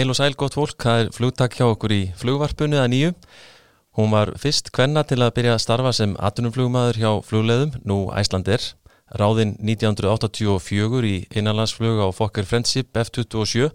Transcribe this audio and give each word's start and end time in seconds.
Heil 0.00 0.08
og 0.08 0.16
sæl 0.16 0.32
gott 0.32 0.54
fólk, 0.56 0.78
það 0.80 0.98
er 1.02 1.08
flugtak 1.12 1.56
hjá 1.58 1.66
okkur 1.66 1.92
í 1.92 1.98
flugvarpunni 2.16 2.78
að 2.80 2.86
nýju. 2.88 3.08
Hún 3.98 4.14
var 4.14 4.30
fyrst 4.40 4.70
kvenna 4.72 5.02
til 5.04 5.18
að 5.20 5.34
byrja 5.36 5.58
að 5.58 5.60
starfa 5.60 5.92
sem 5.92 6.14
atunumflugmaður 6.16 7.00
hjá 7.02 7.10
flugleðum, 7.26 7.74
nú 7.84 7.98
Æslandir. 8.16 8.64
Ráðinn 9.20 9.52
1984 9.60 11.04
í 11.04 11.12
innanlandsflug 11.36 12.00
á 12.00 12.08
Fokker 12.16 12.48
Friendship 12.48 12.96
F-27 12.96 13.68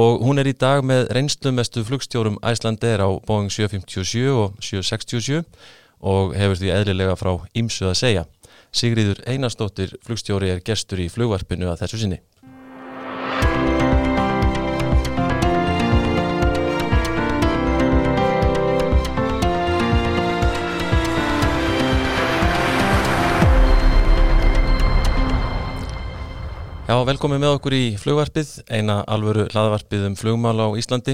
og 0.00 0.24
hún 0.24 0.40
er 0.40 0.48
í 0.48 0.56
dag 0.56 0.80
með 0.80 1.10
reynslumestu 1.12 1.84
flugstjórum 1.84 2.40
Æslandir 2.40 3.04
á 3.04 3.12
Boeing 3.28 3.52
757 3.52 4.32
og 4.32 4.56
767 4.64 5.44
og 6.00 6.32
hefur 6.40 6.56
því 6.56 6.72
eðlilega 6.78 7.20
frá 7.20 7.34
ímsu 7.52 7.90
að 7.92 7.98
segja. 8.00 8.24
Sigriður 8.72 9.20
Einarstóttir 9.28 9.98
flugstjóri 10.08 10.54
er 10.56 10.64
gestur 10.64 11.04
í 11.04 11.12
flugvarpinu 11.12 11.68
að 11.68 11.84
þessu 11.84 12.06
sinni. 12.06 12.24
Já, 26.90 26.96
velkomin 27.06 27.38
með 27.38 27.52
okkur 27.54 27.74
í 27.76 27.84
flugvarpið, 28.02 28.48
eina 28.66 28.96
alvöru 29.06 29.44
hlaðvarpið 29.52 30.08
um 30.08 30.14
flugmál 30.18 30.58
á 30.58 30.74
Íslandi. 30.74 31.12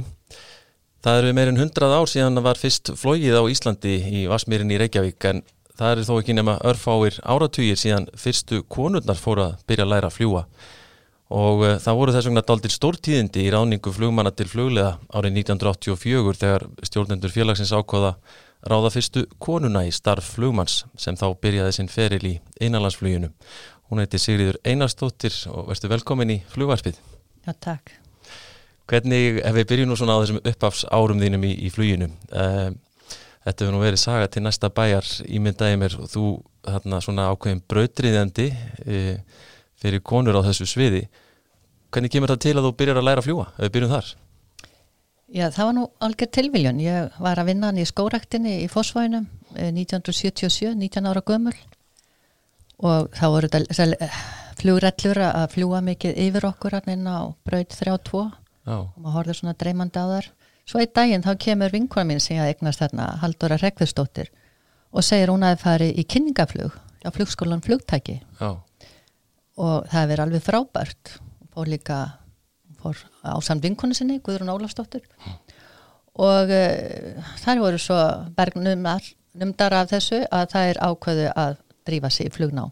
Það 1.04 1.18
eru 1.18 1.32
meirinn 1.36 1.60
hundrað 1.60 1.96
ár 1.98 2.08
síðan 2.08 2.38
það 2.38 2.46
var 2.46 2.60
fyrst 2.62 2.90
flógið 2.96 3.36
á 3.36 3.44
Íslandi 3.52 3.92
í 4.08 4.22
Vasmírin 4.30 4.72
í 4.72 4.78
Reykjavík 4.80 5.26
en 5.28 5.42
það 5.76 5.90
er 5.90 6.00
þó 6.08 6.14
ekki 6.14 6.38
nema 6.38 6.54
örfáir 6.64 7.20
áratugir 7.28 7.76
síðan 7.76 8.08
fyrstu 8.16 8.62
konurnar 8.72 9.20
fóru 9.20 9.44
að 9.50 9.60
byrja 9.68 9.84
að 9.84 9.92
læra 9.92 10.08
að 10.08 10.16
fljúa. 10.16 10.42
Og 11.36 11.66
uh, 11.66 11.76
það 11.84 12.00
voru 12.00 12.16
þess 12.16 12.30
vegna 12.30 12.46
daldir 12.48 12.76
stórtíðindi 12.78 13.44
í 13.44 13.52
ráningu 13.52 13.92
flugmanna 13.92 14.32
til 14.32 14.48
fluglega 14.48 14.96
árið 15.12 15.42
1984 15.42 16.40
þegar 16.40 16.68
stjórnendur 16.88 17.36
félagsins 17.36 17.76
ákváða 17.76 18.16
ráða 18.66 18.96
fyrstu 18.96 19.28
konuna 19.42 19.84
í 19.84 19.92
starf 19.92 20.32
flugmanns 20.38 20.86
sem 20.96 21.20
þá 21.20 21.28
byrjaði 21.36 21.76
sinn 21.76 21.92
feril 21.92 22.24
í 22.24 22.38
einanlandsfluginu 22.62 23.34
Hún 23.86 24.02
heiti 24.02 24.18
Sigriður 24.18 24.58
Einarstóttir 24.66 25.34
og 25.52 25.68
verður 25.70 25.92
velkomin 25.94 26.32
í 26.34 26.40
flugvarpið. 26.50 26.98
Já, 27.46 27.52
takk. 27.62 27.92
Hvernig, 28.90 29.40
ef 29.42 29.54
við 29.54 29.68
byrjum 29.70 29.90
nú 29.90 29.98
svona 29.98 30.16
á 30.18 30.22
þessum 30.22 30.40
uppafs 30.42 30.84
árum 30.94 31.22
þínum 31.22 31.46
í, 31.46 31.52
í 31.66 31.70
fluginu, 31.74 32.08
uh, 32.30 32.68
þetta 33.46 33.64
hefur 33.64 33.74
nú 33.74 33.82
verið 33.82 34.02
saga 34.02 34.28
til 34.30 34.42
næsta 34.42 34.70
bæjar 34.74 35.06
ímyndaði 35.26 35.78
mér 35.82 35.96
og 36.02 36.10
þú 36.10 36.26
þarna 36.66 37.00
svona 37.02 37.28
ákveðin 37.30 37.62
brautriðjandi 37.70 38.46
uh, 38.50 39.40
fyrir 39.82 40.02
konur 40.06 40.38
á 40.38 40.46
þessu 40.46 40.66
sviði. 40.70 41.04
Hvernig 41.94 42.14
kemur 42.14 42.34
það 42.34 42.42
til 42.46 42.56
að 42.56 42.68
þú 42.68 42.74
byrjar 42.78 43.00
að 43.02 43.08
læra 43.08 43.22
að 43.22 43.28
fljúa, 43.28 43.48
ef 43.54 43.66
við 43.66 43.74
byrjum 43.76 43.94
þar? 43.94 44.12
Já, 45.26 45.46
það 45.50 45.64
var 45.64 45.74
nú 45.74 45.86
algjör 46.06 46.28
tilviljun. 46.38 46.82
Ég 46.82 47.22
var 47.22 47.38
að 47.42 47.48
vinna 47.50 47.70
hann 47.70 47.82
í 47.82 47.86
skóraktinni 47.86 48.60
í 48.62 48.68
Fossvænum 48.70 49.26
1977, 49.58 50.74
19 50.78 51.10
ára 51.10 51.22
gömul 51.26 51.54
og 52.84 53.12
þá 53.16 53.26
voru 53.32 53.50
þetta 53.52 54.10
flugrællur 54.56 55.20
að 55.26 55.46
fljúa 55.52 55.82
mikið 55.84 56.18
yfir 56.26 56.48
okkur 56.48 56.76
hann 56.76 56.92
inn 56.92 57.06
á 57.08 57.32
braut 57.46 57.72
32 57.72 58.24
Já. 58.66 58.76
og 58.82 58.96
maður 58.98 59.16
horfður 59.18 59.38
svona 59.40 59.56
dreymandi 59.60 60.02
á 60.02 60.06
þar 60.10 60.28
svo 60.66 60.82
einn 60.82 60.94
daginn 60.98 61.24
þá 61.24 61.32
kemur 61.44 61.74
vinkona 61.74 62.08
mín 62.08 62.22
sem 62.22 62.40
ég 62.40 62.56
eignast 62.56 62.82
þarna, 62.82 63.12
Haldóra 63.22 63.58
Rekvistóttir 63.60 64.32
og 64.90 65.04
segir 65.06 65.30
hún 65.30 65.44
að 65.46 65.56
það 65.56 65.64
fari 65.64 65.90
í 65.94 66.04
kynningaflug 66.08 66.78
á 67.06 67.08
flugskólan 67.14 67.62
flugtæki 67.64 68.20
Já. 68.40 68.50
og 69.56 69.90
það 69.92 70.14
er 70.14 70.24
alveg 70.24 70.44
frábært 70.44 71.18
fór 71.54 71.70
líka 71.70 72.00
fór 72.80 72.98
á 73.22 73.36
samt 73.44 73.64
vinkonu 73.64 73.94
sinni, 73.96 74.18
Guðrún 74.24 74.52
Ólafstóttir 74.52 75.04
hm. 75.22 75.36
og 76.22 76.50
uh, 76.50 77.30
þar 77.44 77.62
voru 77.62 77.80
svo 77.80 78.00
bergnumdar 78.36 79.78
af 79.78 79.92
þessu 79.92 80.24
að 80.26 80.50
það 80.54 80.72
er 80.72 80.82
ákveðu 80.82 81.30
að 81.32 81.62
drífa 81.86 82.10
sig 82.10 82.30
í 82.30 82.34
flugná. 82.34 82.66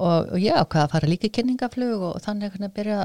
Og, 0.00 0.32
og 0.32 0.38
ég 0.40 0.56
ákvaði 0.56 0.84
að 0.86 0.92
fara 0.94 1.10
líka 1.10 1.32
kynningaflug 1.36 2.04
og 2.10 2.20
þannig 2.24 2.56
að 2.56 2.74
byrja, 2.76 3.00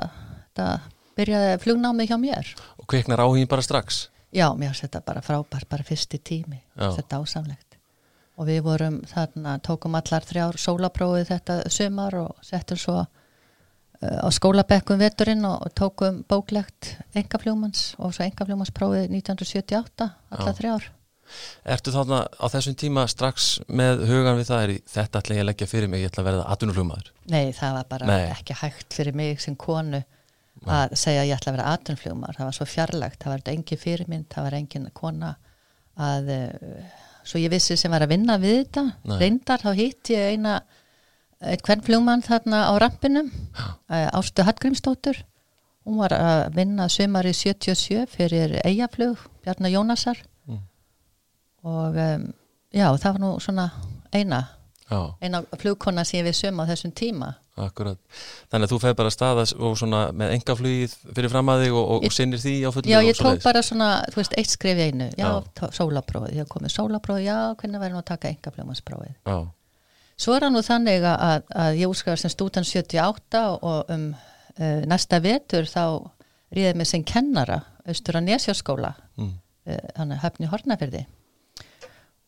byrjaði 1.20 1.62
flugnámið 1.64 2.12
hjá 2.12 2.18
mér. 2.22 2.56
Og 2.80 2.88
kveiknar 2.92 3.24
áhugin 3.26 3.52
bara 3.52 3.66
strax? 3.66 4.08
Já, 4.36 4.50
mér 4.56 4.76
setja 4.76 5.04
bara 5.04 5.24
frábært, 5.24 5.68
bara 5.72 5.84
fyrsti 5.88 6.20
tími. 6.24 6.62
Þetta 6.76 7.22
ásamlegt 7.22 7.66
og 8.36 8.50
við 8.50 8.64
vorum 8.66 9.00
þarna, 9.08 9.58
tókum 9.64 9.96
allar 9.98 10.26
þrjár 10.28 10.60
sólaprófið 10.60 11.30
þetta 11.30 11.60
sumar 11.72 12.18
og 12.20 12.44
settum 12.44 12.80
svo 12.80 12.98
uh, 13.06 13.08
á 14.20 14.28
skólabekkum 14.34 15.00
veturinn 15.00 15.46
og, 15.48 15.62
og 15.66 15.76
tókum 15.78 16.22
bóklegt 16.28 16.96
engafljómans 17.16 17.94
og 18.00 18.16
svo 18.16 18.28
engafljómansprófið 18.28 19.08
1978 19.08 20.10
allar 20.36 20.52
Já. 20.52 20.60
þrjár 20.60 20.90
Ertu 21.66 21.94
þarna 21.94 22.20
á 22.30 22.46
þessum 22.54 22.76
tíma 22.78 23.06
strax 23.10 23.48
með 23.66 24.04
hugan 24.10 24.38
við 24.38 24.50
það 24.52 24.64
er 24.66 24.74
þetta 24.94 25.22
ætla 25.22 25.38
ég 25.38 25.44
að 25.44 25.48
leggja 25.50 25.68
fyrir 25.70 25.90
mig, 25.90 26.04
ég 26.04 26.12
ætla 26.12 26.22
að 26.22 26.28
verða 26.30 26.44
atvinnuflugmaður? 26.54 27.08
Nei, 27.34 27.46
það 27.58 27.78
var 27.80 27.88
bara 27.90 28.10
Nei. 28.10 28.26
ekki 28.36 28.58
hægt 28.60 28.98
fyrir 28.98 29.18
mig 29.18 29.42
sem 29.42 29.56
konu 29.58 30.02
Nei. 30.02 30.70
að 30.78 30.94
segja 31.02 31.24
að 31.24 31.32
ég 31.32 31.40
ætla 31.40 31.52
að 31.52 31.58
vera 31.58 31.72
atvinnuflugmaður, 31.74 32.38
það 32.38 32.50
var 32.50 32.58
svo 32.60 32.68
fjarlagt, 32.70 33.20
það 33.24 33.34
var 33.34 33.52
engin 33.56 33.82
fyrirmynd, 33.82 34.28
það 34.36 34.48
var 34.48 34.58
engin 34.60 34.86
kona 35.02 35.32
að, 36.10 36.30
uh, 36.36 37.02
svo 37.26 37.42
ég 37.42 37.54
vissi 37.56 37.80
sem 37.82 37.96
var 37.96 38.06
að 38.06 38.14
vinna 38.14 38.38
við 38.42 38.60
þetta, 38.60 38.86
Nei. 39.10 39.18
reyndar 39.24 39.66
þá 39.66 39.72
hitt 39.80 40.14
ég 40.14 40.36
eina, 40.36 40.60
hvern 41.66 41.84
flugmann 41.86 42.24
þarna 42.26 42.62
á 42.70 42.74
rampinum, 42.86 43.34
uh, 43.58 44.08
Ástu 44.14 44.46
Hallgrímsdóttur, 44.46 45.24
hún 45.86 46.00
var 46.02 46.14
að 46.18 46.46
vinna 46.62 46.88
sömari 46.94 47.34
77 47.34 48.06
fyrir 48.14 48.60
eigaflug, 48.62 49.18
Bjarnar 49.42 49.74
Jónasar 49.74 50.22
og 51.66 51.98
um, 52.06 52.28
já, 52.74 52.88
það 53.02 53.10
var 53.16 53.24
nú 53.24 53.32
svona 53.44 53.66
eina 54.14 54.44
já. 54.90 55.00
eina 55.22 55.42
flugkonna 55.60 56.06
sem 56.08 56.26
við 56.26 56.38
söm 56.38 56.62
á 56.62 56.70
þessum 56.70 56.94
tíma. 56.96 57.34
Akkurat, 57.56 57.96
þannig 58.52 58.68
að 58.68 58.72
þú 58.74 58.78
feð 58.84 58.96
bara 59.00 59.12
staðast 59.14 59.56
og 59.64 59.78
svona 59.80 60.00
með 60.12 60.34
engaflugið 60.36 60.96
fyrir 61.16 61.32
fram 61.32 61.52
að 61.54 61.62
þig 61.64 61.76
og, 61.80 61.86
og, 61.94 62.08
og 62.10 62.16
sinnir 62.16 62.42
því 62.44 62.56
á 62.68 62.70
fullu 62.76 62.92
Já, 62.92 62.98
ég 63.08 63.16
tók 63.16 63.40
bara 63.46 63.62
svona, 63.64 63.90
þú 64.12 64.20
veist, 64.20 64.36
eitt 64.36 64.52
skrif 64.52 64.82
í 64.82 64.90
einu. 64.90 65.08
Já, 65.16 65.30
já. 65.40 65.70
sólaprófið, 65.78 66.36
ég 66.42 66.50
komið 66.52 66.74
sólaprófið 66.76 67.30
já, 67.30 67.38
hvernig 67.62 67.80
verður 67.80 67.96
nú 67.96 68.02
að 68.02 68.10
taka 68.12 68.34
engaflugmansprófið 68.34 69.14
Já. 69.16 69.38
Svo 70.20 70.36
er 70.36 70.46
það 70.46 70.54
nú 70.56 70.64
þannig 70.68 71.08
að, 71.12 71.48
að 71.64 71.80
ég 71.80 71.92
útskrifa 71.92 72.20
sem 72.20 72.32
stúdan 72.32 72.68
78 72.68 73.46
og 73.56 73.96
um 73.96 74.06
uh, 74.60 74.84
næsta 74.88 75.20
vetur 75.24 75.68
þá 75.70 75.84
ríðið 76.56 76.80
mig 76.80 76.90
sem 76.90 77.04
kennara 77.08 77.62
austur 77.86 78.20
á 78.20 78.22
Nesjaskóla 78.24 78.94
mm. 79.20 79.32
uh, 79.72 79.86
hann 79.98 80.16
er 80.16 80.24
höfni 80.24 80.50
Hortnafjörði 80.52 81.06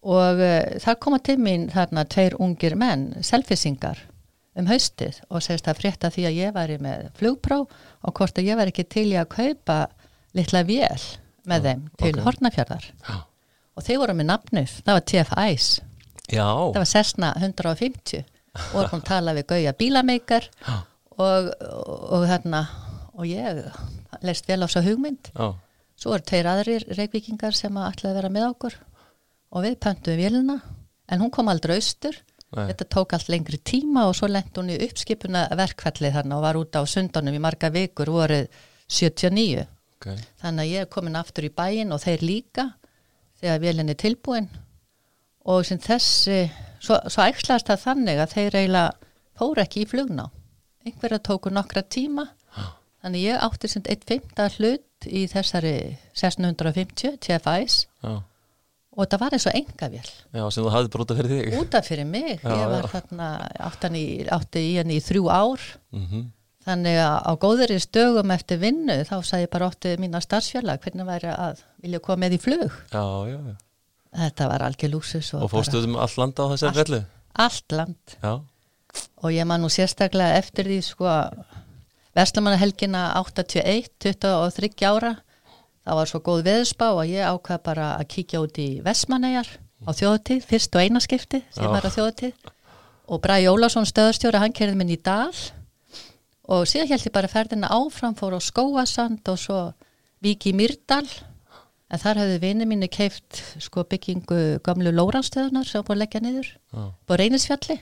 og 0.06 0.42
uh, 0.42 0.78
það 0.84 1.00
koma 1.04 1.20
til 1.24 1.38
mín 1.42 1.68
þarna 1.74 2.06
tveir 2.10 2.38
ungir 2.44 2.78
menn, 2.80 3.10
selfisingar 3.26 4.04
um 4.58 4.70
haustið 4.70 5.22
og 5.30 5.44
segist 5.46 5.70
að 5.70 5.82
frétta 5.82 6.12
því 6.14 6.28
að 6.30 6.38
ég 6.40 6.56
væri 6.56 6.78
með 6.82 7.08
flugprá 7.18 7.60
og 7.62 8.14
hvort 8.18 8.40
að 8.40 8.50
ég 8.50 8.60
væri 8.60 8.74
ekki 8.74 8.88
til 8.90 9.08
í 9.12 9.18
að 9.20 9.30
kaupa 9.36 9.80
litla 10.38 10.64
vél 10.68 11.04
með 11.48 11.58
ja, 11.58 11.64
þeim 11.68 11.84
til 12.02 12.14
okay. 12.14 12.24
Hortnafjörðar 12.26 12.88
ja. 12.90 13.20
og 13.78 13.86
þeir 13.86 14.02
voru 14.02 14.18
með 14.18 14.30
nafnuf, 14.32 14.80
það 14.84 14.98
var 14.98 15.06
TF-Æs 15.12 15.70
það 16.74 16.82
var 16.82 16.90
Cessna 16.92 17.32
150 17.38 18.26
og 18.58 18.74
vorum 18.74 18.98
að 18.98 19.08
tala 19.08 19.36
við 19.38 19.48
Gauja 19.54 19.76
bílameikar 19.78 20.50
ja. 20.66 20.82
og, 21.16 21.54
og, 21.54 22.04
og 22.18 22.28
þarna 22.32 22.66
og 23.18 23.30
ég 23.30 23.64
leist 24.26 24.50
vel 24.50 24.62
á 24.66 24.68
svo 24.70 24.84
hugmynd 24.86 25.32
svo 25.98 26.14
eru 26.14 26.26
tveir 26.26 26.50
aðrir 26.50 26.86
reykvikingar 26.98 27.56
sem 27.58 27.78
að 27.78 27.92
ætlaði 27.94 28.12
að 28.12 28.20
vera 28.22 28.34
með 28.34 28.50
okkur 28.52 28.78
og 29.54 29.64
við 29.64 29.78
pöntum 29.84 30.18
vélina 30.20 30.58
en 31.08 31.22
hún 31.24 31.32
kom 31.34 31.50
aldrei 31.52 31.78
austur. 31.78 32.18
Nei. 32.56 32.70
þetta 32.70 32.86
tók 32.88 33.12
allt 33.12 33.28
lengri 33.28 33.58
tíma 33.60 34.06
og 34.08 34.14
svo 34.16 34.30
lengt 34.32 34.56
hún 34.56 34.70
í 34.72 34.78
uppskipuna 34.86 35.50
verkfallið 35.60 36.14
þarna 36.16 36.38
og 36.38 36.44
var 36.46 36.56
út 36.56 36.78
á 36.80 36.82
sundanum 36.88 37.36
í 37.36 37.42
marga 37.44 37.68
vikur 37.74 38.08
voruð 38.08 38.46
79 38.88 39.66
okay. 39.98 40.16
þannig 40.40 40.64
að 40.64 40.72
ég 40.72 40.86
er 40.86 40.88
komin 40.94 41.20
aftur 41.20 41.44
í 41.44 41.52
bæin 41.52 41.92
og 41.92 42.00
þeir 42.06 42.24
líka 42.24 42.66
þegar 43.42 43.60
vélinn 43.66 43.92
er 43.92 44.00
tilbúin. 44.00 44.48
Og 45.44 45.68
sem 45.68 45.82
þessi 45.84 46.38
svo, 46.80 47.02
svo 47.12 47.28
ægslast 47.28 47.68
það 47.68 47.84
þannig 47.84 48.24
að 48.24 48.34
þeir 48.38 48.58
eiginlega 48.62 49.12
fóru 49.38 49.64
ekki 49.66 49.84
í 49.84 49.92
flugná 49.92 50.30
einhverja 50.88 51.20
tóku 51.20 51.52
nokkra 51.52 51.84
tíma. 51.84 52.30
Ah. 52.56 52.72
þannig 53.04 53.28
ég 53.28 53.44
átti 53.44 53.68
sem 53.68 53.84
eitt 53.92 54.08
fymta 54.08 54.48
hlut 54.56 55.12
í 55.12 55.28
þessari 55.28 55.76
1650 56.16 57.20
TFIs 57.28 57.84
ah 58.08 58.24
og 58.98 59.04
þetta 59.04 59.20
var 59.22 59.36
eins 59.38 59.46
og 59.46 59.60
engavél 59.60 60.08
Já, 60.08 60.42
sem 60.50 60.66
þú 60.66 60.72
hafði 60.74 60.92
brútað 60.96 61.20
fyrir 61.22 61.34
þig. 61.34 61.60
Útaf 61.62 61.86
fyrir 61.88 62.10
mig, 62.10 62.32
já, 62.42 62.50
ég 62.50 62.72
var 62.72 62.88
já. 62.88 62.90
þarna 62.96 63.30
í, 64.00 64.08
átti 64.38 64.64
í 64.64 64.74
henni 64.80 64.98
í 64.98 65.04
þrjú 65.06 65.30
ár. 65.30 65.68
Mm 65.94 66.08
-hmm. 66.08 66.26
þannig 66.68 66.98
að 67.04 67.18
á 67.24 67.32
góðurins 67.46 67.88
dögum 67.94 68.34
eftir 68.34 68.60
vinnu 68.60 68.98
þá 69.08 69.16
sagði 69.22 69.46
ég 69.46 69.54
bara 69.54 69.70
ótti 69.70 69.94
mín 70.02 70.18
að 70.18 70.26
starfsfjöla 70.26 70.78
hvernig 70.82 71.08
væri 71.08 71.32
að 71.32 71.64
vilja 71.84 72.00
koma 72.00 72.26
með 72.26 72.34
í 72.34 72.42
flug? 72.42 72.74
Já, 72.92 73.06
já, 73.30 73.38
já. 73.38 73.56
Þetta 74.18 74.48
var 74.50 74.64
algjör 74.66 74.92
lúsus 74.92 75.34
Og, 75.36 75.44
og 75.44 75.52
fórstuðum 75.52 75.96
all 75.96 76.14
land 76.18 76.40
á 76.40 76.46
þessari 76.56 76.80
fellu? 76.82 77.02
Allt 77.38 77.72
land. 77.72 78.18
Já. 78.24 78.42
Og 79.22 79.32
ég 79.32 79.46
man 79.46 79.62
nú 79.62 79.70
sérstaklega 79.70 80.40
eftir 80.40 80.66
því 80.66 80.82
sko 80.82 81.12
Vestlamannahelgina 82.18 83.14
81, 83.20 83.92
23 84.02 84.88
ára 84.90 85.14
það 85.88 86.00
var 86.02 86.12
svo 86.12 86.22
góð 86.26 86.44
veðspá 86.48 86.88
að 86.92 87.14
ég 87.14 87.32
ákvað 87.32 87.64
bara 87.64 87.88
að 87.96 88.10
kíkja 88.12 88.44
út 88.44 88.60
í 88.60 88.68
Vestmannegar 88.84 89.50
á 89.88 89.90
þjóðutíð, 89.96 90.42
fyrst 90.44 90.76
og 90.76 90.84
eina 90.84 91.02
skipti 91.04 91.44
sem 91.56 91.70
var 91.72 91.88
á 91.88 91.92
þjóðutíð 91.94 92.52
og 93.08 93.22
Bræði 93.24 93.48
Ólásson 93.54 93.88
stöðarstjóri, 93.88 94.42
hann 94.42 94.56
kerði 94.56 94.76
minn 94.76 94.92
í 94.92 95.00
dal. 95.00 95.32
Og 96.52 96.66
síðan 96.68 96.92
held 96.92 97.08
ég 97.08 97.16
bara 97.16 97.32
ferðina 97.32 97.70
áfram 97.72 98.16
fór 98.20 98.36
á 98.36 98.42
Skóasand 98.44 99.32
og 99.32 99.40
svo 99.40 99.62
Viki 100.24 100.52
Myrdal 100.56 101.06
en 101.88 102.02
þar 102.02 102.22
hefði 102.24 102.40
vinið 102.44 102.70
mínu 102.72 102.90
keift 102.92 103.42
sko 103.64 103.86
byggingu 103.88 104.60
gamlu 104.66 104.92
Lóranstöðunar 104.96 105.68
sem 105.68 105.86
búið 105.88 105.96
að 105.96 106.02
leggja 106.04 106.24
niður 106.24 106.50
búið 107.08 107.22
reynisfjalli 107.22 107.80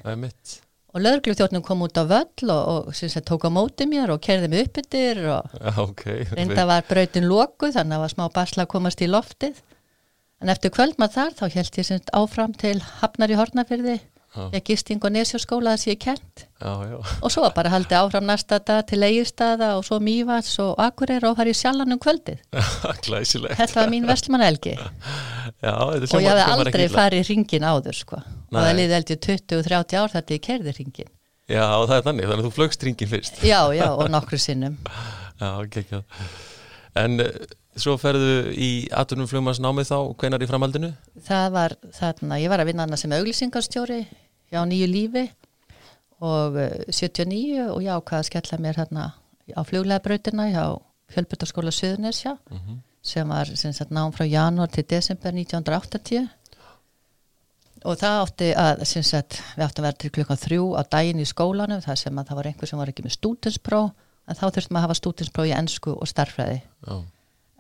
og 0.96 1.04
lögurgljóðtjóknum 1.04 1.64
kom 1.66 1.84
út 1.84 1.98
á 2.00 2.08
völl 2.08 2.52
og, 2.54 2.88
og 2.88 2.96
sagt, 2.96 3.26
tók 3.28 3.44
á 3.44 3.52
móti 3.52 3.88
mér 3.90 4.14
og 4.16 4.24
kerði 4.24 4.50
mig 4.52 4.70
upp 4.70 4.80
yttir 4.80 5.22
og 5.28 5.56
okay. 5.84 6.24
reynda 6.32 6.64
var 6.70 6.88
brautin 6.88 7.28
lóku 7.28 7.72
þannig 7.76 7.92
að 7.92 7.96
það 7.98 8.04
var 8.06 8.14
smá 8.14 8.26
basla 8.38 8.66
að 8.66 8.72
komast 8.72 9.04
í 9.04 9.12
loftið 9.12 9.60
en 10.44 10.52
eftir 10.54 10.72
kvöldmað 10.76 11.16
þar 11.18 11.40
þá 11.42 11.46
held 11.60 11.80
ég 11.82 11.90
sagt, 11.90 12.12
áfram 12.16 12.56
til 12.56 12.78
Hafnar 13.02 13.34
í 13.34 13.40
Hornafyrði 13.40 14.00
ég 14.52 14.64
gisting 14.68 15.04
og 15.04 15.14
nesjóskóla 15.16 15.76
þess 15.76 15.90
ég 15.90 16.00
kent 16.02 16.46
já, 16.60 16.72
já. 16.90 16.98
og 17.24 17.32
svo 17.32 17.48
bara 17.56 17.72
haldi 17.72 17.96
áfram 17.96 18.28
næsta 18.28 18.60
dag 18.60 18.84
til 18.90 19.04
Egilstaða 19.08 19.74
og 19.78 19.86
svo 19.88 20.00
Mývats 20.04 20.58
og 20.64 20.76
Akureyra 20.82 21.32
og 21.32 21.40
farið 21.40 21.60
sjallan 21.60 21.96
um 21.96 22.02
kvöldið 22.04 22.42
þetta 23.60 23.80
var 23.80 23.92
mín 23.94 24.08
vestmannaelgi 24.10 24.76
og 24.80 26.20
ég 26.20 26.28
hafði 26.32 26.48
aldrei 26.52 26.88
farið 26.92 27.30
ringin 27.32 27.68
áður 27.68 28.00
sko. 28.00 28.20
Og 28.56 28.64
það 28.64 28.80
liði 28.80 28.98
eldi 29.00 29.20
20-30 29.28 30.00
ár 30.02 30.16
þetta 30.16 30.36
ég 30.38 30.48
kerði 30.48 30.76
ringin 30.80 31.12
já 31.52 31.66
og 31.68 31.86
það 31.90 31.98
er 31.98 32.08
þannig, 32.08 32.30
þannig 32.32 32.42
að 32.42 32.48
þú 32.48 32.56
flögst 32.56 32.88
ringin 32.88 33.12
fyrst. 33.12 33.44
Já 33.46 33.60
já 33.76 33.88
og 34.00 34.10
nokkru 34.10 34.40
sinnum. 34.42 34.80
Já 35.42 35.50
ok, 35.60 35.78
ekki 35.84 36.02
en 36.96 37.20
eh, 37.20 37.46
Svo 37.76 37.98
ferðu 38.00 38.54
í 38.56 38.88
aðtunum 38.96 39.28
flugmannsnámið 39.28 39.90
þá, 39.90 39.98
hvenar 40.22 40.44
í 40.46 40.48
framhaldinu? 40.48 40.90
Það 41.26 41.48
var 41.52 41.74
þarna, 41.98 42.38
ég 42.40 42.52
var 42.54 42.62
að 42.64 42.70
vinna 42.70 42.86
hana 42.86 43.00
sem 43.00 43.12
auglýsingarstjóri 43.12 43.98
hjá 44.54 44.62
nýju 44.64 44.88
lífi 44.88 45.26
og 46.24 46.56
79 46.88 47.42
eh, 47.60 47.68
og 47.74 47.84
ég 47.84 47.92
ákvaði 47.92 48.22
að 48.22 48.30
skella 48.30 48.60
mér 48.64 48.80
hérna 48.80 49.10
á 49.52 49.62
fluglegabrautina 49.68 50.48
hjá 50.54 50.64
Fjölbjörnskóla 51.12 51.74
Suðunisja 51.76 52.38
mm 52.38 52.58
-hmm. 52.58 52.78
sem 53.04 53.30
var 53.30 53.46
sem 53.46 53.74
sagt, 53.74 53.92
nám 53.92 54.16
frá 54.16 54.24
janúar 54.24 54.72
til 54.72 54.86
desember 54.90 55.32
1980 55.32 56.30
og 57.86 58.00
það 58.02 58.22
átti 58.24 58.52
að 58.60 58.84
sagt, 58.90 59.40
við 59.56 59.66
áttum 59.66 59.84
að 59.84 59.88
vera 59.88 60.00
til 60.02 60.14
klukkan 60.18 60.42
þrjú 60.42 60.68
á 60.76 60.82
daginn 60.98 61.22
í 61.22 61.28
skólanum 61.30 61.84
þar 61.86 62.02
sem 62.02 62.22
að 62.22 62.30
það 62.30 62.40
var 62.40 62.50
einhver 62.52 62.72
sem 62.72 62.82
var 62.82 62.92
ekki 62.92 63.06
með 63.06 63.18
stúdinspróf 63.18 63.92
en 64.26 64.40
þá 64.40 64.46
þurftum 64.46 64.80
að 64.80 64.86
hafa 64.88 65.00
stúdinspróf 65.02 65.50
í 65.50 65.56
ennsku 65.56 65.94
og 65.94 66.10
starfræði 66.10 66.62
oh. 66.90 67.04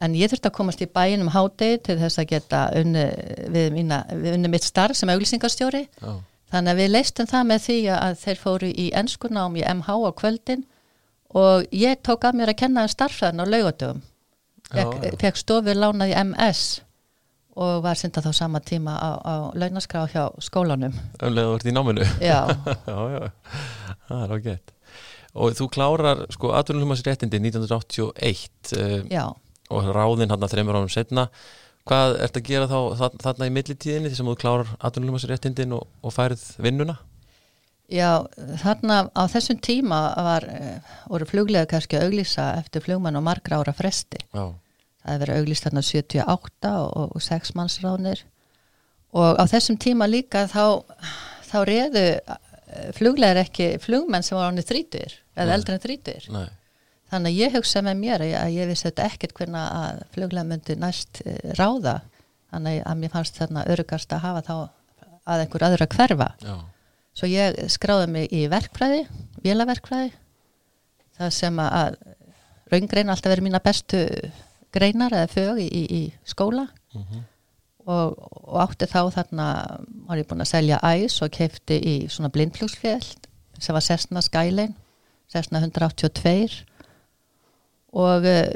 en 0.01 0.15
ég 0.17 0.31
þurfti 0.31 0.49
að 0.49 0.57
komast 0.57 0.81
í 0.81 0.89
bæin 0.89 1.25
um 1.25 1.33
hádegi 1.33 1.81
til 1.89 1.99
þess 2.01 2.21
að 2.21 2.31
geta 2.33 2.63
unni, 2.79 3.05
við, 3.53 3.69
mína, 3.75 4.01
við 4.13 4.39
unni 4.39 4.53
mitt 4.55 4.65
starf 4.65 4.97
sem 4.97 5.11
auglýsingarstjóri 5.13 5.85
oh. 6.05 6.23
Þannig 6.53 6.71
að 6.71 6.79
við 6.79 6.91
leistum 6.93 7.27
það 7.27 7.47
með 7.49 7.63
því 7.65 7.77
að 7.91 8.17
þeir 8.21 8.37
fóru 8.39 8.67
í 8.69 8.85
ennskunám 8.95 9.55
í 9.59 9.63
MH 9.65 9.95
á 10.07 10.11
kvöldin 10.15 10.65
og 11.35 11.65
ég 11.75 12.01
tók 12.05 12.27
að 12.27 12.37
mér 12.39 12.51
að 12.53 12.59
kenna 12.61 12.85
starfræðin 12.87 13.43
á 13.43 13.45
laugatöfum. 13.49 14.03
Fekk 15.19 15.39
stofur 15.41 15.75
lánað 15.77 16.13
í 16.13 16.17
MS 16.21 16.61
og 16.79 16.85
var 17.55 17.99
syndað 17.99 18.29
þá 18.29 18.37
sama 18.41 18.61
tíma 18.63 18.95
á, 18.99 19.09
á 19.23 19.33
launaskrá 19.55 20.05
hjá 20.11 20.27
skólanum. 20.43 20.95
Ömlega 21.23 21.51
þú 21.51 21.57
ert 21.59 21.69
í 21.69 21.75
náminu? 21.75 22.07
Já. 22.19 22.39
já, 22.91 22.97
já, 23.15 23.29
það 24.09 24.23
er 24.23 24.33
ágætt. 24.35 24.73
Og 25.35 25.55
þú 25.57 25.67
klárar 25.71 26.23
sko 26.31 26.53
aðvunulhumasréttindi 26.55 27.41
1981 27.43 28.75
uh, 28.79 29.33
og 29.71 29.89
ráðinn 29.95 30.31
hann 30.31 30.45
að 30.47 30.53
þreymur 30.55 30.79
ánum 30.79 30.91
setna. 30.91 31.29
Hvað 31.85 32.15
ert 32.25 32.37
að 32.39 32.47
gera 32.47 32.69
þá 32.69 33.09
þarna 33.21 33.47
í 33.47 33.53
millitíðinni 33.53 34.09
því 34.09 34.17
sem 34.17 34.29
þú 34.31 34.37
klárar 34.41 34.71
aðtunulumarsréttindin 34.79 35.75
og, 35.77 35.83
og 36.01 36.15
færið 36.15 36.45
vinnuna? 36.65 36.97
Já, 37.93 38.25
þarna 38.63 39.03
á 39.13 39.23
þessum 39.29 39.59
tíma 39.61 39.99
var, 40.25 40.47
eh, 40.49 40.95
voru 41.05 41.27
fluglega 41.29 41.69
kannski 41.69 41.99
að 41.99 42.07
auglýsa 42.07 42.47
eftir 42.57 42.81
flugmann 42.81 43.19
og 43.19 43.27
margra 43.27 43.59
ára 43.61 43.75
fresti. 43.77 44.23
Já. 44.33 44.55
Það 45.05 45.21
verið 45.21 45.39
auglýst 45.39 45.67
þarna 45.67 45.83
78 45.85 46.73
og, 46.81 47.15
og 47.15 47.21
6 47.21 47.53
mannsránir 47.57 48.23
og 49.15 49.37
á 49.37 49.43
þessum 49.47 49.77
tíma 49.79 50.07
líka 50.09 50.45
þá, 50.51 50.81
þá 51.45 51.57
reðu 51.69 52.05
eh, 52.17 52.89
fluglegar 52.97 53.43
ekki 53.45 53.75
flugmenn 53.83 54.25
sem 54.25 54.37
var 54.37 54.51
ánið 54.51 54.69
þrítur 54.71 55.17
eða 55.37 55.57
eldri 55.59 55.77
en 55.77 55.83
þrítur. 55.83 56.29
Nei. 56.33 56.47
Þannig 57.13 57.35
að 57.35 57.43
ég 57.43 57.53
hugsa 57.53 57.83
með 57.85 58.01
mér 58.01 58.25
að 58.25 58.55
ég 58.55 58.71
vissi 58.71 58.87
þetta 58.87 59.05
ekkert 59.11 59.35
hvernig 59.37 59.61
að 59.61 60.01
fluglega 60.15 60.49
myndi 60.49 60.77
næst 60.81 61.21
eh, 61.23 61.53
ráða 61.59 61.99
þannig 62.55 62.81
að 62.85 62.99
mér 63.01 63.13
fannst 63.13 63.37
þarna 63.39 63.67
örugast 63.71 64.15
að 64.15 64.25
hafa 64.25 64.43
þá 64.45 64.55
að 65.25 65.43
einhver 65.43 65.65
aðra 65.67 65.87
hverfa 65.89 66.27
Já. 66.41 66.55
svo 67.17 67.29
ég 67.29 67.57
skráði 67.73 68.09
mig 68.13 68.35
í 68.35 68.45
verkfræði 68.51 69.05
vélaverkfræði 69.45 70.11
það 71.17 71.33
sem 71.39 71.61
að 71.63 71.97
raungrein 72.73 73.11
alltaf 73.13 73.33
verið 73.33 73.47
mína 73.47 73.63
bestu 73.63 74.03
greinar 74.75 75.15
eða 75.15 75.31
fög 75.31 75.61
í, 75.63 75.83
í, 75.83 76.01
skóla 76.27 76.67
mhm. 76.93 77.03
-huh. 77.09 77.23
og, 77.85 78.15
og 78.45 78.61
átti 78.65 78.89
þá 78.91 79.01
þarna 79.17 79.47
var 80.07 80.21
ég 80.21 80.29
búin 80.29 80.45
að 80.45 80.53
selja 80.53 80.81
æs 80.83 81.21
og 81.25 81.33
kefti 81.35 81.79
í 81.79 81.95
svona 82.09 82.33
blindflúsfjöld 82.33 83.29
sem 83.59 83.75
var 83.75 83.85
Cessna 83.85 84.21
Skyline 84.21 84.75
Cessna 85.31 85.59
182 85.63 86.63
og 87.95 88.25
uh, 88.27 88.47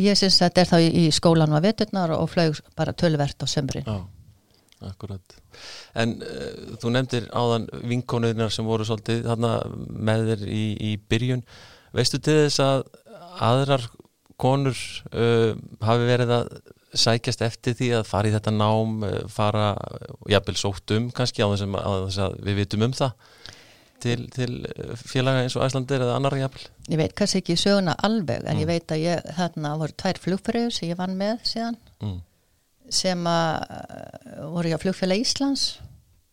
ég 0.00 0.16
syns 0.16 0.40
að 0.40 0.48
þetta 0.48 0.60
er 0.60 0.70
þá 0.70 0.78
í, 0.80 0.88
í 1.06 1.10
skólan 1.12 1.52
var 1.52 1.64
veturnar 1.64 2.14
og 2.16 2.30
flög 2.32 2.62
bara 2.76 2.96
tölvert 2.96 3.42
á 3.44 3.46
sömrin 3.46 3.84
Já, 3.86 3.98
akkurat 4.88 5.36
En 5.98 6.22
uh, 6.22 6.76
þú 6.80 6.94
nefndir 6.94 7.28
áðan 7.34 7.68
vinkonuðinar 7.82 8.52
sem 8.54 8.64
voru 8.64 8.86
svolítið 8.86 9.26
með 9.36 10.30
þér 10.30 10.46
í, 10.48 10.64
í 10.90 10.96
byrjun 11.10 11.44
veistu 11.96 12.20
til 12.22 12.44
þess 12.46 12.62
að 12.62 12.84
aðrar 13.38 13.86
konur 14.40 14.78
uh, 15.12 15.54
hafi 15.84 16.08
verið 16.08 16.34
að 16.38 16.50
sækjast 16.98 17.42
eftir 17.44 17.74
því 17.76 17.88
að 17.98 18.06
fara 18.08 18.30
í 18.30 18.32
þetta 18.32 18.52
nám 18.54 19.02
fara, 19.28 19.74
jafnvel 20.32 20.54
sótt 20.56 20.94
um 20.96 21.10
kannski 21.12 21.44
á 21.44 21.52
þess 21.52 22.20
að 22.24 22.38
við 22.46 22.62
vitum 22.62 22.86
um 22.86 22.94
það 22.96 23.12
til, 24.02 24.28
til 24.34 24.52
eh, 24.68 24.94
félaga 24.98 25.42
eins 25.44 25.56
og 25.58 25.64
Æslandir 25.66 26.02
eða 26.02 26.16
annar 26.18 26.36
jafnvel? 26.38 26.64
Ég 26.88 27.00
veit 27.00 27.14
kannski 27.18 27.42
ekki 27.42 27.58
söguna 27.58 27.96
alveg 28.06 28.44
en 28.44 28.56
mm. 28.56 28.62
ég 28.62 28.70
veit 28.70 28.94
að 28.94 29.04
ég, 29.04 29.28
þarna 29.38 29.74
voru 29.80 29.96
tvær 30.02 30.22
flugfröður 30.22 30.74
sem 30.74 30.92
ég 30.92 31.00
vann 31.00 31.18
með 31.18 31.42
síðan 31.50 31.78
mm. 32.04 32.16
sem 33.00 33.28
að 33.30 33.76
eh, 33.78 34.40
voru 34.54 34.74
á 34.74 34.82
flugfélag 34.84 35.24
Íslands 35.24 35.66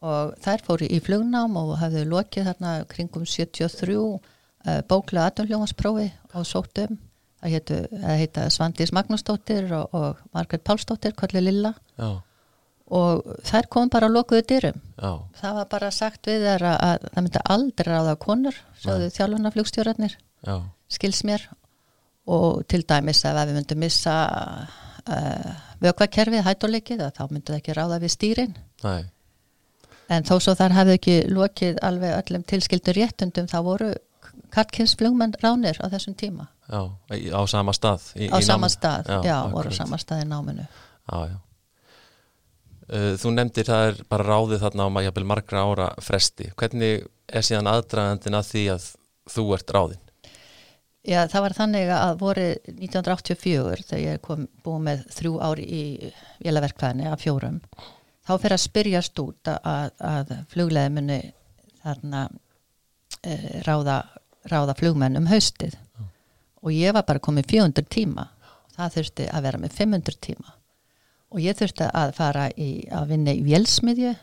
og 0.05 0.35
þær 0.45 0.65
fóru 0.67 0.89
í 0.91 1.01
flugnám 1.01 1.57
og 1.57 1.77
hafðu 1.81 2.05
lokið 2.11 2.51
þarna 2.51 2.73
kringum 2.91 3.23
73 3.25 3.95
uh, 3.97 4.19
bóklega 4.85 5.31
aðdunljómasprófi 5.31 6.11
á 6.35 6.39
sótum 7.53 7.99
það 8.01 8.21
heita 8.21 8.45
Svandís 8.53 8.93
Magnúsdóttir 8.95 9.67
og, 9.77 9.93
og 9.93 10.23
Margret 10.33 10.63
Pálsdóttir, 10.65 11.15
Kolli 11.17 11.43
Lilla. 11.43 11.73
Já. 11.99 12.21
Og 12.95 13.25
þær 13.47 13.67
kom 13.73 13.89
bara 13.89 14.09
að 14.09 14.17
lokuðu 14.19 14.45
dyrum. 14.45 14.81
Já. 15.01 15.11
það 15.39 15.59
var 15.59 15.69
bara 15.71 15.91
sagt 15.91 16.27
við 16.29 16.45
þær 16.45 16.65
að, 16.69 16.75
að 16.85 17.05
það 17.05 17.23
myndi 17.23 17.43
aldrei 17.55 17.87
ráða 17.89 18.15
konur 18.21 18.59
sáðu 18.81 19.09
þjálfuna 19.15 19.51
flugstjórarnir 19.55 20.17
skils 20.93 21.23
mér. 21.25 21.47
Og 22.29 22.63
til 22.69 22.83
dæmis 22.85 23.23
að 23.25 23.41
ef 23.41 23.49
við 23.49 23.57
myndum 23.59 23.81
missa 23.81 24.15
uh, 25.05 25.51
vökvakerfið 25.81 26.45
hættuleikið 26.45 27.03
þá 27.13 27.23
myndi 27.29 27.51
það 27.51 27.59
ekki 27.59 27.77
ráða 27.77 27.99
við 28.01 28.13
stýrin. 28.13 28.55
Nei. 28.85 29.05
en 30.13 30.25
þó 30.25 30.35
svo 30.37 30.53
þar 30.53 30.75
hefðu 30.75 30.97
ekki 30.99 31.13
lokið 31.33 31.79
alveg 31.81 32.11
öllum 32.19 32.43
tilskildur 32.45 32.97
réttundum 32.99 33.47
þá 33.49 33.59
voru 33.65 33.93
Karkins 34.53 34.93
flugmenn 34.99 35.33
ránir 35.41 35.79
á 35.81 35.89
þessum 35.89 36.13
tíma 36.17 36.45
Já, 36.65 36.81
á 37.37 37.41
sama 37.47 37.73
stað 37.77 38.11
í, 38.15 38.29
á 38.29 38.37
í 38.39 38.45
sama 38.45 38.65
náminu. 38.65 38.75
stað, 38.77 39.09
já, 39.11 39.19
já 39.29 39.37
voru 39.53 39.69
á 39.69 39.73
sama 39.77 39.99
stað 40.01 40.23
í 40.23 40.29
náminu 40.29 40.65
Já, 40.65 41.17
já 41.29 41.37
Eh, 42.85 43.15
þú 43.17 43.31
nefndir 43.33 43.65
það 43.65 43.87
er 43.89 44.01
bara 44.13 44.25
ráðið 44.27 44.61
þarna 44.61 44.85
á 44.85 44.89
maður 44.93 45.25
margra 45.25 45.63
ára 45.65 45.87
fresti. 46.05 46.51
Hvernig 46.53 47.07
er 47.25 47.45
síðan 47.45 47.69
aðdragandin 47.71 48.37
að 48.37 48.49
því 48.51 48.65
að 48.75 48.89
þú 49.33 49.45
ert 49.57 49.73
ráðin? 49.73 50.01
Já, 51.05 51.19
það 51.29 51.43
var 51.45 51.55
þannig 51.57 51.91
að 51.93 52.13
voru 52.21 52.45
1984 52.69 53.87
þegar 53.89 54.03
ég 54.03 54.21
kom 54.25 54.45
búið 54.65 54.85
með 54.87 55.03
þrjú 55.17 55.33
ári 55.45 55.65
í 55.65 55.83
vélaverkvæðinni 56.45 57.09
af 57.09 57.21
fjórum. 57.21 57.59
Þá 58.25 58.33
fyrir 58.41 58.57
að 58.57 58.63
spyrjast 58.63 59.21
út 59.21 59.49
að, 59.53 59.91
að 60.01 60.33
flugleði 60.53 60.93
muni 60.93 61.19
þarna 61.83 62.23
e, 63.21 63.35
ráða, 63.65 63.99
ráða 64.49 64.77
flugmenn 64.77 65.17
um 65.21 65.29
haustið. 65.29 65.77
Og 66.65 66.73
ég 66.73 66.93
var 66.95 67.05
bara 67.05 67.21
komið 67.21 67.51
400 67.53 67.89
tíma. 67.93 68.29
Það 68.75 68.95
þurfti 68.97 69.25
að 69.31 69.47
vera 69.47 69.61
með 69.61 69.75
500 69.79 70.21
tíma. 70.27 70.55
Og 71.35 71.41
ég 71.43 71.57
þurfti 71.57 71.89
að 71.89 72.13
fara 72.17 72.45
í, 72.57 72.69
að 72.91 73.11
vinna 73.11 73.35
í 73.35 73.43
vélsmiðju 73.45 74.13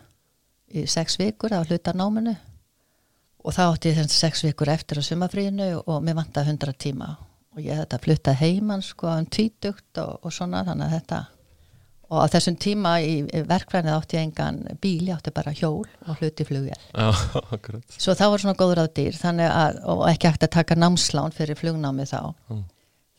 í 0.73 0.87
sex 0.89 1.19
vikur 1.21 1.55
á 1.55 1.61
hlutanáminu 1.63 2.35
og 3.43 3.55
þá 3.55 3.63
átti 3.67 3.91
ég 3.91 3.99
þess 3.99 4.21
sex 4.23 4.45
vikur 4.47 4.71
eftir 4.73 5.01
á 5.01 5.03
sumafríinu 5.03 5.69
og 5.83 6.03
mér 6.05 6.17
vant 6.21 6.39
að 6.39 6.53
hundra 6.53 6.73
tíma. 6.73 7.09
Og 7.53 7.61
ég 7.61 7.79
þetta 7.83 8.01
flutta 8.01 8.35
heimann 8.39 8.85
sko 8.85 9.11
um 9.13 9.27
tvítugt 9.27 9.99
og, 10.01 10.23
og 10.23 10.33
svona 10.33 10.63
þannig 10.67 10.89
að 10.89 10.95
þetta 10.97 11.19
og 12.13 12.21
á 12.21 12.27
þessum 12.35 12.59
tíma 12.61 12.97
í 13.01 13.15
verkfræðinu 13.49 13.95
átti 13.97 14.19
ég 14.19 14.27
engan 14.29 14.61
bíl, 14.83 15.07
ég 15.09 15.17
átti 15.17 15.33
bara 15.35 15.55
hjól 15.57 15.87
og 16.07 16.21
hluti 16.21 16.45
flugjar 16.45 16.83
svo 18.03 18.17
þá 18.19 18.27
var 18.35 18.43
svona 18.45 18.59
góður 18.59 18.85
á 18.85 18.87
dýr 18.93 19.17
að, 19.23 19.81
og 19.89 20.05
ekki 20.11 20.29
hægt 20.29 20.45
að 20.45 20.55
taka 20.59 20.77
námslán 20.77 21.33
fyrir 21.33 21.59
flugnámi 21.59 22.07
þá. 22.09 22.35
Mm. 22.53 22.65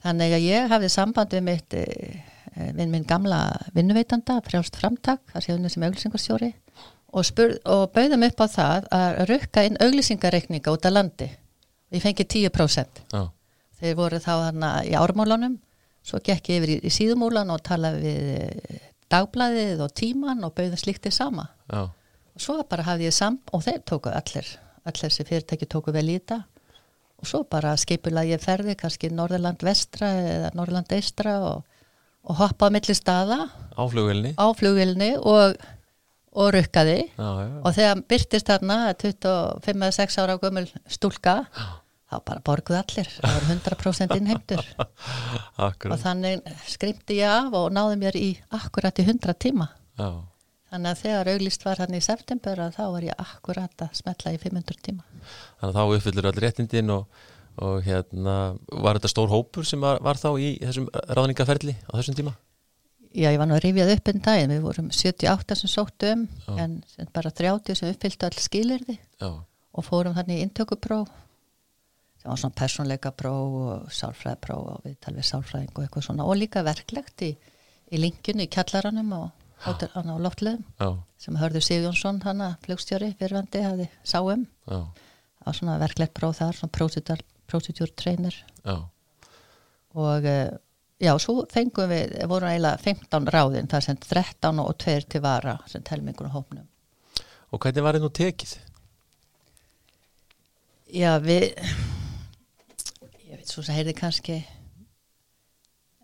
þannig 0.05 0.38
að 0.38 0.47
ég 0.47 0.69
hafði 0.73 0.93
samband 0.93 1.33
við 1.33 1.45
mitt 1.47 1.77
eh, 1.79 2.21
við 2.53 2.89
minn 2.91 3.07
gamla 3.09 3.45
vinnuveitanda 3.73 4.39
frjálst 4.45 4.77
framtak, 4.77 5.23
það 5.33 5.45
séu 5.45 5.55
henni 5.55 5.71
sem 5.73 5.85
auglýsingarstjóri 5.88 6.51
og, 7.13 7.41
og 7.65 7.83
bauðum 7.95 8.25
upp 8.27 8.43
á 8.43 8.47
það 8.50 8.89
að 8.93 9.21
rukka 9.29 9.65
inn 9.67 9.79
auglýsingareikninga 9.81 10.73
út 10.73 10.88
af 10.88 10.93
landi. 10.93 11.29
Og 11.89 11.97
ég 11.97 12.03
fengi 12.03 12.25
10% 12.25 13.03
Já. 13.13 13.23
þeir 13.79 13.97
voru 13.97 14.21
þá 14.21 14.31
þarna 14.31 14.71
í 14.85 14.93
ármálunum 14.97 15.59
svo 16.03 16.19
gekk 16.24 16.51
ég 16.51 16.62
yfir 16.62 16.74
í, 16.75 16.77
í 16.83 16.91
síðumúlan 16.93 17.51
og 17.53 17.62
talaði 17.65 18.03
við 18.03 18.31
eh, 18.38 18.88
dagblæðið 19.13 19.83
og 19.86 19.93
tíman 19.98 20.45
og 20.45 20.55
bauðum 20.57 20.79
sliktið 20.79 21.15
sama. 21.15 21.50
Já. 21.72 21.88
og 22.33 22.41
svo 22.41 22.57
bara 22.69 22.86
hafði 22.88 23.07
ég 23.07 23.15
samt 23.15 23.51
og 23.53 23.63
þeir 23.65 23.83
tóku 23.88 24.10
allir, 24.10 24.48
allir 24.83 25.03
þessi 25.05 25.25
fyrirtæki 25.27 25.69
tóku 25.69 25.93
vel 25.95 26.07
í 26.10 26.17
þetta. 26.17 26.41
Og 27.24 27.29
svo 27.29 27.43
bara 27.48 27.75
skipula 27.79 28.25
ég 28.27 28.41
ferði 28.43 28.75
kannski 28.75 29.12
Norðurland 29.13 29.62
vestra 29.63 30.10
eða 30.17 30.50
Norðurland 30.57 30.91
eistra 30.98 31.38
og, 31.45 31.62
og 32.27 32.41
hoppaði 32.41 32.75
millir 32.79 33.00
staða. 33.00 33.38
Á 33.48 33.83
flugvilni, 33.88 34.33
á 34.36 34.45
flugvilni 34.57 35.12
og, 35.22 35.55
og 36.36 36.50
rukkaði. 36.57 36.98
Já, 37.13 37.29
já. 37.45 37.53
og 37.62 37.77
þegar 37.77 38.03
byrtist 38.12 38.51
þarna 38.51 38.79
25-6 38.98 40.19
ára 40.25 40.36
gömul 40.41 40.67
stúlka 40.91 41.38
já 41.48 41.83
þá 42.13 42.20
bara 42.29 42.43
borguð 42.46 42.79
allir, 42.79 43.10
það 43.17 43.34
var 43.38 43.48
100% 43.55 44.15
innheimtur. 44.20 44.67
Og 45.93 45.98
þannig 46.01 46.53
skrimti 46.70 47.17
ég 47.20 47.34
af 47.34 47.58
og 47.58 47.74
náði 47.74 47.98
mér 48.01 48.20
í 48.20 48.29
akkurat 48.53 49.01
í 49.01 49.08
100 49.08 49.36
tíma. 49.41 49.70
Já. 49.98 50.10
þannig 50.74 50.89
að 50.89 51.01
þegar 51.03 51.29
auglist 51.36 51.65
var 51.67 51.79
hann 51.84 51.93
í 51.93 52.00
september 52.01 52.62
þá 52.74 52.79
var 52.96 53.05
ég 53.05 53.20
akkurat 53.22 53.84
að 53.86 54.00
smetla 54.00 54.32
í 54.34 54.39
500 54.41 54.79
tíma. 54.88 55.03
Þannig 55.62 55.67
að 55.67 55.75
þá 55.77 55.98
uppfyllur 55.98 56.27
allir 56.29 56.46
réttindin 56.48 56.89
og, 56.96 57.20
og 57.62 57.84
hérna 57.86 58.38
var 58.72 58.98
þetta 58.98 59.12
stór 59.13 59.29
hópur 59.29 59.67
sem 59.70 59.84
var, 59.84 60.01
var 60.01 60.17
þá 60.17 60.32
í 60.41 60.55
þessum 60.63 60.89
ráðningaferli 60.89 61.77
á 61.77 61.93
þessum 61.93 62.17
tíma? 62.17 62.34
Já, 63.13 63.29
ég 63.29 63.38
var 63.38 63.46
nú 63.46 63.53
að 63.53 63.67
rifjað 63.67 63.93
upp 63.93 64.10
einn 64.10 64.24
dag 64.25 64.43
við 64.50 64.63
vorum 64.63 64.89
78 64.89 65.60
sem 65.60 65.70
sóttum 65.70 66.24
en 66.58 66.79
bara 67.13 67.29
30 67.29 67.77
sem 67.77 67.93
uppfylltu 67.93 68.25
all 68.25 68.41
skilirði 68.41 68.96
Já. 68.98 69.29
og 69.29 69.86
fórum 69.86 70.15
þannig 70.17 70.41
í 70.41 70.48
intökupróf 70.48 71.12
það 72.24 72.32
var 72.32 72.42
svona 72.42 72.60
personleika 72.60 73.12
próf 73.12 73.56
og 73.60 73.94
sálfræðipróf 73.94 74.65
og 74.74 74.84
við 74.88 74.98
talum 75.03 75.20
við 75.20 75.30
sálfræðing 75.30 75.72
og 75.75 75.86
eitthvað 75.86 76.08
svona. 76.08 76.27
Og 76.27 76.39
líka 76.39 76.63
verklegt 76.65 77.25
í, 77.27 77.34
í 77.92 78.01
linkinu 78.01 78.48
í 78.48 78.51
kjallaranum 78.51 79.15
og 79.20 79.32
á 79.63 80.18
loftleðum 80.20 81.00
sem 81.22 81.38
hörður 81.39 81.63
Sigjónsson 81.63 82.20
hana 82.25 82.56
fljókstjóri 82.65 83.13
fyrirvandi 83.20 83.62
hafi 83.63 83.88
sáum 84.03 84.46
það 84.68 85.46
var 85.46 85.58
svona 85.60 85.77
verklegt 85.80 86.15
próf 86.18 86.39
þar 86.39 86.58
svona 86.58 86.74
procedure-trainer 87.51 88.38
og 89.94 90.25
eh, 90.25 90.51
já, 91.00 91.13
svo 91.22 91.46
fengum 91.51 91.92
við 91.92 92.15
voru 92.30 92.50
eiginlega 92.50 92.82
15 92.82 93.32
ráðin 93.34 93.70
það 93.72 93.88
sem 93.88 94.00
13 94.01 94.62
og 94.63 94.75
2 94.84 95.00
til 95.13 95.24
vara 95.24 95.58
sem 95.70 95.84
telmingur 95.86 96.32
og 96.32 96.38
hópnum. 96.39 96.68
Og 97.53 97.62
hvernig 97.62 97.86
var 97.86 98.00
það 98.00 98.08
nú 98.08 98.13
tekið? 98.18 98.56
Já, 100.94 101.12
við 101.22 101.53
svo 103.53 103.63
sem 103.65 103.77
heyrði 103.77 103.93
kannski 103.98 104.38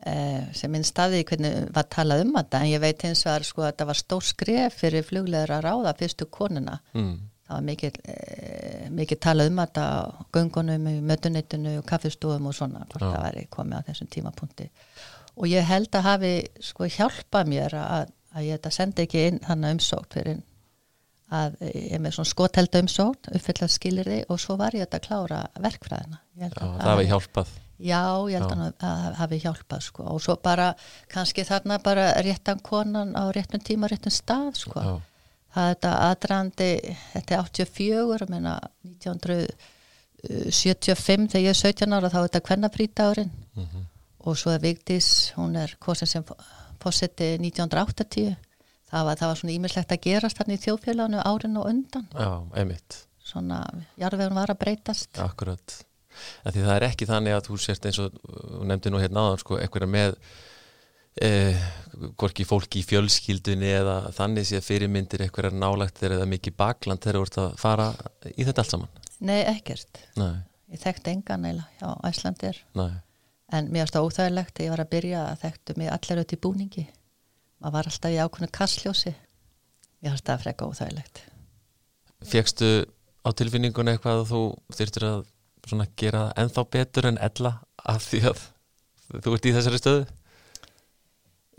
eh, 0.06 0.44
sem 0.56 0.72
minn 0.72 0.86
staði 0.88 1.24
hvernig 1.28 1.70
var 1.76 1.90
talað 1.92 2.24
um 2.26 2.36
þetta 2.38 2.62
en 2.62 2.72
ég 2.72 2.84
veit 2.84 3.06
eins 3.08 3.26
og 3.30 3.48
sko 3.48 3.66
að 3.68 3.76
það 3.82 3.92
var 3.92 4.00
stór 4.04 4.30
skref 4.30 4.80
fyrir 4.84 5.08
flugleður 5.08 5.56
að 5.58 5.66
ráða 5.68 5.96
fyrstu 6.00 6.30
konuna 6.32 6.80
mm. 6.94 7.16
það 7.48 7.56
var 7.56 7.66
mikið, 7.70 8.02
eh, 8.16 8.90
mikið 9.02 9.22
talað 9.26 9.52
um 9.52 9.64
þetta 9.64 9.86
gungunum, 10.38 10.92
mötunitinu, 11.10 11.80
kaffestofum 11.90 12.52
og 12.52 12.58
svona 12.58 12.86
hvort 12.86 13.08
Já. 13.08 13.12
það 13.14 13.26
væri 13.28 13.48
komið 13.56 13.82
á 13.82 13.88
þessum 13.90 14.14
tímapunkti 14.18 14.70
og 15.40 15.50
ég 15.50 15.68
held 15.68 15.96
að 15.96 16.08
hafi 16.10 16.34
sko 16.70 16.90
hjálpað 16.90 17.52
mér 17.54 17.80
að, 17.80 18.14
að 18.36 18.48
ég 18.48 18.60
þetta 18.60 18.76
sendi 18.76 19.08
ekki 19.08 19.26
inn 19.32 19.44
þannig 19.46 19.78
umsókt 19.78 20.20
fyrir 20.20 20.40
að 21.30 21.60
ég 21.70 21.94
er 21.94 22.02
með 22.02 22.16
svona 22.18 22.32
skotelda 22.32 22.82
umsótt 22.84 23.30
uppfyllast 23.30 23.78
skilir 23.78 24.08
þið 24.10 24.32
og 24.34 24.40
svo 24.42 24.56
var 24.60 24.76
ég 24.78 24.90
að 24.90 25.06
klára 25.06 25.40
verkfræðina 25.62 26.18
Já, 26.40 26.48
það 26.56 26.90
hefði 26.90 27.10
hjálpað 27.12 27.50
Já, 27.80 28.28
ég 28.28 28.44
held 28.44 28.52
að 28.52 28.74
það 28.82 29.14
hefði 29.22 29.38
hjálpað 29.46 29.82
sko. 29.86 30.02
og 30.12 30.20
svo 30.24 30.34
bara, 30.44 30.68
kannski 31.12 31.42
þarna 31.48 31.76
bara 31.84 32.06
réttan 32.26 32.60
konan 32.60 33.16
á 33.16 33.32
réttum 33.32 33.62
tíma 33.64 33.88
réttum 33.88 34.12
stað 34.12 34.56
sko. 34.60 35.02
það 35.54 35.64
er 35.64 35.70
þetta 35.76 35.92
aðdrandi, 36.10 36.72
þetta 37.14 37.36
er 37.36 37.40
84 37.46 38.26
ég 38.26 38.30
meina 38.34 38.54
1975 38.84 41.32
þegar 41.32 41.46
ég 41.46 41.52
er 41.54 41.60
17 41.62 41.96
ára 41.96 42.12
þá 42.12 42.20
er 42.20 42.26
þetta 42.28 42.48
kvennafrítárin 42.50 43.32
mm 43.32 43.64
-hmm. 43.64 43.84
og 44.28 44.34
svo 44.38 44.50
er 44.52 44.60
Vigdís, 44.60 45.10
hún 45.38 45.56
er 45.56 45.70
kosin 45.80 46.08
sem 46.08 46.24
fósetti 46.84 47.28
1980 47.40 48.36
það 48.90 49.06
var, 49.08 49.20
það 49.22 49.32
var 49.32 49.40
svona 49.42 49.56
ímislegt 49.56 49.94
að 49.96 50.04
gerast 50.08 50.40
þannig 50.40 50.60
í 50.60 50.64
þjóðfélaginu 50.66 51.24
árin 51.30 51.62
og 51.62 51.70
undan. 51.70 52.10
Já, 52.14 52.32
einmitt. 52.62 53.00
Svona, 53.30 53.62
jarðvegun 54.02 54.40
var 54.40 54.54
að 54.54 54.62
breytast. 54.64 55.20
Akkurat, 55.22 55.76
en 56.44 56.56
því 56.56 56.64
það 56.66 56.76
er 56.76 56.88
ekki 56.90 57.10
þannig 57.10 57.36
að 57.38 57.50
þú 57.50 57.60
sért 57.62 57.90
eins 57.90 58.00
og, 58.02 58.16
nefndi 58.70 58.94
nú 58.94 59.02
hérna 59.02 59.28
áðan 59.28 59.44
sko, 59.44 59.60
eitthvað 59.62 59.92
með 59.94 60.18
eh, 61.22 61.60
hvorki 62.18 62.46
fólki 62.48 62.82
í 62.82 62.88
fjölskyldunni 62.88 63.70
eða 63.80 63.98
þannig 64.16 64.50
sé 64.50 64.62
fyrirmyndir 64.66 65.26
eitthvað 65.26 65.52
er 65.52 65.60
nálagt 65.62 66.02
eða 66.06 66.26
mikið 66.30 66.58
bakland 66.60 67.04
þegar 67.04 67.20
þú 67.20 67.28
ert 67.28 67.40
að 67.44 67.58
fara 67.62 67.90
í 68.34 68.48
þetta 68.48 68.64
allt 68.64 68.74
saman? 68.74 69.04
Nei, 69.20 69.42
ekkert. 69.44 70.02
Nei. 70.18 70.40
Ég 70.70 70.82
þekkti 70.84 71.16
engan 71.16 71.46
eila, 71.50 71.66
já, 71.80 71.90
Æslandir 72.06 72.60
Nei. 72.78 72.92
en 73.52 73.72
mér 73.74 73.88
erst 73.88 73.98
óþægilegt 73.98 74.54
þegar 74.54 74.68
ég 74.68 74.74
var 74.76 74.84
að 74.84 74.92
byrja 74.94 75.22
að 75.26 75.40
þekktu 75.44 75.76
mig 75.82 75.90
allir 75.90 76.22
öll 76.22 76.36
í 76.36 76.42
búningi 76.44 76.84
maður 77.60 77.76
var 77.76 77.90
alltaf 77.92 78.14
í 78.16 78.22
ákveðinu 78.24 78.52
kassljósi 78.56 79.16
ég 80.04 80.14
harst 80.14 80.32
að 80.32 80.46
freka 80.46 80.68
óþægilegt. 80.70 81.24
Fegstu 82.28 82.70
á 83.24 83.30
tilfinningunni 83.36 83.96
eitthvað 83.96 84.24
að 84.24 84.32
þú 84.32 84.44
þurftir 84.76 85.08
að 85.10 85.26
gera 86.00 86.30
ennþá 86.40 86.64
betur 86.72 87.10
en 87.10 87.20
ella 87.22 87.60
af 87.86 88.08
því 88.08 88.24
að 88.32 88.46
þú 89.10 89.36
ert 89.36 89.50
í 89.50 89.54
þessari 89.56 89.82
stöðu? 89.82 90.08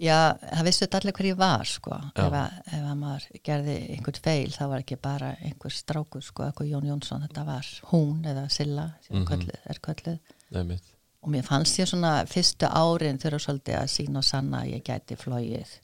Já, 0.01 0.33
það 0.41 0.65
vissu 0.65 0.81
þetta 0.87 0.99
allir 1.01 1.15
hverju 1.19 1.37
var 1.37 1.69
sko, 1.69 1.97
ef 2.17 2.37
að, 2.39 2.55
ef 2.73 2.85
að 2.89 2.95
maður 3.03 3.25
gerði 3.45 3.75
einhvern 3.97 4.21
feil, 4.25 4.53
það 4.55 4.71
var 4.73 4.85
ekki 4.85 4.97
bara 4.97 5.35
einhver 5.45 5.75
strákur 5.77 6.25
sko, 6.25 6.47
eitthvað 6.47 6.71
Jón 6.71 6.89
Jónsson 6.89 7.27
þetta 7.27 7.45
var. 7.45 7.69
Hún 7.91 8.25
eða 8.25 8.47
Silla 8.49 8.87
sem 9.05 9.19
mm 9.19 9.21
-hmm. 9.21 9.29
kölluð, 9.29 9.61
er 9.69 9.81
kölluð. 9.85 10.33
Nefnitt. 10.51 10.97
og 11.21 11.29
mér 11.29 11.45
fannst 11.45 11.79
ég 11.79 11.89
svona 11.89 12.25
fyrstu 12.27 12.67
árin 12.67 13.19
þurfa 13.19 13.39
svolítið 13.39 13.77
að 13.77 13.91
sína 13.93 14.19
og 14.19 14.25
sanna 14.25 14.63
að 14.63 14.71
ég 14.73 14.83
gæti 14.83 15.17
flóið 15.17 15.75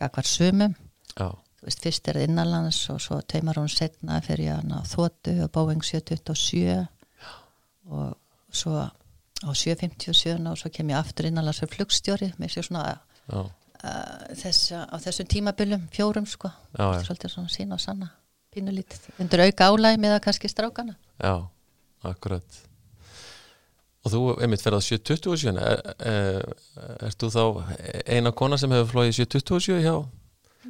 gagvar 0.00 0.28
sumum. 0.28 0.76
Veist, 1.66 1.80
fyrst 1.82 2.08
er 2.10 2.18
það 2.18 2.28
innanlands 2.28 2.82
og 2.92 3.00
svo 3.02 3.18
teimar 3.26 3.58
hún 3.58 3.70
setna 3.72 4.20
fyrir 4.22 4.52
hann 4.54 4.74
á 4.76 4.84
Þóttu 4.86 5.34
og 5.46 5.50
Boeing 5.54 5.82
727 5.82 6.76
og 7.90 8.12
svo 8.52 8.84
á 8.84 9.50
757 9.50 10.46
og 10.46 10.60
svo 10.60 10.70
kem 10.74 10.92
ég 10.92 11.00
aftur 11.00 11.30
innanlands 11.30 11.62
fyrir 11.62 11.80
flugstjóri. 11.80 12.30
Með 12.38 12.54
sér 12.54 12.68
svona 12.68 12.84
uh, 13.32 13.48
þessa, 14.36 14.84
á 14.86 14.96
þessum 15.02 15.32
tímabyljum 15.32 15.88
fjórum 15.96 16.28
sko, 16.28 16.52
Já, 16.76 17.02
svolítið 17.02 17.34
svona 17.34 17.52
sína 17.52 17.80
og 17.80 17.82
sanna 17.82 18.12
pínulítið, 18.56 19.10
undir 19.20 19.42
auka 19.44 19.68
álæg 19.68 19.98
með 20.00 20.16
að 20.16 20.22
kannski 20.28 20.48
strákana. 20.48 20.96
Já, 21.20 21.34
akkurat 22.08 22.62
Og 24.06 24.12
þú, 24.12 24.20
einmitt, 24.38 24.62
ferðað 24.62 24.84
727, 24.86 25.56
er, 25.58 25.80
er, 26.06 26.44
er 27.08 27.16
þú 27.18 27.30
þá 27.34 27.42
eina 28.06 28.30
kona 28.38 28.58
sem 28.60 28.70
hefur 28.70 28.92
flóið 28.92 29.16
727 29.18 29.80
hjá 29.82 29.94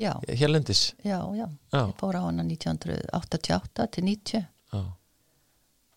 já. 0.00 0.12
hérlendis? 0.40 0.94
Já, 1.04 1.18
já, 1.36 1.44
já, 1.44 1.80
ég 1.82 1.94
fór 2.00 2.16
á 2.16 2.22
hana 2.24 2.46
1988 2.48 3.88
til 3.92 4.04
90 4.08 4.40
já. 4.72 4.82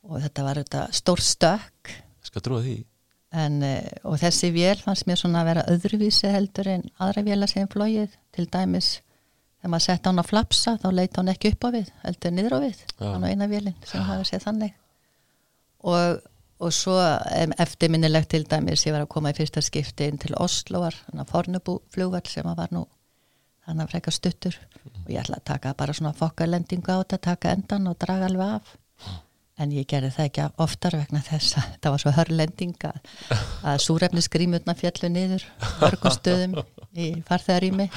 og 0.04 0.22
þetta 0.26 0.48
var 0.50 0.62
þetta 0.64 0.86
stór 1.00 1.24
stökk. 1.24 1.94
Ska 2.28 2.44
trúa 2.44 2.64
því? 2.66 2.78
En, 3.40 3.62
eh, 3.64 3.86
og 4.04 4.18
þessi 4.20 4.50
vél 4.52 4.80
fannst 4.82 5.08
mér 5.08 5.20
svona 5.22 5.44
að 5.44 5.52
vera 5.52 5.68
öðruvísi 5.70 6.32
heldur 6.34 6.68
en 6.68 6.88
aðra 6.98 7.24
vél 7.28 7.40
að 7.40 7.54
segja 7.54 7.70
flóið, 7.72 8.18
til 8.34 8.48
dæmis 8.50 8.98
þegar 9.60 9.74
maður 9.74 9.86
sett 9.86 10.08
á 10.08 10.24
flapsa 10.24 10.76
þá 10.82 10.90
leita 10.92 11.20
hann 11.22 11.32
ekki 11.34 11.54
upp 11.54 11.68
á 11.68 11.70
við, 11.76 11.94
heldur 12.04 12.36
niður 12.36 12.56
á 12.56 12.60
við, 12.64 12.84
hann 13.00 13.26
á 13.28 13.32
eina 13.32 13.48
vélinn 13.52 13.76
sem 13.86 14.04
hafa 14.08 14.28
séð 14.28 14.46
þannig 14.48 14.76
og 15.84 16.22
og 16.60 16.74
svo 16.76 16.96
eftirminnilegt 17.64 18.32
til 18.34 18.44
dæmis 18.50 18.86
ég 18.88 18.96
var 18.96 19.06
að 19.06 19.14
koma 19.14 19.32
í 19.32 19.38
fyrsta 19.38 19.64
skipti 19.64 20.10
inn 20.10 20.20
til 20.20 20.36
Osloar 20.36 20.96
þannig 21.06 21.24
að 21.24 21.32
Fornubú 21.34 21.78
flugvall 21.94 22.28
sem 22.28 22.48
var 22.48 22.74
nú 22.76 22.86
þannig 23.70 23.86
að 23.86 23.94
freka 23.94 24.14
stuttur. 24.14 24.60
Og 25.06 25.10
ég 25.14 25.22
ætla 25.22 25.40
að 25.40 25.48
taka 25.52 25.74
bara 25.78 25.96
svona 25.96 26.16
fokkalendingu 26.18 26.94
á 26.94 27.02
þetta 27.02 27.20
taka 27.30 27.56
endan 27.56 27.90
og 27.92 27.98
draga 28.02 28.30
alveg 28.30 28.56
af. 28.60 28.78
En 29.60 29.74
ég 29.76 29.88
gerði 29.92 30.14
það 30.16 30.28
ekki 30.30 30.44
oftar 30.64 30.96
vegna 30.96 31.20
þess 31.20 31.58
að 31.60 31.72
það 31.84 31.94
var 31.94 32.02
svo 32.04 32.12
hörlending 32.16 32.86
að, 32.88 33.00
að 33.68 33.82
súrefnisgrímutna 33.84 34.76
fjallu 34.80 35.10
niður 35.12 35.44
mörgum 35.82 36.16
stöðum 36.16 36.56
í 36.96 37.10
farþegarými. 37.28 37.90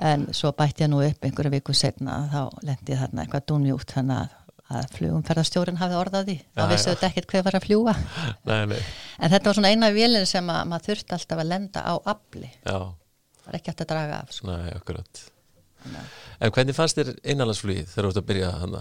En 0.00 0.24
svo 0.32 0.54
bætti 0.56 0.86
ég 0.86 0.90
nú 0.92 1.02
upp 1.04 1.28
einhverju 1.28 1.52
viku 1.58 1.76
setna 1.76 2.22
þá 2.32 2.40
lendi 2.64 2.96
þarna 2.96 3.26
eitthvað 3.26 3.46
dúnjútt 3.52 3.92
þannig 3.98 4.22
að, 4.24 4.40
að 4.74 4.88
flugumferðarstjórin 4.96 5.78
hafi 5.78 5.98
orðaði 5.98 6.36
þá 6.56 6.62
vissu 6.72 6.90
þetta 6.90 7.10
ekkert 7.10 7.32
hver 7.32 7.46
var 7.46 7.58
að 7.58 7.66
fljúa 7.68 7.94
nei, 8.50 8.62
nei. 8.72 8.80
en 9.20 9.32
þetta 9.32 9.50
var 9.50 9.58
svona 9.60 9.70
eina 9.70 9.92
vélinn 9.94 10.26
sem 10.26 10.50
að 10.50 10.62
maður 10.72 10.90
þurfti 10.90 11.16
alltaf 11.18 11.42
að 11.42 11.50
lenda 11.52 11.84
á 11.86 11.94
afli 12.14 12.50
það 12.64 12.86
var 13.46 13.58
ekki 13.60 13.72
alltaf 13.72 13.86
að 13.86 13.92
draga 13.94 14.20
af 14.24 14.34
sko. 14.34 14.50
Nei, 14.50 14.74
akkurat 14.74 15.24
En 16.40 16.50
hvernig 16.50 16.74
fannst 16.74 16.98
þér 16.98 17.12
innanlandsflugið 17.22 17.90
þegar 17.92 18.06
þú 18.06 18.10
ætti 18.10 18.22
að 18.22 18.30
byrja 18.30 18.48
hana? 18.60 18.80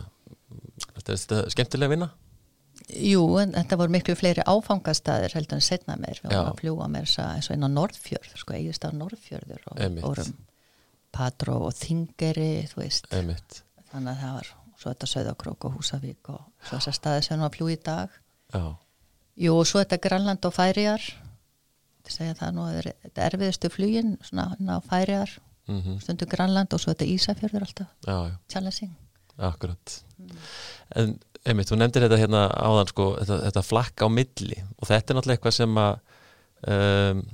Er 0.96 1.04
þetta 1.06 1.42
skemmtilega 1.54 1.90
að 1.90 1.94
vinna? 1.94 2.08
Jú, 2.86 3.22
en 3.40 3.54
þetta 3.56 3.78
voru 3.80 3.94
miklu 3.94 4.16
fleiri 4.20 4.44
áfangastæðir 4.46 5.36
heldur 5.38 5.60
en 5.60 5.64
setna 5.64 5.96
meir 6.00 6.20
við 6.22 6.34
varum 6.34 6.52
að 6.52 6.60
fljúa 6.60 6.90
að 6.90 6.98
eins 6.98 7.50
og 7.50 7.56
inn 7.56 7.66
á 7.66 7.70
Norðfjörð 7.72 8.36
sko, 8.42 8.58
eigist 8.58 8.86
á 8.86 8.90
Norðfjörður 8.94 9.70
og 9.72 10.02
vorum 10.04 10.34
Patró 11.16 11.62
og 11.70 11.78
Þingeri 11.78 12.66
þú 12.74 12.82
veist 12.82 13.08
Einmitt. 13.16 13.62
þannig 13.94 14.12
að 14.12 14.22
það 14.26 14.36
var 14.40 14.52
svo 14.80 14.92
þetta 14.92 15.12
Söðakrók 15.12 15.68
og 15.68 15.78
Húsavík 15.78 16.32
og 16.34 16.42
svo 16.64 16.78
þessar 16.78 16.98
staði 16.98 17.22
sem 17.22 17.36
við 17.36 17.40
varum 17.40 17.52
að 17.52 17.58
fljúa 17.58 17.76
í 17.76 17.82
dag. 17.86 18.18
Já. 18.54 18.66
Jú, 19.46 19.54
og 19.60 19.68
svo 19.68 19.82
þetta 19.84 20.02
Grænland 20.04 20.48
og 20.48 20.54
Færiar 20.56 21.06
þetta 22.06 22.14
segja 22.14 22.38
það 22.40 22.56
nú 22.56 22.66
þetta 22.76 23.26
erfiðustu 23.30 23.72
flugin 23.74 24.18
svona 24.24 24.52
á 24.54 24.80
Færiar 24.86 25.32
mm 25.68 25.82
-hmm. 25.82 26.00
stundu 26.02 26.26
Grænland 26.26 26.74
og 26.74 26.80
svo 26.80 26.94
þetta 26.94 27.06
Ísafjörður 27.06 27.62
alltaf. 27.62 27.88
Challenging. 28.50 28.96
Akkurat. 29.38 30.04
Mm. 30.18 30.38
En 30.96 31.20
einmitt, 31.46 31.72
þú 31.72 31.76
nefndir 31.76 32.06
þetta 32.06 32.18
hérna 32.18 32.48
áðan 32.50 32.88
sko, 32.88 33.08
þetta, 33.20 33.40
þetta 33.46 33.62
flakka 33.62 34.06
á 34.06 34.10
milli. 34.10 34.64
Og 34.80 34.88
þetta 34.88 35.12
er 35.12 35.18
náttúrulega 35.18 35.38
eitthvað 35.38 35.52
sem 35.52 35.78
að 35.78 36.00
um, 36.68 37.26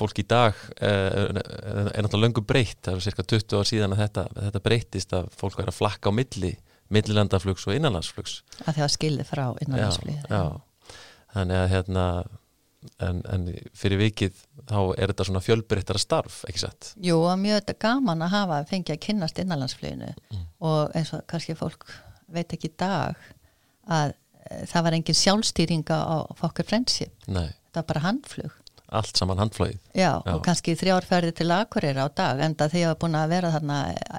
fólk 0.00 0.18
í 0.18 0.26
dag 0.28 0.58
er, 0.82 1.38
er 1.38 2.02
náttúrulega 2.02 2.26
löngu 2.26 2.44
breytt. 2.46 2.80
Það 2.82 2.98
er 2.98 3.06
cirka 3.06 3.26
20 3.34 3.56
ár 3.58 3.68
síðan 3.68 3.96
að 3.96 4.02
þetta, 4.04 4.26
þetta 4.48 4.62
breytist 4.66 5.16
að 5.16 5.32
fólk 5.38 5.58
verður 5.60 5.74
að 5.74 5.78
flakka 5.78 6.10
á 6.10 6.18
milli 6.18 6.52
millilandaflugs 6.92 7.64
og 7.68 7.78
innanlandsflugs. 7.78 8.42
Að 8.66 8.82
það 8.82 8.94
skilði 8.96 9.26
frá 9.28 9.46
innanlandsflug 9.64 10.62
þannig 11.32 11.56
að 11.56 11.70
hérna 11.72 12.06
en, 13.02 13.20
en 13.30 13.44
fyrir 13.78 14.00
vikið 14.00 14.40
þá 14.68 14.78
er 14.96 15.12
þetta 15.12 15.26
svona 15.28 15.44
fjölbreyttara 15.44 16.02
starf, 16.02 16.42
ekki 16.48 16.64
sett? 16.64 16.92
Jú, 17.02 17.20
og 17.24 17.38
mjög 17.40 17.72
gaman 17.82 18.24
að 18.26 18.34
hafa 18.36 18.62
fengið 18.70 18.96
að 18.96 19.04
kynnast 19.06 19.38
innanlandsfluginu. 19.42 20.10
Mm. 20.32 20.48
og 20.68 20.96
eins 20.98 21.12
og 21.16 21.24
kannski 21.30 21.56
fólk 21.58 21.86
veit 22.32 22.52
ekki 22.54 22.70
í 22.70 22.76
dag 22.80 23.18
að 23.92 24.12
e, 24.12 24.62
það 24.70 24.86
var 24.86 24.96
engin 24.98 25.18
sjálfstýringa 25.18 25.98
á 25.98 26.16
fokkar 26.38 26.68
friendship, 26.68 27.14
Nei. 27.26 27.50
það 27.72 27.80
var 27.80 27.88
bara 27.92 28.06
handflug 28.06 28.58
Allt 28.92 29.16
saman 29.16 29.40
handflögið. 29.40 29.78
Já, 29.96 30.20
Já, 30.20 30.34
og 30.34 30.42
kannski 30.44 30.74
þrjárferði 30.76 31.32
til 31.38 31.48
Akureyri 31.54 32.02
á 32.04 32.08
dag, 32.12 32.42
enda 32.44 32.68
þegar 32.68 32.82
ég 32.82 32.90
var 32.90 32.98
búin 33.00 33.16
að 33.16 33.30
vera 33.32 33.52
þarna 33.54 33.78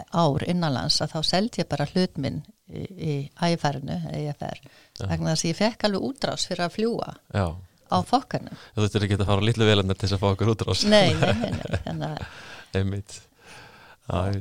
ár 0.09 0.45
innanlands 0.49 0.97
að 1.03 1.13
þá 1.13 1.19
seldi 1.29 1.61
ég 1.61 1.69
bara 1.69 1.85
hlutminn 1.91 2.39
í, 2.73 2.81
í 2.81 3.13
æfærinu, 3.37 3.99
EFR, 4.17 4.63
vegna 5.03 5.35
þess 5.35 5.45
að 5.45 5.51
ég 5.51 5.59
fekk 5.59 5.85
alveg 5.87 6.07
útrás 6.09 6.47
fyrir 6.49 6.65
að 6.65 6.75
fljúa. 6.79 7.13
Já. 7.37 7.45
á 7.93 7.97
fokkarnum 8.09 8.57
Þú 8.73 8.81
þurftir 8.81 9.05
ekki 9.05 9.19
að 9.19 9.29
fara 9.29 9.45
litlu 9.45 9.69
velarnir 9.69 9.99
til 9.99 10.07
þess 10.07 10.17
að 10.17 10.23
fá 10.23 10.27
okkur 10.31 10.51
út 10.55 10.65
rás 10.65 10.83
Nei, 10.89 11.13
nei, 11.13 11.93
nei 12.01 12.17
Einmitt. 12.73 13.19
Og, 14.09 14.39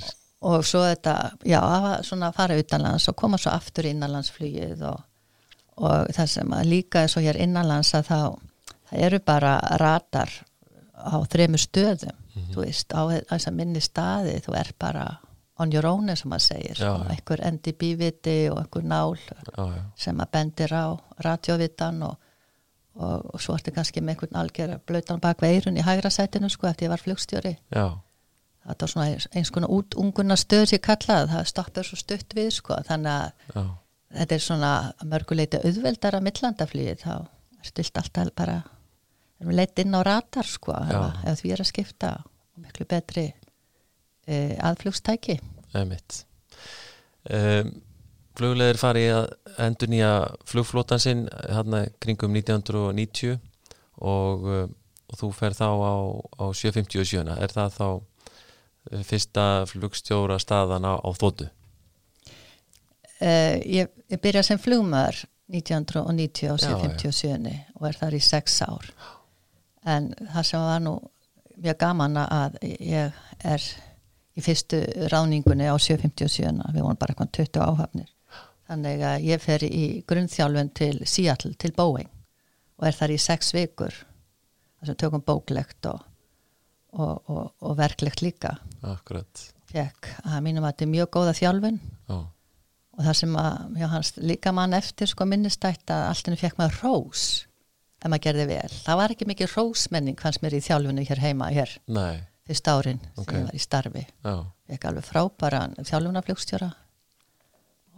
og 0.48 0.64
svo 0.64 0.86
þetta, 0.86 1.16
já, 1.44 1.60
að 1.60 2.30
fara 2.38 2.56
utanlands 2.56 3.10
og 3.12 3.18
koma 3.20 3.36
svo 3.40 3.52
aftur 3.52 3.90
innanlandsflugið 3.90 4.86
og, 4.88 5.04
og 5.84 6.08
það 6.16 6.32
sem 6.38 6.56
að 6.56 6.72
líka 6.72 7.04
er 7.04 7.12
svo 7.12 7.20
hér 7.20 7.38
innanlands 7.44 7.92
að 7.98 8.08
þá 8.08 8.18
það 8.92 9.04
eru 9.08 9.20
bara 9.26 9.56
ratar 9.80 10.30
á 10.94 11.16
þremu 11.32 11.58
stöðum 11.58 12.14
mm 12.14 12.42
-hmm. 12.42 12.54
þú 12.54 12.64
veist, 12.64 12.92
á 12.94 13.02
þess 13.30 13.48
að 13.48 13.54
minni 13.58 13.80
staði. 13.80 14.40
Þú 14.40 14.54
er 14.60 14.72
bara 14.78 15.06
on 15.58 15.72
your 15.72 15.86
own 15.86 16.16
sem 16.16 16.30
maður 16.30 16.40
segir, 16.40 16.76
já, 16.76 16.96
sko, 16.96 17.08
einhver 17.10 17.40
endi 17.46 17.72
bíviti 17.72 18.50
og 18.50 18.58
einhver 18.58 18.84
nál 18.84 19.16
já, 19.16 19.82
sem 19.96 20.20
að 20.20 20.30
bendir 20.32 20.72
á 20.74 20.96
ratjóvitan 21.18 22.02
og 22.02 22.16
og, 22.94 23.34
og 23.34 23.42
svo 23.42 23.56
ertu 23.56 23.72
kannski 23.74 24.00
með 24.00 24.16
einhvern 24.16 24.40
algjör 24.42 24.72
blöytan 24.88 25.20
bak 25.22 25.42
veirun 25.42 25.78
í 25.80 25.84
hægra 25.84 26.10
sætinu 26.12 26.50
sko 26.52 26.68
eftir 26.68 26.88
ég 26.88 26.92
var 26.92 27.00
flugstjóri. 27.00 27.56
Já. 27.74 27.98
það 28.66 28.80
var 28.80 28.88
svona 28.88 29.06
eins 29.34 29.50
konar 29.50 29.70
út 29.70 29.96
unguna 29.98 30.36
stöð 30.36 30.66
sem 30.66 30.78
ég 30.78 30.84
kallaði, 30.86 31.30
það. 31.32 31.46
Stoppur 31.50 31.88
svo 31.88 31.98
stutt 31.98 32.36
við 32.36 32.50
sko. 32.58 32.76
Þannig 32.86 33.12
að 33.12 33.70
þetta 34.18 34.34
er 34.34 34.44
svona 34.44 34.72
mörguleiti 35.08 35.62
auðveldara 35.64 36.20
millandaflýði 36.20 36.98
þá 37.00 37.14
er 37.16 37.70
stilt 37.70 37.98
alltaf 37.98 38.30
bara 38.36 38.60
erum 39.42 39.56
leitt 39.58 39.78
inn 39.82 39.94
á 39.98 40.00
ratar 40.06 40.48
sko 40.48 40.74
ef 40.78 41.42
því 41.42 41.54
er 41.54 41.64
að 41.64 41.70
skipta 41.72 42.12
miklu 42.62 42.86
betri 42.88 43.28
e, 44.26 44.36
aðflugstæki. 44.62 45.40
Eða 45.72 45.88
mitt 45.90 46.22
um, 47.30 47.72
flugleðir 48.38 48.80
fari 48.80 49.06
að 49.12 49.26
endur 49.62 49.90
nýja 49.92 50.12
flugflótan 50.48 51.02
sinn 51.02 51.26
hérna 51.42 51.84
kringum 52.02 52.34
1990 52.38 53.36
og, 54.02 54.46
uh, 54.46 54.64
og 55.12 55.20
þú 55.20 55.32
fer 55.36 55.56
þá 55.56 55.68
á, 55.68 55.94
á 56.40 56.44
757 56.56 57.36
er 57.36 57.52
það 57.54 57.76
þá 57.76 57.88
uh, 57.90 59.02
fyrsta 59.08 59.48
flugstjóra 59.70 60.40
staðan 60.42 60.88
á, 60.88 60.94
á 60.96 61.10
þóttu? 61.18 61.50
Uh, 63.22 63.60
ég, 63.68 63.92
ég 64.10 64.22
byrja 64.22 64.42
sem 64.46 64.58
flugmaður 64.58 65.22
1990 65.52 66.48
á 66.48 66.56
757 66.56 67.52
og 67.76 67.86
er 67.86 67.98
þar 68.00 68.16
í 68.16 68.22
6 68.24 68.62
ár 68.64 68.88
en 69.84 70.12
það 70.20 70.48
sem 70.48 70.66
var 70.66 70.82
nú 70.84 70.96
mjög 71.62 71.78
gaman 71.78 72.18
að 72.22 72.58
ég 72.62 73.12
er 73.44 73.68
í 74.32 74.42
fyrstu 74.42 74.80
ráningunni 75.12 75.68
á 75.68 75.76
757 75.76 76.72
við 76.72 76.82
vorum 76.82 77.00
bara 77.00 77.16
20 77.26 77.60
áhafnir 77.60 78.10
þannig 78.72 79.04
að 79.04 79.28
ég 79.28 79.42
fer 79.42 79.64
í 79.66 79.84
grunnþjálfun 80.08 80.72
til 80.76 80.94
Seattle, 81.08 81.54
til 81.60 81.72
Boeing 81.76 82.10
og 82.78 82.88
er 82.88 82.96
þar 82.96 83.14
í 83.14 83.20
sex 83.22 83.52
vikur. 83.54 83.94
Þar 84.80 84.90
sem 84.90 84.98
tökum 84.98 85.22
bóklegt 85.22 85.86
og, 85.86 86.00
og, 86.98 87.30
og, 87.30 87.44
og 87.62 87.76
verklegt 87.78 88.24
líka. 88.24 88.56
Akkurat. 88.82 89.44
Fekk 89.70 90.08
að 90.26 90.40
mínum 90.44 90.66
að 90.66 90.74
þetta 90.74 90.86
er 90.86 90.92
mjög 90.96 91.12
góða 91.14 91.36
þjálfun. 91.38 91.82
Oh. 92.12 92.24
og 92.92 93.06
það 93.06 93.14
sem 93.16 93.36
að 93.40 93.76
já, 93.80 93.86
hans, 93.88 94.10
líka 94.20 94.52
mann 94.52 94.76
eftir 94.76 95.08
sko 95.08 95.24
minnistætt 95.24 95.88
að 95.94 96.02
alltaf 96.10 96.42
fekk 96.42 96.58
maður 96.58 96.80
rós 96.82 97.22
ef 98.02 98.10
maður 98.10 98.24
gerði 98.26 98.46
vel. 98.50 98.76
Það 98.82 99.00
var 99.00 99.14
ekki 99.14 99.28
mikið 99.30 99.56
rósmenning 99.56 100.20
fannst 100.20 100.42
mér 100.42 100.58
í 100.58 100.62
þjálfunni 100.64 101.06
hér 101.08 101.22
heima 101.22 101.50
hér 101.54 101.74
Nei. 101.86 102.22
fyrst 102.48 102.70
árin 102.70 103.02
okay. 103.14 103.24
sem 103.24 103.36
ég 103.38 103.48
var 103.48 103.58
í 103.58 103.62
starfi. 103.62 104.04
Fekk 104.72 104.86
alveg 104.90 105.06
frábæra 105.06 105.66
þjálfunaflugstjóra 105.78 106.70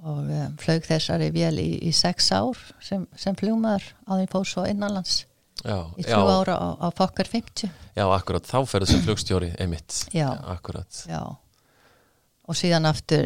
og 0.04 0.18
um, 0.28 0.56
flög 0.60 0.84
þessari 0.84 1.30
vél 1.32 1.54
í, 1.62 1.68
í 1.88 1.92
sex 1.96 2.28
ár 2.36 2.58
sem, 2.84 3.06
sem 3.16 3.36
fljómaður 3.40 3.86
á 4.04 4.12
því 4.18 4.26
fór 4.34 4.50
svo 4.50 4.66
innanlands. 4.68 5.22
Já, 5.64 5.78
í 5.96 6.04
þrjú 6.04 6.26
ára 6.28 6.58
á, 6.60 6.68
á 6.76 6.88
fokkar 6.92 7.30
50 7.30 7.70
Já, 7.94 8.04
akkurat, 8.10 8.44
þá 8.44 8.66
ferður 8.68 8.90
sem 8.90 9.02
flugstjóri 9.06 9.52
einmitt, 9.62 10.00
já, 10.12 10.26
akkurat. 10.50 10.98
Já, 11.08 11.22
og 12.44 12.58
síðan 12.58 12.90
aftur 12.90 13.22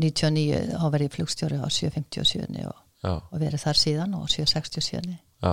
99 0.00 0.46
eh, 0.56 0.72
þá 0.72 0.86
verði 0.96 1.10
flugstjóri 1.12 1.60
á 1.60 1.68
757 1.68 2.64
og, 2.66 2.80
og 3.20 3.36
verið 3.38 3.62
þar 3.62 3.82
síðan 3.84 4.16
og 4.18 4.26
767 4.32 5.12
Já 5.44 5.52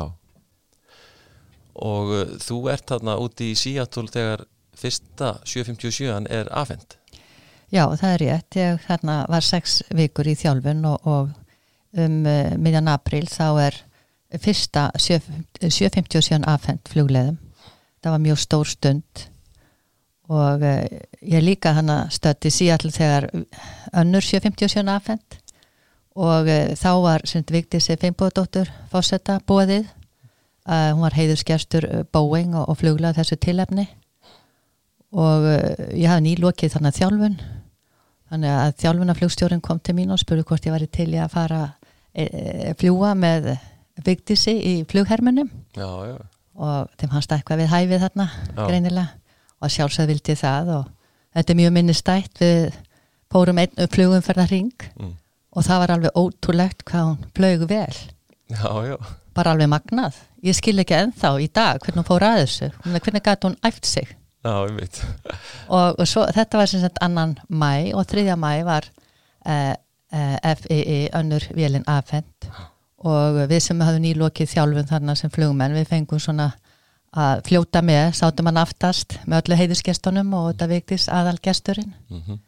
og 1.75 2.11
uh, 2.13 2.35
þú 2.41 2.59
ert 2.73 2.88
þarna 2.91 3.17
úti 3.21 3.51
í 3.51 3.57
Seattle 3.59 4.11
þegar 4.11 4.45
fyrsta 4.75 5.38
757 5.47 6.29
er 6.29 6.51
afhengt 6.51 6.99
Já, 7.73 7.89
það 7.97 8.11
er 8.11 8.21
rétt. 8.21 8.55
Ég 8.59 8.83
þarna 8.85 9.15
var 9.29 9.43
sex 9.45 9.79
vikur 9.95 10.27
í 10.29 10.35
þjálfun 10.38 10.85
og, 10.88 11.07
og 11.09 11.31
um 11.99 12.19
uh, 12.27 12.53
miðjan 12.61 12.91
april 12.91 13.25
þá 13.31 13.47
er 13.65 13.79
fyrsta 14.41 14.89
757 14.99 16.45
afhengt 16.45 16.91
flugleðum. 16.91 17.39
Það 18.03 18.13
var 18.13 18.21
mjög 18.21 18.41
stór 18.43 18.69
stund 18.69 19.25
og 20.29 20.63
uh, 20.65 20.85
ég 21.21 21.43
líka 21.43 21.73
hana 21.77 22.05
stötti 22.13 22.51
síall 22.53 22.91
þegar 22.93 23.29
önnur 23.93 24.25
757 24.25 24.85
afhengt 24.93 25.39
og 26.15 26.47
uh, 26.47 26.71
þá 26.77 26.91
var 27.01 27.25
Vigdís 27.25 27.89
Finnbóðdóttur 27.91 28.69
fósetta 28.93 29.39
bóðið. 29.47 29.89
Hún 30.65 31.04
var 31.04 31.13
heiðurskerstur 31.13 31.86
Boeing 32.13 32.56
og, 32.58 32.69
og 32.71 32.80
fluglega 32.80 33.19
þessu 33.19 33.38
tilefni. 33.38 33.86
Og 35.15 35.45
ég 35.93 36.10
hafði 36.10 36.23
nýlokið 36.25 36.73
þannig 36.73 36.95
þjálfun. 36.97 37.36
Þannig 38.32 38.56
að 38.58 38.71
þjálfunaflugstjórin 38.82 39.62
kom 39.63 39.80
til 39.80 39.95
mín 39.99 40.13
og 40.13 40.19
spurði 40.19 40.45
hvort 40.49 40.65
ég 40.65 40.73
var 40.73 40.86
til 40.91 41.12
í 41.13 41.19
að 41.21 41.34
fara 41.36 41.60
e, 42.10 42.25
e, 42.25 42.71
fljúa 42.80 43.13
með 43.17 43.51
Vigdísi 44.04 44.51
í 44.60 44.73
flughermunum 44.89 45.47
já, 45.78 45.88
já. 46.10 46.17
og 46.60 46.89
þeim 46.99 47.13
hans 47.13 47.30
eitthvað 47.32 47.62
við 47.62 47.69
hæfið 47.71 48.01
þarna 48.04 48.25
já. 48.34 48.63
greinilega. 48.65 49.06
Og 49.63 49.71
sjálfsögð 49.71 50.12
vildi 50.12 50.36
það 50.36 50.71
og 50.75 50.89
þetta 51.38 51.54
er 51.54 51.60
mjög 51.62 51.75
minnistætt 51.78 52.41
við 52.41 52.80
fórum 53.32 53.62
einn 53.62 53.91
flugumferðarring 53.93 54.73
mm. 54.99 55.13
og 55.56 55.67
það 55.67 55.82
var 55.84 55.93
alveg 55.95 56.19
ótrúlegt 56.19 56.84
hvað 56.89 57.08
hún 57.08 57.30
flög 57.38 57.67
vel. 57.69 58.01
Bara 59.36 59.56
alveg 59.56 59.71
magnað 59.71 60.19
ég 60.45 60.58
skil 60.58 60.77
ekki 60.81 60.97
enþá 60.97 61.31
í 61.41 61.47
dag 61.53 61.81
hvernig 61.81 62.01
hún 62.01 62.08
fór 62.08 62.25
að 62.27 62.43
þessu. 62.43 62.69
Hvernig 62.86 63.25
gæti 63.25 63.49
hún 63.49 63.58
æft 63.65 63.89
sig? 63.89 64.13
Já, 64.45 64.53
og, 65.75 65.97
og 65.97 66.05
svo, 66.05 66.27
þetta 66.36 66.60
var 66.62 66.69
sem 66.69 66.84
sagt 66.84 67.01
annan 67.01 67.34
mæ 67.49 67.95
og 67.97 68.05
þriðja 68.12 68.38
mæ 68.38 68.51
var 68.67 68.86
uh, 69.49 69.73
uh, 70.13 70.53
FEE 70.62 71.10
önnur 71.17 71.47
vélinn 71.58 71.88
afhend 71.89 72.49
og 73.05 73.41
við 73.49 73.63
sem 73.65 73.81
hafum 73.81 74.05
nýlokið 74.05 74.53
þjálfum 74.53 74.89
þarna 74.89 75.17
sem 75.17 75.34
flugmenn 75.34 75.77
við 75.77 75.89
fengum 75.89 76.21
svona 76.21 76.51
að 77.15 77.45
fljóta 77.47 77.81
með, 77.86 78.10
sátum 78.17 78.49
hann 78.49 78.60
aftast 78.60 79.17
með 79.25 79.45
öllu 79.45 79.58
heiðusgestunum 79.62 80.34
og 80.36 80.49
þetta 80.51 80.67
viktist 80.73 81.12
aðalgesturinn. 81.13 81.93
Mm 82.12 82.21
-hmm 82.21 82.43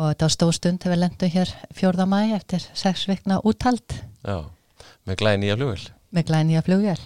og 0.00 0.08
þetta 0.08 0.26
var 0.26 0.34
stóð 0.34 0.52
stund 0.56 0.80
þegar 0.80 0.94
við 0.94 1.02
lendum 1.02 1.32
hér 1.34 1.54
fjórða 1.76 2.06
mæ 2.08 2.20
eftir 2.38 2.66
sex 2.78 3.06
vikna 3.10 3.40
úttald 3.44 3.96
Já, 4.24 4.48
með 5.04 5.20
glæði 5.20 5.42
nýja 5.42 5.56
flugvel 5.58 5.88
með 6.16 6.28
glæði 6.30 6.48
nýja 6.48 6.62
flugvel 6.66 7.00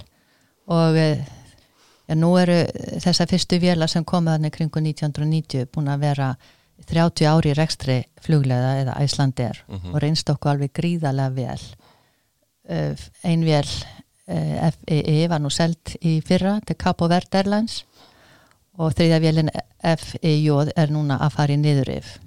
og 0.67 0.97
ja, 0.97 2.15
nú 2.17 2.35
eru 2.41 2.59
þessar 3.03 3.31
fyrstu 3.31 3.59
vila 3.63 3.89
sem 3.89 4.05
komaðan 4.05 4.49
í 4.49 4.53
kringu 4.55 4.81
1990 4.81 5.71
búin 5.73 5.91
að 5.93 6.07
vera 6.09 6.35
30 6.91 7.29
ári 7.31 7.53
í 7.53 7.57
rekstri 7.57 7.99
fluglega 8.21 8.81
eða 8.83 8.99
Æslander 9.01 9.65
mm 9.69 9.77
-hmm. 9.77 9.95
og 9.95 10.03
reynst 10.03 10.31
okkur 10.31 10.51
alveg 10.51 10.73
gríðarlega 10.73 11.31
vel 11.35 11.61
ein 13.25 13.45
vel 13.45 13.69
FEE 14.27 15.25
e 15.25 15.29
var 15.29 15.41
nú 15.41 15.51
selt 15.51 15.97
í 16.01 16.21
fyrra 16.25 16.61
til 16.65 16.77
Capo 16.77 17.09
Verde 17.09 17.39
Airlines 17.39 17.85
og 18.79 18.95
þriðja 18.97 19.21
velin 19.21 19.51
FEJ 19.83 20.73
er 20.77 20.91
núna 20.91 21.19
að 21.21 21.35
fara 21.37 21.53
í 21.53 21.57
niður 21.61 21.91
yfir 21.99 22.21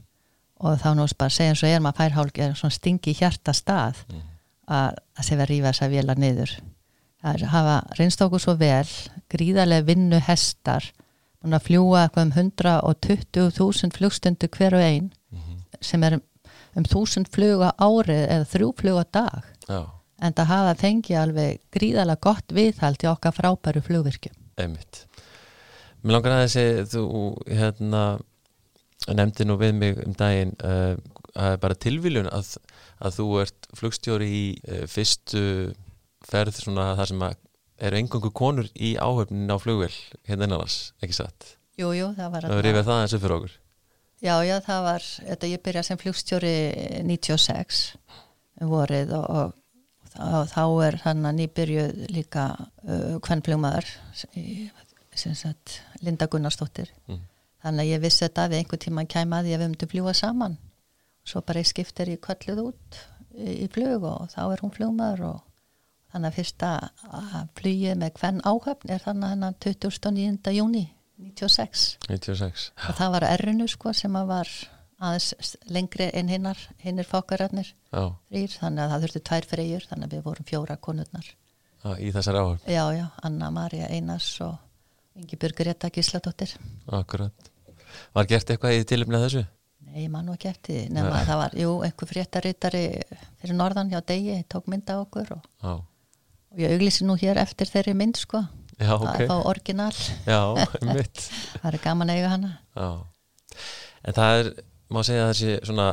og 0.59 0.79
þá 0.81 0.93
nú 0.95 1.05
bara 1.17 1.33
segja 1.33 1.53
eins 1.53 1.63
og 1.63 1.69
er 1.69 1.81
maður 1.81 1.97
færhálk 1.97 2.37
er 2.37 2.55
svona 2.57 2.73
stingi 2.73 3.13
hjarta 3.13 3.53
stað 3.53 4.03
mm. 4.09 4.21
að 4.67 4.93
að 5.17 5.45
rífa 5.49 5.71
þess 5.71 5.81
að 5.81 5.95
vila 5.95 6.15
niður 6.15 6.53
það 7.21 7.43
að 7.43 7.51
hafa 7.53 7.75
reynst 7.99 8.23
okkur 8.23 8.43
svo 8.43 8.55
vel 8.59 8.87
gríðarlega 9.31 9.87
vinnu 9.87 10.21
hestar 10.27 10.91
að 11.47 11.63
fljúa 11.63 12.03
eitthvað 12.03 12.25
um 12.25 12.33
120.000 12.35 13.95
flugstundu 13.95 14.49
hver 14.51 14.75
og 14.75 14.83
einn 14.83 15.11
mm 15.31 15.39
-hmm. 15.39 15.77
sem 15.81 16.03
er 16.03 16.19
um 16.75 16.83
1000 16.83 17.27
fluga 17.31 17.71
árið 17.77 18.23
eða 18.27 18.49
þrjú 18.53 18.73
fluga 18.77 19.03
dag 19.11 19.43
Já. 19.67 19.89
en 20.21 20.33
það 20.33 20.45
hafa 20.45 20.75
fengið 20.75 21.17
alveg 21.17 21.59
gríðarlega 21.71 22.19
gott 22.21 22.51
viðhald 22.51 23.03
í 23.03 23.07
okkar 23.07 23.33
frábæru 23.33 23.81
flugvirkjum 23.81 24.35
Einmitt 24.57 25.05
Mér 26.03 26.13
langar 26.13 26.31
að 26.31 26.43
þessi 26.45 26.65
þú 26.93 27.37
hérna 27.47 28.19
nefndi 29.07 29.45
nú 29.45 29.57
við 29.57 29.73
mig 29.73 29.97
um 30.05 30.13
daginn 30.13 30.53
uh, 30.63 30.95
að 31.37 31.57
bara 31.59 31.75
tilviljun 31.75 32.29
að, 32.29 32.57
að 32.99 33.17
þú 33.19 33.27
ert 33.41 33.67
flugstjóri 33.73 34.27
í 34.27 34.45
uh, 34.67 34.85
fyrstu 34.87 35.73
ferð 36.27 36.59
svona 36.61 36.89
þar 36.97 37.11
sem 37.11 37.23
eru 37.87 37.99
engangu 38.01 38.31
konur 38.35 38.67
í 38.73 38.95
áhöfnin 38.97 39.53
á 39.53 39.57
flugvel 39.61 39.93
hérna 40.27 40.47
innanars, 40.47 40.91
ekki 41.03 41.17
satt? 41.19 41.53
Jú, 41.77 41.91
jú, 41.93 42.09
það 42.17 42.33
var 42.33 42.47
að 42.47 42.53
það 42.55 42.63
rifja 42.65 42.85
það 42.87 43.03
eins 43.03 43.15
og 43.15 43.23
fyrir 43.23 43.37
okkur. 43.37 43.55
Já, 44.17 44.33
já, 44.41 44.55
það 44.65 44.83
var, 44.87 45.07
þetta 45.27 45.51
ég 45.51 45.63
byrjaði 45.67 45.87
sem 45.87 46.01
flugstjóri 46.01 46.55
96 47.05 47.81
um 48.57 48.71
vorið 48.71 49.13
og, 49.13 49.27
og 49.29 50.11
þá, 50.15 50.25
þá 50.49 50.63
er 50.87 50.99
hann 51.03 51.29
að 51.29 51.39
nýbyrjuð 51.43 52.03
líka 52.15 52.47
uh, 52.57 53.37
flugmaður 53.45 53.91
sagt 55.17 55.79
Linda 56.05 56.27
Gunnarsdóttir. 56.29 56.89
Mm. 57.09 57.21
Þannig 57.65 57.83
að 57.83 57.91
ég 57.91 58.01
vissi 58.03 58.23
þetta 58.25 58.47
við 58.51 58.61
einhver 58.61 58.81
tíma 58.81 59.05
kæmaði 59.09 59.53
að 59.55 59.63
við 59.63 59.85
að 59.85 59.93
fljúa 59.93 60.13
saman. 60.17 60.57
Svo 61.27 61.41
bara 61.45 61.61
ég 61.63 61.69
skiptir 61.69 62.11
í 62.13 62.19
kölluð 62.21 62.63
út 62.69 62.99
í, 63.37 63.67
flug 63.73 64.05
og 64.07 64.29
þá 64.31 64.41
er 64.45 64.63
hún 64.63 64.73
fljómaður 64.73 65.25
og 65.31 65.39
þannig 66.17 66.33
að 66.33 66.39
fyrsta 66.39 66.71
flugið 67.57 67.99
með 68.01 68.15
hvern 68.17 68.41
áhöfn 68.41 68.93
er 68.93 69.03
þannig 69.05 69.45
að 69.47 69.59
29. 69.69 70.55
júni 70.57 70.87
96. 71.17 71.85
96 72.09 72.71
og 72.89 72.97
það 72.97 73.13
var 73.15 73.25
errinu 73.31 73.67
sko 73.69 73.93
sem 73.97 74.17
að 74.17 74.29
var 74.33 74.51
aðeins 74.97 75.55
lengri 75.69 76.07
en 76.17 76.29
hinnar 76.29 76.61
hinnir 76.81 77.07
fókararnir 77.09 77.73
þannig 77.91 78.83
að 78.83 78.93
það 78.93 79.03
þurfti 79.05 79.23
tvær 79.29 79.49
freyjur 79.51 79.89
þannig 79.89 80.07
að 80.07 80.15
við 80.15 80.23
vorum 80.29 80.47
fjóra 80.49 80.77
konurnar 80.77 81.27
Já, 81.83 81.91
í 82.01 82.09
þessari 82.13 82.41
áhöfn? 82.41 82.71
Já, 82.73 82.83
já, 82.97 83.05
Anna 83.23 83.51
Maria 83.53 83.89
Einars 83.93 84.31
og 84.41 84.57
Ingi 85.17 85.37
Björgur 85.37 85.69
Retta 85.69 85.91
Gísladóttir 85.93 86.55
Akkurat 86.93 87.51
Var 88.13 88.29
gert 88.29 88.49
eitthvað 88.49 88.79
í 88.79 88.87
tilumlega 88.89 89.27
þessu? 89.27 89.43
Nei, 89.87 90.03
ég 90.03 90.09
man 90.13 90.25
nú 90.27 90.33
ekki 90.35 90.49
eftir 90.49 90.89
nema 90.93 91.21
það 91.25 91.39
var, 91.41 91.53
jú, 91.61 91.75
einhver 91.85 92.09
fréttarittari 92.09 92.81
fyrir 93.39 93.55
norðan 93.57 93.93
hjá 93.93 94.01
degi, 94.09 94.41
tók 94.49 94.67
mynda 94.69 94.97
okkur 95.05 95.37
og, 95.37 95.45
og 96.57 96.63
ég 96.65 96.73
auglísi 96.73 97.05
nú 97.05 97.13
hér 97.21 97.37
eftir 97.37 97.69
þeirri 97.69 97.93
mynd 97.93 98.17
sko. 98.17 98.41
Já, 98.77 98.93
okay. 98.95 99.05
það 99.05 99.21
er 99.21 99.29
þá 99.29 99.49
orginal. 99.51 99.97
Já, 100.25 100.41
Það 101.61 101.67
er 101.69 101.77
gaman 101.83 102.09
að 102.09 102.17
eiga 102.17 102.31
hana. 102.33 102.49
Já. 102.73 102.89
En 104.07 104.17
það 104.17 104.39
er, 104.39 104.49
má 104.93 104.99
segja 105.05 105.25
að 105.25 105.29
það 105.29 105.39
sé 105.41 105.57
svona 105.69 105.87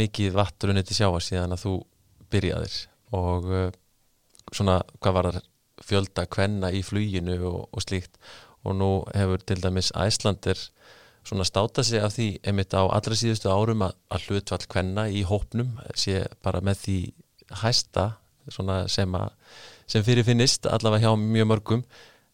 mikið 0.00 0.36
vattur 0.36 0.72
unnið 0.72 0.90
til 0.90 0.98
sjáa 0.98 1.22
síðan 1.24 1.56
að 1.56 1.64
þú 1.64 1.72
byrjaðir. 2.32 2.76
Og 3.16 3.48
uh, 3.48 3.64
svona, 4.52 4.76
hvað 5.00 5.16
var 5.16 5.30
það 5.30 5.48
fjölda 5.88 6.26
kvenna 6.36 6.72
í 6.76 6.84
fluginu 6.84 7.38
og, 7.48 7.60
og 7.72 7.84
slíkt. 7.84 8.20
Og 8.68 8.76
nú 8.76 8.90
hefur 9.16 9.40
til 9.40 9.60
dæmis 9.64 9.88
Æslandir 9.96 10.60
svona 11.24 11.48
státa 11.48 11.84
sig 11.84 12.00
af 12.04 12.12
því 12.16 12.28
einmitt 12.44 12.76
á 12.76 12.84
allra 12.84 13.16
síðustu 13.16 13.48
árum 13.52 13.84
að, 13.88 13.96
að 14.12 14.28
hlutvall 14.28 14.64
kvenna 14.68 15.08
í 15.08 15.24
hópnum 15.28 15.78
sé 15.96 16.26
bara 16.44 16.60
með 16.64 16.84
því 16.84 16.98
hæsta 17.62 18.06
sem, 18.50 19.14
að, 19.14 19.32
sem 19.90 20.04
fyrirfinnist 20.06 20.68
allavega 20.70 21.08
hjá 21.08 21.18
mjög 21.18 21.50
mörgum 21.50 21.84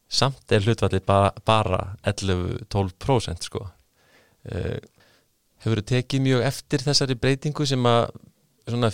samt 0.09 0.53
er 0.53 0.62
hlutvalli 0.62 1.01
bara, 1.03 1.33
bara 1.47 1.81
11-12% 2.07 3.49
sko. 3.49 3.64
Uh, 4.47 4.79
hefur 5.64 5.83
þið 5.83 5.90
tekið 5.90 6.27
mjög 6.29 6.47
eftir 6.47 6.85
þessari 6.87 7.19
breytingu 7.19 7.66
sem 7.66 7.88
að 7.90 8.11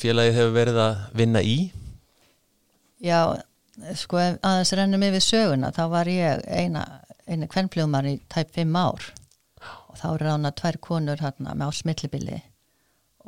félagið 0.00 0.38
hefur 0.38 0.54
verið 0.56 0.82
að 0.86 1.00
vinna 1.20 1.42
í? 1.44 1.56
Já 3.02 3.34
sko 3.98 4.20
aðeins 4.20 4.72
rennum 4.76 5.04
yfir 5.06 5.24
söguna 5.24 5.72
þá 5.74 5.82
var 5.92 6.10
ég 6.10 6.42
eina, 6.46 6.84
eina 7.26 7.48
kvennfljómar 7.50 8.08
í 8.08 8.18
tæp 8.32 8.52
5 8.56 8.78
ár. 8.78 9.08
Og 9.92 10.00
þá 10.00 10.08
rána 10.20 10.52
tvær 10.56 10.78
konur 10.82 11.20
hérna 11.20 11.54
með 11.54 11.72
ásmillibili 11.72 12.38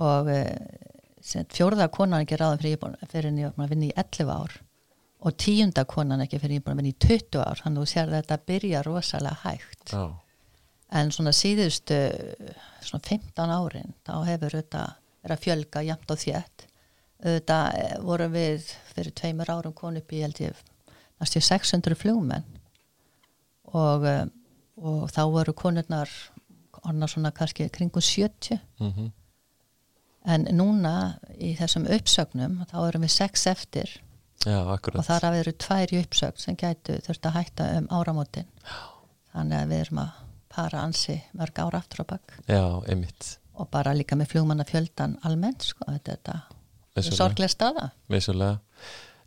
og 0.02 0.30
e, 0.32 0.40
fjórða 1.52 1.90
konan 1.92 2.24
ekki 2.24 2.38
ráðan 2.40 2.62
fyrir, 2.62 2.96
fyrir 3.12 3.50
að 3.52 3.74
vinna 3.74 3.90
í 3.90 3.92
11 3.94 4.32
ár 4.32 4.56
og 5.24 5.36
tíunda 5.40 5.86
konan 5.88 6.20
ekki 6.24 6.38
fyrir 6.42 6.58
ég 6.58 6.66
var 6.66 6.74
að 6.74 6.82
vinna 6.82 6.92
í 6.92 6.98
20 7.00 7.40
ár 7.40 7.62
þannig 7.62 7.80
að 7.80 7.86
þú 7.86 7.92
sér 7.92 8.10
að 8.10 8.18
þetta 8.18 8.38
byrja 8.50 8.82
rosalega 8.84 9.40
hægt. 9.44 9.94
Oh. 9.94 10.12
en 10.94 11.10
svona 11.10 11.32
síðustu 11.34 11.96
svona 12.84 13.02
15 13.08 13.50
árin 13.50 13.94
þá 14.06 14.14
hefur 14.28 14.54
þetta 14.58 14.84
verið 15.24 15.36
að 15.36 15.44
fjölga 15.46 15.82
jæmt 15.82 16.12
og 16.12 16.20
þétt. 16.20 16.66
Þetta 17.24 17.58
eh, 17.80 17.96
voru 18.04 18.28
við 18.28 18.68
fyrir 18.92 19.14
tveimur 19.16 19.50
árum 19.50 19.72
konu 19.72 20.02
upp 20.02 20.12
í 20.12 20.20
næstu 20.24 21.40
600 21.40 21.96
fljómen 21.96 22.44
og, 23.72 24.04
eh, 24.04 24.24
og 24.76 25.10
þá 25.10 25.22
voru 25.32 25.54
konurnar 25.56 26.10
orna 26.84 27.08
svona 27.08 27.32
kannski 27.32 27.68
kringum 27.72 28.02
70 28.02 28.58
mm 28.80 28.90
-hmm. 28.90 29.10
en 30.24 30.48
núna 30.52 31.18
í 31.38 31.56
þessum 31.56 31.86
uppsögnum 31.86 32.66
þá 32.70 32.88
erum 32.88 33.02
við 33.02 33.16
6 33.16 33.46
eftir 33.46 34.00
Já, 34.44 34.58
og 34.68 35.06
þar 35.06 35.28
að 35.28 35.34
við 35.34 35.42
erum 35.44 35.56
tvær 35.64 35.94
í 35.94 36.00
uppsögn 36.02 36.42
sem 36.42 36.58
gætu 36.60 36.98
þurft 37.06 37.28
að 37.28 37.36
hætta 37.38 37.70
um 37.78 37.88
áramótin. 37.94 38.50
Þannig 39.34 39.60
að 39.60 39.72
við 39.72 39.82
erum 39.84 40.02
að 40.04 40.20
para 40.54 40.82
ansi 40.86 41.16
mörg 41.34 41.58
ára 41.58 41.80
aftur 41.80 42.04
á 42.04 42.12
bakk 42.14 42.36
og 43.54 43.70
bara 43.70 43.94
líka 43.94 44.18
með 44.18 44.32
fljómanafjöldan 44.34 45.16
almennt 45.26 45.66
sko, 45.66 45.86
þetta 45.86 46.38
er 46.98 47.06
sorglega 47.06 47.52
staða. 47.52 47.88
Vissulega. 48.10 48.58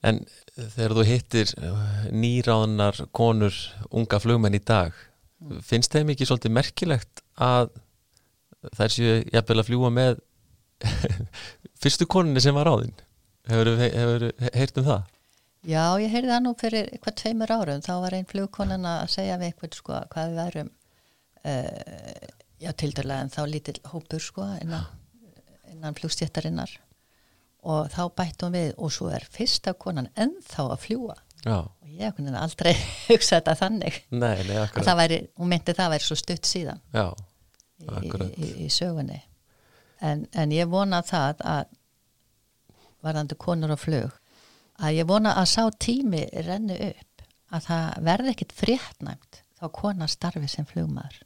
en 0.08 0.21
þegar 0.56 0.95
þú 0.97 1.06
hittir 1.08 1.53
nýráðnar 2.13 3.01
konur 3.15 3.56
unga 3.89 4.19
fljóman 4.23 4.56
í 4.56 4.62
dag 4.63 4.93
mm. 4.93 5.62
finnst 5.65 5.95
þeim 5.95 6.13
ekki 6.13 6.27
svolítið 6.30 6.56
merkilegt 6.60 7.23
að 7.39 7.71
þær 8.77 8.93
séu 8.93 9.17
jafnvel 9.34 9.60
að 9.62 9.69
fljúa 9.71 9.91
með 9.93 10.21
fyrstu 11.82 12.08
koninni 12.10 12.43
sem 12.43 12.56
var 12.56 12.69
á 12.69 12.75
þinn 12.77 12.95
hefur 13.52 13.72
þú 13.74 14.50
heyrt 14.54 14.82
um 14.82 14.90
það? 14.90 15.14
Já, 15.68 15.84
ég 16.00 16.12
heyrði 16.14 16.32
það 16.32 16.44
nú 16.46 16.54
fyrir 16.60 16.90
eitthvað 16.94 17.16
tveimur 17.20 17.52
árum, 17.52 17.84
þá 17.84 17.94
var 18.04 18.16
einn 18.16 18.28
flugkonan 18.30 18.88
að 18.88 19.08
segja 19.12 19.38
við 19.42 19.52
eitthvað 19.52 19.78
sko 19.80 20.02
hvað 20.14 20.30
við 20.30 20.42
værum 20.42 20.70
uh, 21.50 22.28
já, 22.64 22.72
til 22.72 22.92
dæla 22.96 23.22
en 23.24 23.32
þá 23.34 23.42
lítill 23.52 23.80
hópur 23.92 24.24
sko 24.24 24.46
innan, 24.62 24.86
innan 25.74 25.98
flugstjættarinnar 25.98 26.78
og 27.68 27.90
þá 27.92 28.04
bættum 28.16 28.56
við 28.56 28.76
og 28.78 28.94
svo 28.94 29.10
er 29.12 29.26
fyrsta 29.34 29.74
konan 29.76 30.12
ennþá 30.16 30.68
að 30.72 30.84
fljúa 30.86 31.18
Já. 31.44 31.58
og 31.68 31.90
ég 31.90 32.06
hef 32.06 32.38
aldrei 32.42 32.74
hugsað 33.10 33.42
þetta 33.42 33.56
þannig. 33.60 33.98
Nei, 34.12 34.38
nei, 34.48 34.56
að 34.62 34.78
það 34.88 35.00
væri, 35.02 35.20
hún 35.40 35.52
myndi 35.52 35.76
það 35.78 35.92
væri 35.96 36.08
svo 36.08 36.18
stutt 36.20 36.48
síðan 36.50 36.80
Já, 36.94 37.08
í, 37.82 38.14
í, 38.38 38.52
í 38.66 38.70
sögunni. 38.74 39.20
En, 40.06 40.28
en 40.38 40.54
ég 40.54 40.70
vona 40.70 41.02
það 41.06 41.44
að 41.44 41.76
varðandi 43.06 43.38
konur 43.40 43.74
og 43.76 43.82
flug 43.82 44.16
að 44.78 45.00
ég 45.00 45.10
vona 45.10 45.34
að 45.40 45.50
sá 45.54 45.64
tími 45.80 46.24
renni 46.46 46.78
upp 46.92 47.26
að 47.56 47.66
það 47.70 48.06
verði 48.10 48.34
ekkit 48.34 48.54
fréttnæmt 48.58 49.42
þá 49.58 49.66
kona 49.74 50.08
starfi 50.12 50.50
sem 50.52 50.68
flugmaður. 50.70 51.24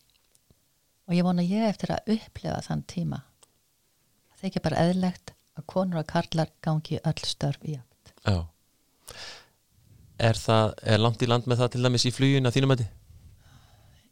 Og 1.10 1.18
ég 1.18 1.26
vona 1.28 1.44
ég 1.44 1.68
eftir 1.68 1.92
að 1.96 2.14
upplefa 2.16 2.62
þann 2.68 2.84
tíma. 2.88 3.20
Það 4.38 4.46
er 4.46 4.52
ekki 4.52 4.64
bara 4.64 4.86
eðlegt 4.86 5.34
að 5.60 5.68
konur 5.74 6.02
og 6.02 6.08
karlar 6.08 6.52
gangi 6.64 7.02
öll 7.04 7.28
störf 7.28 7.66
í 7.68 7.76
aft 7.80 8.14
Já. 8.22 8.46
Er 10.22 10.38
það, 10.38 10.74
er 10.86 11.02
langt 11.02 11.24
í 11.26 11.28
land 11.30 11.48
með 11.50 11.64
það 11.64 11.72
til 11.74 11.86
dæmis 11.86 12.06
í 12.06 12.14
flugin 12.14 12.48
að 12.48 12.58
þínum 12.58 12.74
að 12.76 12.84
þið? 12.84 12.98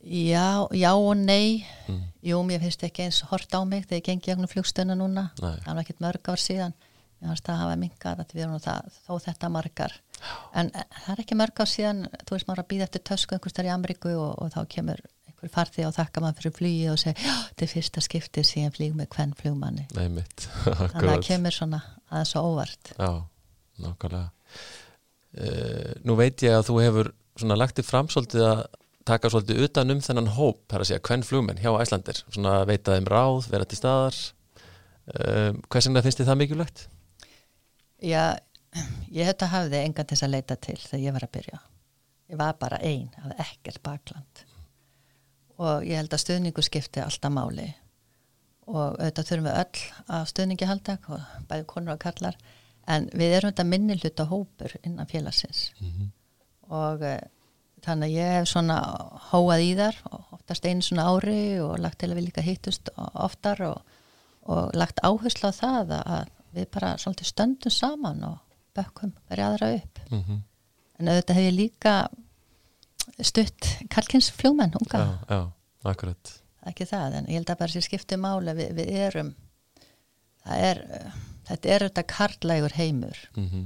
Já, 0.10 0.50
já 0.74 0.90
og 0.96 1.12
nei. 1.20 1.66
Mm. 1.92 2.04
Jú, 2.26 2.40
mér 2.48 2.64
finnst 2.64 2.86
ekki 2.88 3.06
eins 3.06 3.20
hort 3.30 3.54
á 3.54 3.62
mig 3.68 3.86
þegar 3.86 4.00
ég 4.00 4.06
gengi 4.08 4.26
gegnum 4.26 4.50
flugstöna 4.50 4.96
núna. 4.98 5.28
Það 5.38 5.70
var 5.70 5.82
ekkert 5.84 6.04
mörg 6.04 6.32
ár 6.32 6.42
síðan 6.42 6.76
ég 7.20 7.32
finnst 7.32 7.50
að 7.52 7.62
hafa 7.62 8.60
það, 8.64 8.98
þó 9.06 9.14
þetta 9.26 9.52
margar. 9.52 9.96
En 10.58 10.72
eh, 10.74 10.86
það 11.06 11.14
er 11.14 11.24
ekki 11.24 11.38
mörg 11.40 11.62
ár 11.62 11.70
síðan 11.70 12.02
þú 12.26 12.36
veist 12.36 12.50
maður 12.50 12.64
að 12.64 12.70
býða 12.74 12.88
eftir 12.88 13.06
tösku 13.10 13.36
einhvers 13.36 13.56
þar 13.58 13.70
í 13.70 13.74
Ameríku 13.74 14.14
og, 14.16 14.32
og 14.40 14.52
þá 14.54 14.60
kemur 14.76 15.02
einhver 15.30 15.54
farði 15.54 15.86
og 15.88 15.96
þakka 15.96 16.24
maður 16.24 16.42
fyrir 16.42 16.56
flugi 16.58 16.90
og 16.92 17.00
segja 17.00 17.16
þetta 17.30 17.66
er 17.66 17.72
fyrsta 17.74 18.04
skiptið 18.04 18.50
síðan 18.50 18.76
flíg 18.76 18.98
með 18.98 19.12
hvern 19.16 19.36
flugmanni. 19.40 19.88
Þannig 19.96 20.26
að 20.66 21.08
það 21.10 21.26
kemur 21.30 21.56
svona 21.56 21.82
aðeins 22.10 22.36
og 22.40 22.50
óvart. 22.50 22.94
Já, 22.96 23.12
nákvæmlega. 23.86 24.30
Uh, 25.40 25.96
Nú 26.10 26.16
veit 26.18 26.42
ég 26.42 26.56
að 26.58 26.68
þú 26.72 26.80
hefur 26.82 27.12
svona 27.40 27.60
lagt 27.60 27.80
í 27.80 27.86
framsóldið 27.86 28.48
að 28.48 28.64
taka 29.10 29.32
svolítið 29.32 29.64
utan 29.66 29.94
um 29.94 30.02
þennan 30.04 30.32
hóp, 30.36 30.64
það 30.68 30.76
er 30.76 30.84
að 30.84 30.90
segja, 30.90 31.04
hvern 31.08 31.26
flugmenn 31.26 31.62
hjá 31.62 31.72
Æslandir, 31.80 32.20
svona 32.28 32.60
veita 32.70 32.98
þeim 32.98 33.08
ráð, 33.10 33.48
vera 33.50 33.68
til 33.70 33.80
staðar. 33.80 34.18
Um, 35.10 35.62
hvers 35.72 35.88
vegna 35.88 36.04
finnst 36.06 36.20
þið 36.22 36.30
það 36.30 36.40
mikilvægt? 36.44 36.84
Já, 38.02 38.38
ég 39.12 39.28
þetta 39.28 39.50
hafði 39.52 39.82
engan 39.84 40.08
til 40.10 40.20
að 40.24 40.34
leita 40.36 40.56
til 40.56 40.78
þegar 40.78 41.04
ég 41.04 41.16
var 41.18 41.26
að 41.26 41.34
byrja. 41.38 41.60
Ég 42.30 42.40
var 42.40 42.56
bara 42.62 42.80
einn, 42.86 43.10
hafði 43.18 43.40
ekkert 43.46 43.84
bakland. 43.84 44.46
Og 45.60 45.84
ég 45.84 46.00
held 46.00 46.14
að 46.14 46.24
stöðningu 46.24 46.64
skipti 46.64 47.02
alltaf 47.04 47.34
máli. 47.34 47.68
Og 48.70 48.96
auðvitað 49.00 49.32
þurfum 49.32 49.50
við 49.50 49.60
öll 49.64 49.84
að 50.20 50.30
stöðningi 50.30 50.70
halda, 50.70 50.98
bæði 51.50 51.68
konur 51.74 51.96
og 51.98 52.04
kallar 52.04 52.38
en 52.90 53.10
við 53.14 53.36
erum 53.38 53.52
þetta 53.52 53.66
minni 53.68 53.98
hluta 53.98 54.26
hópur 54.30 54.76
innan 54.84 55.10
félagsins. 55.10 55.72
Mm 55.80 55.90
-hmm. 55.90 56.10
og 56.70 57.04
eh, 57.04 57.22
þannig 57.86 58.10
að 58.10 58.16
ég 58.16 58.34
hef 58.38 58.50
svona 58.50 58.78
hóað 59.32 59.64
í 59.66 59.72
þar 59.78 59.96
oftast 60.36 60.66
einu 60.66 60.82
svona 60.82 61.08
ári 61.10 61.60
og 61.64 61.80
lagt 61.80 62.00
til 62.00 62.12
að 62.12 62.20
við 62.20 62.28
líka 62.28 62.42
hittust 62.42 62.90
oftar 62.98 63.62
og, 63.62 63.82
og 64.42 64.76
lagt 64.76 65.00
áherslu 65.04 65.50
á 65.50 65.60
það 65.62 65.94
að 66.00 66.28
við 66.56 66.70
bara 66.74 66.98
svolítið 66.98 67.32
stöndum 67.32 67.72
saman 67.74 68.24
og 68.24 68.38
bökkum 68.78 69.14
verið 69.30 69.46
aðra 69.46 69.72
upp 69.76 70.00
mm 70.10 70.24
-hmm. 70.24 70.42
en 71.00 71.08
auðvitað 71.08 71.36
hef 71.36 71.44
ég 71.44 71.56
líka 71.56 72.10
stutt 73.22 73.68
Karlkins 73.90 74.30
fljómenn 74.32 74.76
unga 74.80 75.00
Já, 75.00 75.36
já, 75.36 75.52
akkurat 75.84 76.42
ekki 76.70 76.86
það, 76.86 77.14
en 77.14 77.28
ég 77.30 77.40
held 77.40 77.50
að 77.50 77.62
bara 77.62 77.72
sér 77.72 77.86
skiptið 77.86 78.20
máli 78.20 78.54
við, 78.58 78.72
við 78.78 78.90
erum 79.08 79.34
það 80.44 80.64
er, 80.70 80.84
þetta 81.50 81.70
er 81.70 81.86
auðvitað 81.86 82.08
karlægur 82.14 82.76
heimur 82.78 83.18
mm 83.36 83.48
-hmm. 83.48 83.66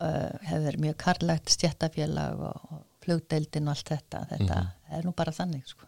uh, 0.00 0.48
hefur 0.48 0.78
mjög 0.78 0.96
karlægt 0.96 1.50
stjættafélag 1.50 2.40
og, 2.40 2.56
og 2.70 2.82
flugdeildin 3.02 3.68
og 3.68 3.76
allt 3.76 3.88
þetta 3.88 4.26
þetta 4.30 4.54
mm 4.54 4.66
-hmm. 4.66 4.98
er 4.98 5.04
nú 5.04 5.12
bara 5.12 5.32
þannig 5.32 5.66
sko. 5.66 5.86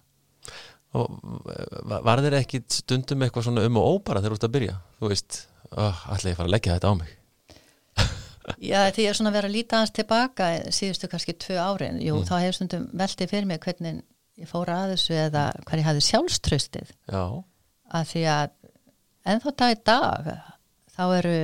og 0.92 1.10
var 2.04 2.20
þeir 2.22 2.38
ekki 2.38 2.62
stundum 2.68 3.22
eitthvað 3.22 3.44
svona 3.44 3.66
um 3.66 3.76
og 3.76 3.88
óbara 3.94 4.20
þegar 4.20 4.30
þú 4.30 4.38
ert 4.38 4.48
að 4.48 4.56
byrja 4.56 4.76
þú 5.00 5.08
veist, 5.08 5.48
allir 5.72 6.32
ég 6.32 6.38
fara 6.38 6.48
að 6.48 6.54
leggja 6.56 6.78
þetta 6.78 6.90
á 6.90 6.94
mig 7.00 7.12
Já, 8.70 8.80
því 8.92 9.06
ég 9.06 9.10
er 9.10 9.18
svona 9.18 9.30
að 9.32 9.38
vera 9.38 9.48
að 9.50 9.56
líta 9.56 9.80
hans 9.80 9.94
tilbaka 9.94 10.48
síðustu 10.74 11.08
kannski 11.08 11.36
tvö 11.40 11.56
árin, 11.56 12.00
jú, 12.02 12.18
mm. 12.18 12.26
þá 12.28 12.34
hefur 12.42 12.58
stundum 12.58 12.88
veldið 12.92 13.30
fyrir 13.30 13.48
mig 13.48 13.62
hvernig 13.64 14.02
ég 14.40 14.50
fóra 14.50 14.82
að 14.84 14.94
þessu 14.94 15.14
eða 15.14 15.44
hvað 15.62 15.80
ég 15.80 15.88
hafði 15.88 16.06
sjálfströstið 16.08 16.90
Já. 17.08 17.22
að 17.94 18.10
því 18.10 18.24
að 18.34 18.56
ennþá 19.32 19.54
dag 19.60 19.74
í 19.74 19.80
dag 19.86 20.32
þá 20.94 21.04
eru 21.18 21.36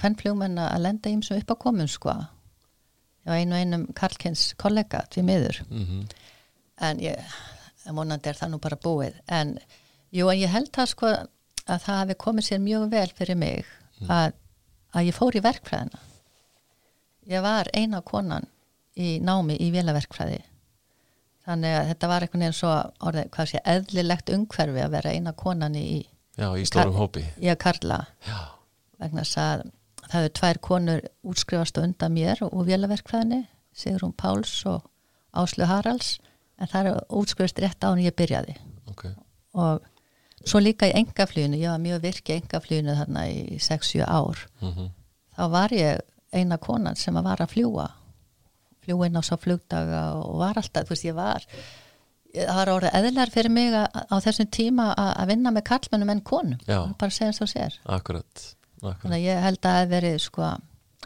hvern 0.00 0.18
fljómenn 0.18 0.62
að 0.62 0.84
lenda 0.86 1.12
ímsum 1.12 1.38
upp 1.38 1.54
á 1.54 1.56
komun 1.66 1.90
sko 1.90 2.14
já, 2.14 3.32
einu 3.34 3.58
einum 3.58 3.86
Karlkins 3.96 4.52
kollega 4.60 5.04
til 5.10 5.24
miður 5.26 5.62
mm 5.68 5.84
-hmm. 5.86 6.06
en 6.88 7.00
ég 7.00 7.18
vonandi 7.86 8.28
er 8.28 8.38
það 8.38 8.50
nú 8.50 8.58
bara 8.58 8.76
búið 8.76 9.14
en 9.28 9.58
jú, 10.10 10.28
en 10.30 10.38
ég 10.38 10.48
held 10.48 10.70
það 10.72 10.86
sko 10.86 11.12
að 11.66 11.84
það 11.84 12.00
hefði 12.02 12.18
komið 12.24 12.48
sér 12.48 12.62
mjög 12.62 12.86
vel 12.92 13.08
fyrir 13.16 13.38
mig 13.38 13.66
mm. 14.00 14.08
að, 14.10 14.38
að 14.92 15.08
ég 15.08 15.18
fór 15.18 15.38
í 15.38 15.44
verkfræðina 15.44 16.00
ég 17.30 17.44
var 17.44 17.70
eina 17.74 18.02
konan 18.06 18.48
í 18.98 19.18
námi 19.24 19.56
í 19.62 19.70
vélaverkfræði 19.74 20.40
þannig 21.46 21.76
að 21.76 21.86
þetta 21.90 22.10
var 22.10 22.24
einhvern 22.24 22.44
veginn 22.44 22.56
svo 22.56 22.72
orðið, 23.02 23.30
hvað 23.34 23.50
sé, 23.50 23.62
eðlilegt 23.66 24.32
umhverfi 24.34 24.82
að 24.82 24.96
vera 24.96 25.14
eina 25.14 25.32
konan 25.38 25.78
í 25.78 25.86
Já, 26.38 26.48
í 26.56 26.64
stórum 26.64 26.96
hópi 26.96 27.24
Í 27.42 27.50
að 27.52 27.60
karla 27.64 27.98
Já. 28.24 28.38
vegna 29.02 29.24
að 29.24 29.64
það 30.02 30.16
hefur 30.16 30.34
tvær 30.38 30.60
konur 30.64 31.02
útskrifast 31.28 31.80
undan 31.82 32.14
mér 32.14 32.42
og 32.46 32.66
vélaverkfræðinni 32.68 33.44
Sigrun 33.76 34.14
Páls 34.16 34.54
og 34.68 34.86
Áslu 35.32 35.66
Haralds 35.68 36.18
en 36.60 36.70
það 36.70 36.90
er 36.90 37.02
útskrifast 37.20 37.60
rétt 37.62 37.84
án 37.86 38.02
ég 38.02 38.16
byrjaði 38.16 38.56
okay. 38.90 39.14
og 39.56 39.84
svo 40.46 40.60
líka 40.62 40.88
í 40.88 40.94
engaflýinu, 41.00 41.58
ég 41.60 41.70
var 41.70 41.82
mjög 41.82 42.02
virki 42.02 42.34
í 42.34 42.40
engaflýinu 42.40 42.96
þarna 42.98 43.26
í 43.30 43.58
6-7 43.58 44.06
ár. 44.06 44.46
Mm 44.60 44.72
-hmm. 44.72 44.88
þá 45.36 45.44
var 45.50 45.72
ég 45.72 46.00
eina 46.32 46.58
konan 46.58 46.96
sem 46.96 47.14
var 47.14 47.40
að 47.40 47.52
fljúa 47.56 47.90
fljúa 48.82 49.06
inn 49.06 49.20
á 49.20 49.22
svo 49.22 49.36
flugdaga 49.36 50.02
og 50.18 50.40
var 50.42 50.58
alltaf, 50.58 50.88
þú 50.88 50.94
veist 50.94 51.04
ég 51.04 51.14
var 51.14 51.46
það 52.32 52.56
var 52.56 52.72
orðið 52.72 52.98
eðlar 52.98 53.30
fyrir 53.30 53.52
mig 53.52 53.76
að, 53.76 53.86
á 54.08 54.16
þessum 54.24 54.50
tíma 54.50 54.88
að 54.96 55.32
vinna 55.34 55.52
með 55.52 55.66
kallmennum 55.68 56.12
en 56.14 56.24
konum, 56.24 56.58
bara 56.98 57.10
segja 57.10 57.32
svo 57.36 57.46
sér. 57.50 57.78
Akkurat 57.84 58.48
Þannig 58.82 59.18
að 59.20 59.26
ég 59.28 59.42
held 59.44 59.58
að 59.60 59.66
það 59.68 59.80
hef 59.80 59.90
verið 59.92 60.16
sko 60.24 60.50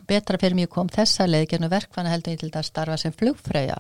betra 0.06 0.38
fyrir 0.40 0.56
mig 0.56 0.70
kom 0.72 0.88
þessa 0.92 1.26
leið 1.28 1.48
genið 1.50 1.72
verkvæna 1.74 2.12
heldur 2.12 2.36
ég 2.36 2.40
til 2.40 2.50
að 2.52 2.68
starfa 2.68 2.96
sem 3.00 3.12
flugfröya 3.12 3.76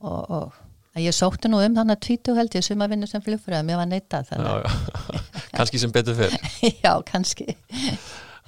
og, 0.00 0.30
og 0.32 0.56
að 0.92 1.06
ég 1.06 1.16
sótti 1.16 1.50
nú 1.50 1.60
um 1.62 1.76
þannig 1.76 1.96
að 1.96 2.04
tvítu 2.06 2.36
held 2.36 2.56
ég 2.56 2.66
sem 2.66 2.84
að 2.84 2.94
vinna 2.94 3.08
sem 3.08 3.24
flugfröya, 3.24 3.64
mér 3.66 3.80
var 3.80 3.88
neytað 3.90 4.32
Kanski 5.56 5.80
sem 5.80 5.92
betur 5.94 6.16
fyrr 6.18 6.36
Já, 6.84 6.92
kannski 7.08 7.56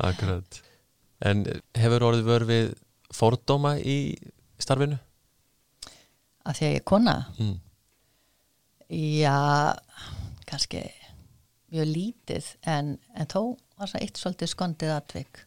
Akkurat 0.04 0.61
En 1.24 1.44
hefur 1.78 2.09
orðið 2.11 2.28
verið 2.28 2.72
fordóma 3.14 3.76
í 3.78 4.16
starfinu? 4.61 4.98
Að 6.44 6.59
því 6.59 6.66
að 6.66 6.72
ég 6.74 6.80
er 6.80 6.85
kona? 6.90 7.14
Mm. 7.40 7.54
Já, 8.94 9.38
kannski 10.44 10.83
mjög 11.72 11.88
lítið 11.90 12.50
en, 12.70 12.96
en 13.16 13.30
þó 13.30 13.57
var 13.78 13.90
það 13.90 14.04
eitt 14.04 14.20
svolítið 14.20 14.50
skondið 14.52 14.92
atvik 14.94 15.40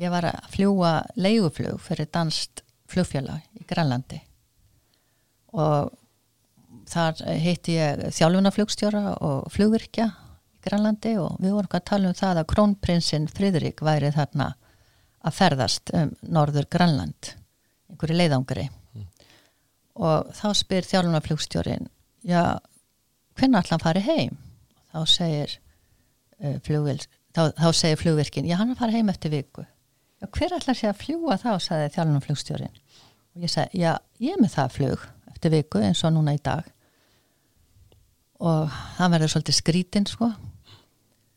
ég 0.00 0.10
var 0.10 0.26
að 0.26 0.48
fljúa 0.54 0.94
leiguflug 1.20 1.82
fyrir 1.82 2.08
danst 2.10 2.64
flugfjöla 2.90 3.36
í 3.54 3.66
Grænlandi 3.68 4.18
og 5.54 5.92
þar 6.90 7.22
hitti 7.40 7.78
ég 7.78 8.04
þjálfunaflugstjóra 8.16 9.16
og 9.24 9.48
flugvirkja 9.54 10.10
í 10.54 10.60
Grænlandi 10.64 11.14
og 11.20 11.38
við 11.40 11.56
vorum 11.56 11.78
að 11.78 11.88
tala 11.90 12.10
um 12.10 12.18
það 12.18 12.42
að 12.42 12.50
krónprinsinn 12.52 13.30
Fridrik 13.32 13.82
væri 13.84 14.12
þarna 14.14 14.52
að 15.24 15.36
ferðast 15.38 15.92
um 15.96 16.12
norður 16.36 16.68
Grænland 16.72 17.34
einhverju 17.90 18.16
leiðangri. 18.18 18.68
Mm. 18.94 19.08
og 19.94 20.30
þá 20.34 20.46
spyr 20.58 20.88
þjálfunaflugstjórin 20.88 21.88
já, 22.26 22.58
hvernig 23.38 23.60
ætla 23.60 23.76
hann 23.76 23.84
farið 23.84 24.08
heim? 24.08 24.40
þá 24.94 25.00
segir 25.10 25.54
uh, 26.40 26.58
flugvil 26.62 27.00
þá, 27.34 27.50
þá 27.58 27.68
segir 27.74 28.00
flugvirkin, 28.00 28.48
já 28.48 28.58
hann 28.60 28.74
að 28.74 28.80
fara 28.82 28.94
heim 28.94 29.10
eftir 29.10 29.32
viku. 29.34 29.64
Já 30.22 30.28
hver 30.30 30.54
ætlar 30.58 30.78
sé 30.78 30.88
að 30.90 31.00
fljúa 31.02 31.38
þá? 31.40 31.50
sagði 31.62 31.90
þjálfunum 31.96 32.24
flugstjórin 32.24 32.78
og 33.34 33.42
ég 33.42 33.50
sagði, 33.50 33.82
já 33.82 33.92
ég 34.22 34.36
er 34.36 34.42
með 34.42 34.54
það 34.54 34.76
flug 34.78 35.06
eftir 35.32 35.54
viku 35.54 35.82
eins 35.82 36.04
og 36.06 36.14
núna 36.14 36.36
í 36.36 36.42
dag 36.42 36.68
og 38.42 38.72
það 38.96 39.14
verður 39.14 39.32
svolítið 39.34 39.58
skrítinn 39.58 40.08
sko. 40.08 40.30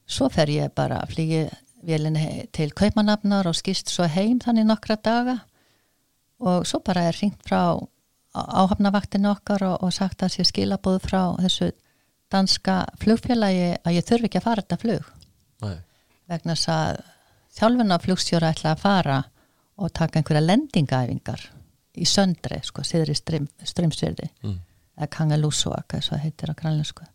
Svo 0.07 0.29
fer 0.31 0.49
ég 0.51 0.73
bara 0.75 1.01
að 1.03 1.13
flýgi 1.15 1.41
velinni 1.87 2.47
til 2.55 2.71
kaupanafnar 2.75 3.47
og 3.49 3.57
skýrst 3.57 3.91
svo 3.91 4.07
heim 4.09 4.39
þannig 4.43 4.67
nokkra 4.67 4.97
daga. 5.03 5.37
Og 6.43 6.65
svo 6.69 6.81
bara 6.85 7.07
er 7.09 7.17
ringt 7.19 7.43
frá 7.47 7.77
áhafnavaktinu 8.37 9.31
okkar 9.31 9.65
og, 9.65 9.77
og 9.83 9.93
sagt 9.93 10.23
að 10.23 10.41
ég 10.41 10.49
skilabóðu 10.49 11.01
frá 11.05 11.21
þessu 11.41 11.71
danska 12.31 12.83
flugfélagi 13.01 13.77
að 13.81 13.97
ég 13.97 14.07
þurfi 14.07 14.29
ekki 14.29 14.41
að 14.41 14.47
fara 14.49 14.63
þetta 14.63 14.81
flug. 14.81 15.11
Nei. 15.63 15.77
Vegna 16.27 16.55
þess 16.55 16.71
að 16.73 17.01
þjálfuna 17.57 17.99
flugstjóra 18.03 18.51
ætla 18.53 18.73
að 18.73 18.83
fara 18.83 19.19
og 19.77 19.93
taka 19.95 20.19
einhverja 20.19 20.43
lendingaæfingar 20.43 21.47
í 21.97 22.05
söndri, 22.05 22.59
sko, 22.65 22.83
siður 22.85 23.13
í 23.13 23.17
strömsverði 23.17 24.27
mm. 24.43 24.57
Eða 24.97 25.11
kangalúsuak 25.13 25.93
eða 25.93 26.07
svo 26.07 26.19
heitir 26.21 26.51
á 26.51 26.59
grænlensku. 26.59 27.05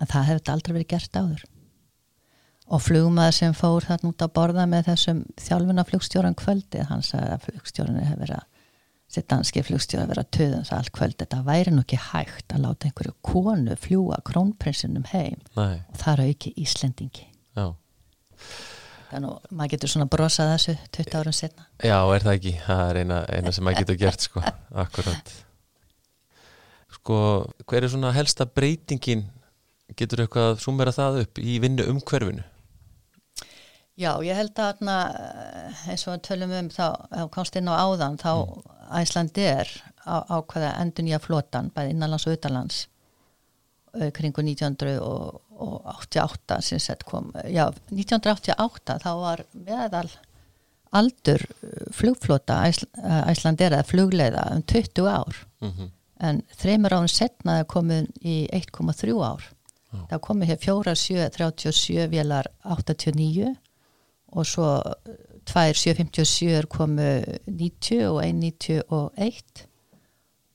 En 0.00 0.10
það 0.10 0.28
hefði 0.30 0.52
aldrei 0.54 0.74
verið 0.76 0.92
gert 0.94 1.18
áður. 1.18 1.42
Og 2.70 2.82
flugmaður 2.84 3.34
sem 3.34 3.56
fór 3.56 3.84
þarna 3.88 4.12
út 4.12 4.22
að 4.22 4.34
borða 4.36 4.64
með 4.70 4.92
þessum 4.92 5.24
þjálfuna 5.42 5.84
flugstjóran 5.88 6.38
kvöldi 6.38 6.84
hann 6.86 7.02
sagði 7.02 7.34
að 7.34 7.46
flugstjórinu 7.48 8.04
hefur 8.06 8.22
verið 8.22 8.38
að 8.38 8.46
sitt 9.10 9.26
danski 9.26 9.62
flugstjóra 9.66 10.06
verið 10.06 10.22
að 10.22 10.30
töða 10.36 10.58
þess 10.60 10.72
að 10.72 10.78
allt 10.78 10.92
kvöld 10.94 11.16
þetta 11.18 11.40
væri 11.48 11.72
nú 11.74 11.82
ekki 11.82 11.98
hægt 11.98 12.54
að 12.54 12.62
láta 12.68 12.86
einhverju 12.86 13.14
konu 13.26 13.74
fljúa 13.82 14.20
krónprinsinum 14.28 15.08
heim. 15.10 15.40
Nei. 15.56 15.80
og 15.90 15.98
það 15.98 16.12
eru 16.12 16.28
ekki 16.30 16.52
Íslendingi. 16.62 17.26
Já. 17.58 17.66
þannig 19.10 19.32
að 19.34 19.50
maður 19.58 19.72
getur 19.74 19.90
svona 19.90 20.06
brosað 20.14 20.52
þessu 20.54 20.76
20 20.94 21.18
árum 21.18 21.34
setna 21.34 21.66
Já, 21.82 21.98
er 21.98 22.26
það 22.26 22.36
ekki, 22.36 22.52
það 22.68 22.82
er 22.86 23.00
eina, 23.02 23.18
eina 23.34 23.52
sem 23.56 23.66
maður 23.66 23.82
getur 23.82 23.98
gert 24.04 24.26
sko, 24.28 24.44
akkurat 24.84 25.34
Sko, 26.90 27.16
hver 27.68 27.84
er 27.84 27.90
svona 27.92 28.12
helsta 28.14 28.44
breytingin 28.46 29.22
getur 29.98 30.20
eitthvað 30.24 30.46
að 30.52 30.62
sumera 30.64 30.92
það 30.94 31.20
upp 31.24 31.34
í 31.42 31.58
vinnu 31.62 31.82
umhverfinu? 31.90 32.44
Já, 34.00 34.12
ég 34.24 34.38
held 34.38 34.56
að 34.62 34.74
eins 35.90 36.06
og 36.06 36.12
við 36.14 36.22
tölum 36.28 36.52
um 36.56 36.68
þá, 36.72 36.86
þá 37.10 37.24
komst 37.34 37.56
inn 37.58 37.68
á 37.68 37.74
áðan, 37.76 38.20
þá 38.20 38.32
mm. 38.32 38.46
Æslandi 39.00 39.44
er 39.44 39.68
á, 40.06 40.16
ákveða 40.40 40.70
endur 40.80 41.04
nýja 41.06 41.20
flotan, 41.22 41.72
bæði 41.74 41.90
innanlands 41.94 42.26
og 42.26 42.34
utanlands 42.38 42.76
kringu 44.14 44.40
1988 44.46 46.60
sem 46.62 46.78
sett 46.80 47.04
kom, 47.04 47.32
já, 47.50 47.66
1988 47.90 48.98
þá 49.02 49.10
var 49.18 49.44
meðal 49.52 50.10
aldur 50.96 51.42
flugflota 51.94 52.64
Æsl, 52.68 52.86
Æslandi 53.30 53.66
er 53.66 53.76
að 53.78 53.88
flugleiða 53.90 54.42
um 54.54 54.62
20 54.62 55.06
ár 55.06 55.46
mm 55.60 55.70
-hmm. 55.70 55.88
En 56.20 56.42
þreymur 56.60 56.96
án 57.00 57.08
setnaði 57.10 57.66
komið 57.70 58.10
í 58.20 58.36
1,3 58.52 59.16
ár. 59.24 59.48
Já. 59.90 60.04
það 60.12 60.20
komið 60.22 60.52
hér 60.52 60.60
4, 60.62 60.94
7, 61.02 61.24
37 61.34 62.06
vélar 62.12 62.46
89 62.62 63.48
og 64.30 64.46
svo 64.46 64.68
2.757 65.50 66.68
komu 66.70 67.08
90 67.46 68.04
og 68.06 68.20
1.91 68.22 69.66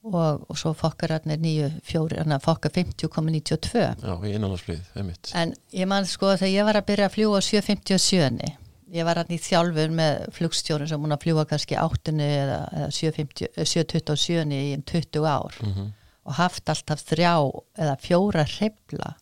og, 0.05 0.45
og 0.47 0.57
svo 0.59 0.71
fokkararnir 0.77 1.41
9.4 1.41 2.21
þannig 2.21 2.37
að 2.37 2.45
fokkar 2.45 2.75
50 2.77 3.11
komu 3.11 3.33
92 3.33 3.81
Já, 4.05 4.13
í 4.13 4.35
innanlandsflýð, 4.37 4.91
einmitt. 4.95 5.33
En 5.35 5.55
ég 5.73 5.89
man 5.89 6.07
sko 6.07 6.35
þegar 6.37 6.53
ég 6.53 6.69
var 6.69 6.79
að 6.79 6.87
byrja 6.91 7.09
að 7.09 7.17
fljúa 7.17 7.41
7.57 7.43 8.53
ég 8.93 9.05
var 9.07 9.21
hann 9.21 9.33
í 9.33 9.41
þjálfur 9.41 9.93
með 9.95 10.25
flugstjórun 10.35 10.89
sem 10.89 11.01
hún 11.01 11.15
að 11.15 11.23
fljúa 11.25 11.45
kannski 11.49 11.77
8 11.81 12.15
eða 12.25 12.89
7.27 12.93 14.53
í 14.53 14.77
20 14.85 15.25
ár. 15.25 15.55
Mm 15.61 15.73
-hmm. 15.73 15.93
og 16.25 16.33
haft 16.33 16.69
alltaf 16.69 17.03
þrjá 17.05 17.35
eða 17.77 17.95
fjóra 18.01 18.45
hrefla 18.45 19.15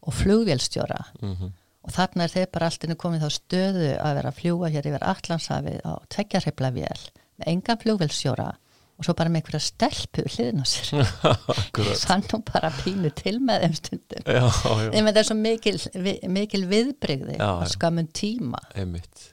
og 0.00 0.14
flugvélstjóra. 0.14 1.04
Mm 1.20 1.34
-hmm 1.36 1.56
og 1.80 1.94
þarna 1.94 2.26
er 2.26 2.34
þeir 2.34 2.50
bara 2.52 2.68
alltaf 2.70 2.96
komið 3.00 3.24
þá 3.24 3.36
stöðu 3.36 3.90
að 3.96 4.16
vera 4.18 4.32
að 4.32 4.40
fljúa 4.40 4.72
hér 4.72 4.88
yfir 4.90 5.06
Allandshafi 5.12 5.76
á 5.80 5.92
tveggjarreifla 6.12 6.72
vél 6.76 7.04
með 7.40 7.52
engan 7.54 7.80
fljóðvelsjóra 7.84 8.48
og 9.00 9.06
svo 9.06 9.14
bara 9.16 9.32
með 9.32 9.40
einhverja 9.40 9.62
stelpu 9.64 10.22
hliðin 10.28 10.60
á 10.60 10.66
sér. 10.68 10.98
Sann 12.02 12.24
og 12.36 12.44
bara 12.50 12.68
pínu 12.82 13.08
til 13.16 13.38
með 13.40 13.64
þeim 13.64 13.76
stundum. 13.78 14.26
Já, 14.28 14.44
já. 14.44 14.90
er 15.00 15.08
það 15.16 15.26
svo 15.30 15.36
mikil, 15.40 15.76
mikil 16.36 16.62
viðbreyði 16.68 17.38
á 17.40 17.64
skamun 17.72 18.10
tíma. 18.12 18.60
Einmitt. 18.76 19.30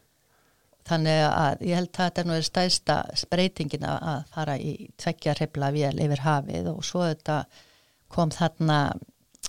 þannig 0.87 1.21
að 1.27 1.65
ég 1.67 1.81
held 1.81 1.89
að 1.91 1.99
þetta 1.99 2.23
er 2.23 2.29
nú 2.29 2.39
stæðsta 2.47 2.97
spreytingin 3.19 3.87
að 3.91 4.21
fara 4.31 4.55
í 4.55 4.73
tveggjarreifla 5.03 5.73
vél 5.75 5.97
yfir 6.05 6.23
hafið 6.23 6.71
og 6.71 6.83
svo 6.87 7.03
þetta 7.09 7.41
kom 8.07 8.31
þarna 8.31 8.79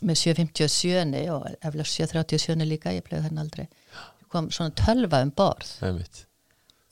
með 0.02 0.18
757 0.24 1.31
og 1.31 1.46
eftir 1.62 1.92
737 1.94 2.66
líka, 2.66 2.94
ég 2.94 3.07
bleið 3.07 3.28
þennan 3.28 3.46
aldrei. 3.46 3.68
Kom 4.28 4.50
svona 4.50 4.74
tölva 4.76 5.22
um 5.22 5.31
borð. 5.35 5.70
Einmitt. 5.87 6.28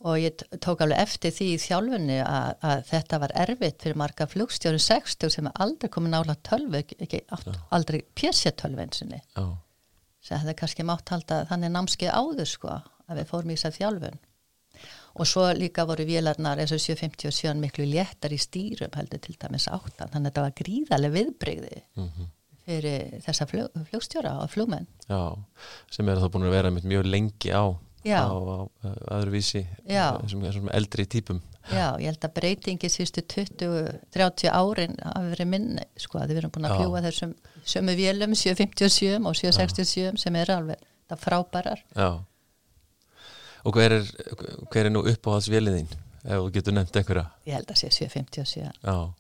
Og 0.04 0.18
ég 0.20 0.42
tók 0.60 0.82
alveg 0.84 0.98
eftir 1.00 1.32
því 1.32 1.46
í 1.54 1.60
þjálfunni 1.62 2.18
að, 2.20 2.50
að 2.60 2.82
þetta 2.90 3.20
var 3.22 3.32
erfitt 3.46 3.84
fyrir 3.84 3.96
marga 3.96 4.26
flugstjóru 4.28 4.80
60 4.82 5.32
sem 5.32 5.48
aldrei 5.54 5.88
komið 5.92 6.12
nála 6.12 6.36
tölvu 6.44 6.82
ekki 6.82 7.22
átt, 7.32 7.48
aldrei 7.72 8.02
pjessja-tölvu 8.18 8.84
einsinni 8.84 9.22
það 10.26 10.42
hefði 10.42 10.56
kannski 10.60 10.86
mátt 10.86 11.12
halda 11.14 11.42
þannig 11.50 11.72
námskeið 11.74 12.12
áður 12.12 12.50
sko 12.50 12.72
að 13.06 13.20
við 13.20 13.28
fórum 13.30 13.52
í 13.52 13.56
þess 13.56 13.68
að 13.70 13.76
þjálfun. 13.80 14.22
Og 15.16 15.28
svo 15.30 15.44
líka 15.56 15.86
voru 15.88 16.04
vélarnar 16.04 16.60
eins 16.60 16.74
og 16.76 16.82
757 16.82 17.54
miklu 17.62 17.86
léttar 17.88 18.34
í 18.34 18.40
stýrum 18.40 18.92
heldur 18.98 19.22
til 19.24 19.36
dæmis 19.40 19.68
áttan. 19.70 20.10
Þannig 20.12 20.18
að 20.18 20.26
þetta 20.26 20.44
var 20.44 20.56
gríðarlega 20.60 21.16
viðbreyði 21.16 21.78
mm 21.96 22.08
-hmm 22.08 22.32
fyrir 22.66 23.20
þessa 23.22 23.46
flug, 23.46 23.74
flugstjóra 23.90 24.32
og 24.42 24.50
flugmenn. 24.50 24.88
Já, 25.06 25.38
sem 25.94 26.08
er 26.10 26.18
þá 26.18 26.30
búin 26.34 26.48
að 26.48 26.56
vera 26.56 26.72
mjög 26.74 27.06
lengi 27.06 27.52
á, 27.54 27.78
á, 28.14 28.30
á 28.30 28.58
öðruvísi 29.18 29.64
þessum 29.86 30.70
eldri 30.74 31.06
típum. 31.10 31.42
Já, 31.66 31.96
ég 31.98 32.12
held 32.12 32.22
að 32.28 32.34
breytingi 32.36 32.90
sístu 32.92 33.24
20-30 33.26 34.52
árin 34.54 34.94
hafi 35.02 35.32
verið 35.32 35.50
minni, 35.50 35.86
sko, 35.98 36.20
að 36.22 36.30
við 36.30 36.42
erum 36.42 36.54
búin 36.54 36.68
að 36.68 36.78
fljúa 36.78 37.02
þessum 37.08 37.34
sömu 37.66 37.96
vélum, 37.98 38.36
757 38.38 39.26
og 39.26 39.34
767 39.34 40.22
sem 40.22 40.38
er 40.38 40.54
alveg 40.54 40.88
það 41.10 41.22
frábærar. 41.24 41.82
Já. 41.96 42.10
Og 43.66 43.74
hver 43.74 43.96
er, 43.98 44.10
hver 44.70 44.86
er 44.86 44.94
nú 44.94 45.02
uppáhaldsvéliðinn? 45.10 45.90
ef 46.26 46.42
þú 46.42 46.50
getur 46.54 46.74
nefnt 46.74 46.98
einhverja? 46.98 47.24
Ég 47.46 47.56
held 47.56 47.70
að 47.70 47.80
sé 47.80 47.90
757 47.94 48.72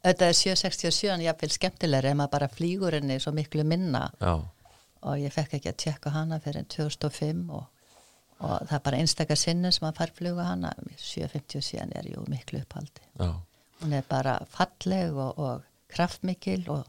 þetta 0.02 0.28
er 0.28 0.36
767 0.40 1.12
en 1.14 1.24
ég 1.24 1.40
vel 1.40 1.52
skemmtilegri 1.54 2.10
ef 2.10 2.18
maður 2.18 2.34
bara 2.34 2.50
flýgur 2.50 2.96
henni 2.98 3.18
svo 3.22 3.32
miklu 3.36 3.64
minna. 3.66 4.08
Já. 4.20 4.42
og 5.06 5.20
ég 5.22 5.30
fekk 5.30 5.58
ekki 5.58 5.70
að 5.70 5.80
tjekka 5.84 6.10
hana 6.10 6.40
fyrir 6.42 6.66
2005 6.72 7.44
og, 7.54 7.66
og 8.40 8.66
það 8.68 8.76
er 8.78 8.84
bara 8.84 9.00
einstakar 9.00 9.40
sinni 9.40 9.72
sem 9.72 9.86
maður 9.86 10.00
fær 10.02 10.14
fluga 10.18 10.48
hana. 10.50 10.72
757 11.00 11.94
er 11.96 12.10
jú 12.12 12.24
miklu 12.28 12.60
upphaldi. 12.60 13.04
Já. 13.20 13.30
hún 13.82 13.92
er 13.92 14.04
bara 14.08 14.38
falleg 14.48 15.12
og, 15.12 15.38
og 15.38 15.64
kraftmikil 15.92 16.64
og 16.72 16.86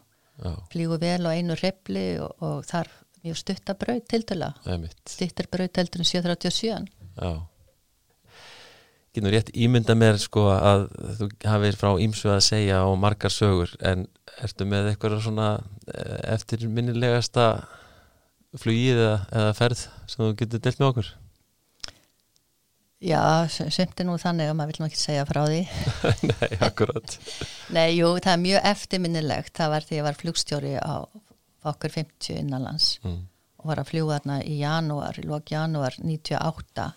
flýgur 0.71 1.01
vel 1.01 1.27
og 1.27 1.35
einu 1.35 1.57
repli 1.59 2.07
og, 2.21 2.31
og 2.39 2.65
þar 2.67 2.89
mjög 3.25 3.39
stuttabraut 3.41 4.07
til 4.09 4.25
dala 4.29 4.53
stuttarbraut 5.09 5.79
heldur 5.81 6.03
en 6.03 6.11
737 6.11 6.87
Já. 7.17 7.31
Nú 9.17 9.31
rétt 9.33 9.47
ímynda 9.57 9.95
mér 9.97 10.19
sko 10.21 10.43
að 10.53 10.83
þú 11.17 11.27
hafið 11.49 11.77
frá 11.79 11.87
ímsu 12.05 12.29
að 12.29 12.43
segja 12.45 12.83
á 12.85 12.89
margar 12.93 13.33
sögur 13.33 13.71
en 13.81 14.03
ertu 14.45 14.67
með 14.69 14.91
eitthvað 14.91 15.23
svona 15.25 15.47
eh, 15.89 16.19
eftirminnilegasta 16.35 17.47
flugið 18.61 19.01
eða, 19.01 19.15
eða 19.39 19.55
ferð 19.57 19.81
sem 19.81 20.21
þú 20.21 20.29
getur 20.37 20.61
delt 20.67 20.83
með 20.83 20.89
okkur? 20.91 21.09
Já, 22.97 23.45
semt 23.51 23.99
er 24.01 24.07
nú 24.07 24.15
þannig 24.17 24.49
að 24.49 24.55
maður 24.57 24.71
vil 24.71 24.81
nú 24.81 24.87
ekki 24.87 24.99
segja 24.99 25.25
frá 25.29 25.43
því. 25.45 25.59
Nei, 26.31 26.57
akkurat. 26.65 27.17
Nei, 27.75 27.91
jú, 27.93 28.09
það 28.17 28.31
er 28.31 28.41
mjög 28.41 28.69
eftirminnilegt. 28.71 29.53
Það 29.59 29.73
var 29.73 29.85
því 29.85 29.93
að 29.93 29.99
ég 29.99 30.07
var 30.07 30.17
flugstjóri 30.21 30.71
á 30.81 30.95
okkur 31.67 31.93
50 31.93 32.39
innanlands 32.41 32.87
mm. 33.03 33.19
og 33.61 33.69
var 33.69 33.81
að 33.83 33.91
fljúa 33.91 34.17
þarna 34.17 34.37
í 34.49 34.55
janúar, 34.63 35.19
í 35.21 35.27
lók 35.29 35.53
janúar 35.53 35.97
98 36.01 36.87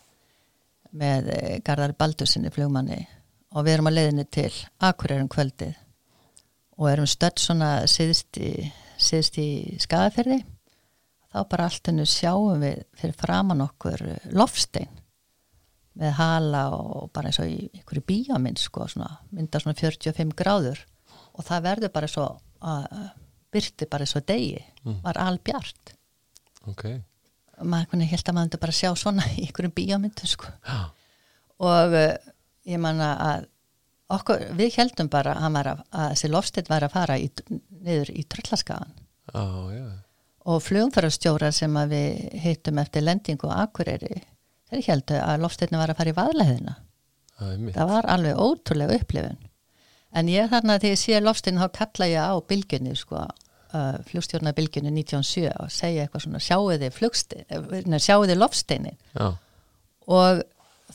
með 1.01 1.29
eh, 1.35 1.59
Garðar 1.67 1.93
Baldursinni 2.01 2.53
flugmanni. 2.55 3.03
Og 3.53 3.67
við 3.67 3.77
erum 3.77 3.91
að 3.91 3.99
leiðinni 3.99 4.27
til 4.33 4.53
Akureyrum 4.87 5.29
kvöldið 5.29 5.77
og 6.81 6.89
erum 6.89 7.09
stödd 7.11 7.43
svona 7.43 7.71
síðst 7.91 8.41
í, 8.41 8.55
í 8.65 9.51
skadaferði 9.83 10.41
þá 11.31 11.43
bara 11.51 11.67
allt 11.69 11.91
hennu 11.91 12.07
sjáum 12.09 12.63
við 12.63 12.81
fyrir 12.97 13.19
framann 13.21 13.67
okkur 13.67 14.07
eh, 14.15 14.31
lofstein 14.33 14.89
með 16.01 16.15
hala 16.17 16.63
og 16.77 17.11
bara 17.15 17.31
eins 17.31 17.41
og 17.43 17.51
í 17.51 17.69
einhverju 17.77 18.05
bíaminn 18.09 18.59
sko, 18.59 18.87
svona, 18.89 19.11
mynda 19.35 19.61
svona 19.61 19.77
45 19.79 20.35
gráður 20.39 20.81
og 21.37 21.47
það 21.47 21.67
verður 21.69 21.95
bara 21.95 22.11
svo 22.11 22.27
að 22.61 22.87
byrti 23.51 23.89
bara 23.91 24.07
svo 24.09 24.23
degi 24.25 24.59
mm. 24.85 25.01
var 25.05 25.21
albjart 25.21 25.95
ok 26.71 26.85
maður 27.61 28.05
held 28.09 28.29
að 28.29 28.37
maður 28.37 28.63
bara 28.63 28.75
sjá 28.75 28.91
svona 28.97 29.27
í 29.35 29.47
einhverjum 29.47 29.75
bíómyndu 29.77 30.29
sko. 30.29 30.51
og 31.61 31.97
uh, 31.97 32.15
ég 32.69 32.81
manna 32.81 33.11
að 33.25 33.49
okkur, 34.17 34.47
við 34.59 34.77
heldum 34.79 35.11
bara 35.13 35.37
að, 35.39 35.73
þessi 35.93 36.31
lofstitt 36.31 36.71
væri 36.71 36.89
að 36.89 36.95
fara 36.97 37.19
í, 37.21 37.29
niður 37.85 38.13
í 38.15 38.25
tröllaskagan 38.31 38.95
oh, 39.35 39.69
yeah. 39.75 40.01
og 40.49 40.63
flugumfærastjóra 40.65 41.53
sem 41.55 41.77
við 41.93 42.41
heitum 42.43 42.81
eftir 42.83 43.07
lendingu 43.07 43.49
og 43.51 43.57
akureyri 43.67 44.23
þeir 44.71 44.87
heldu 44.87 45.19
að 45.21 45.43
lofstittin 45.45 45.79
var 45.79 45.91
að 45.91 46.01
fara 46.01 46.15
í 46.15 46.19
vaðleðina 46.21 46.77
það 47.41 47.91
var 47.91 48.09
alveg 48.13 48.41
ótrúlega 48.41 48.99
upplifun. 49.01 49.39
En 50.11 50.29
ég 50.29 50.51
þarna 50.51 50.79
þegar 50.83 50.97
ég 50.97 51.01
sé 51.01 51.21
lofstittin 51.23 51.61
þá 51.61 51.69
kalla 51.77 52.09
ég 52.11 52.33
á 52.33 52.35
bylgunni 52.51 52.97
sko 52.99 53.21
uh, 53.21 53.99
flugstjórnabilgjunni 54.11 54.91
1907 55.03 55.53
og 55.55 55.71
segja 55.73 56.07
eitthvað 56.07 56.25
svona 56.27 56.43
sjáuði 56.43 56.91
sjáuði 58.03 58.37
lofsteinin 58.39 58.99
Já. 59.15 59.31
og 60.11 60.43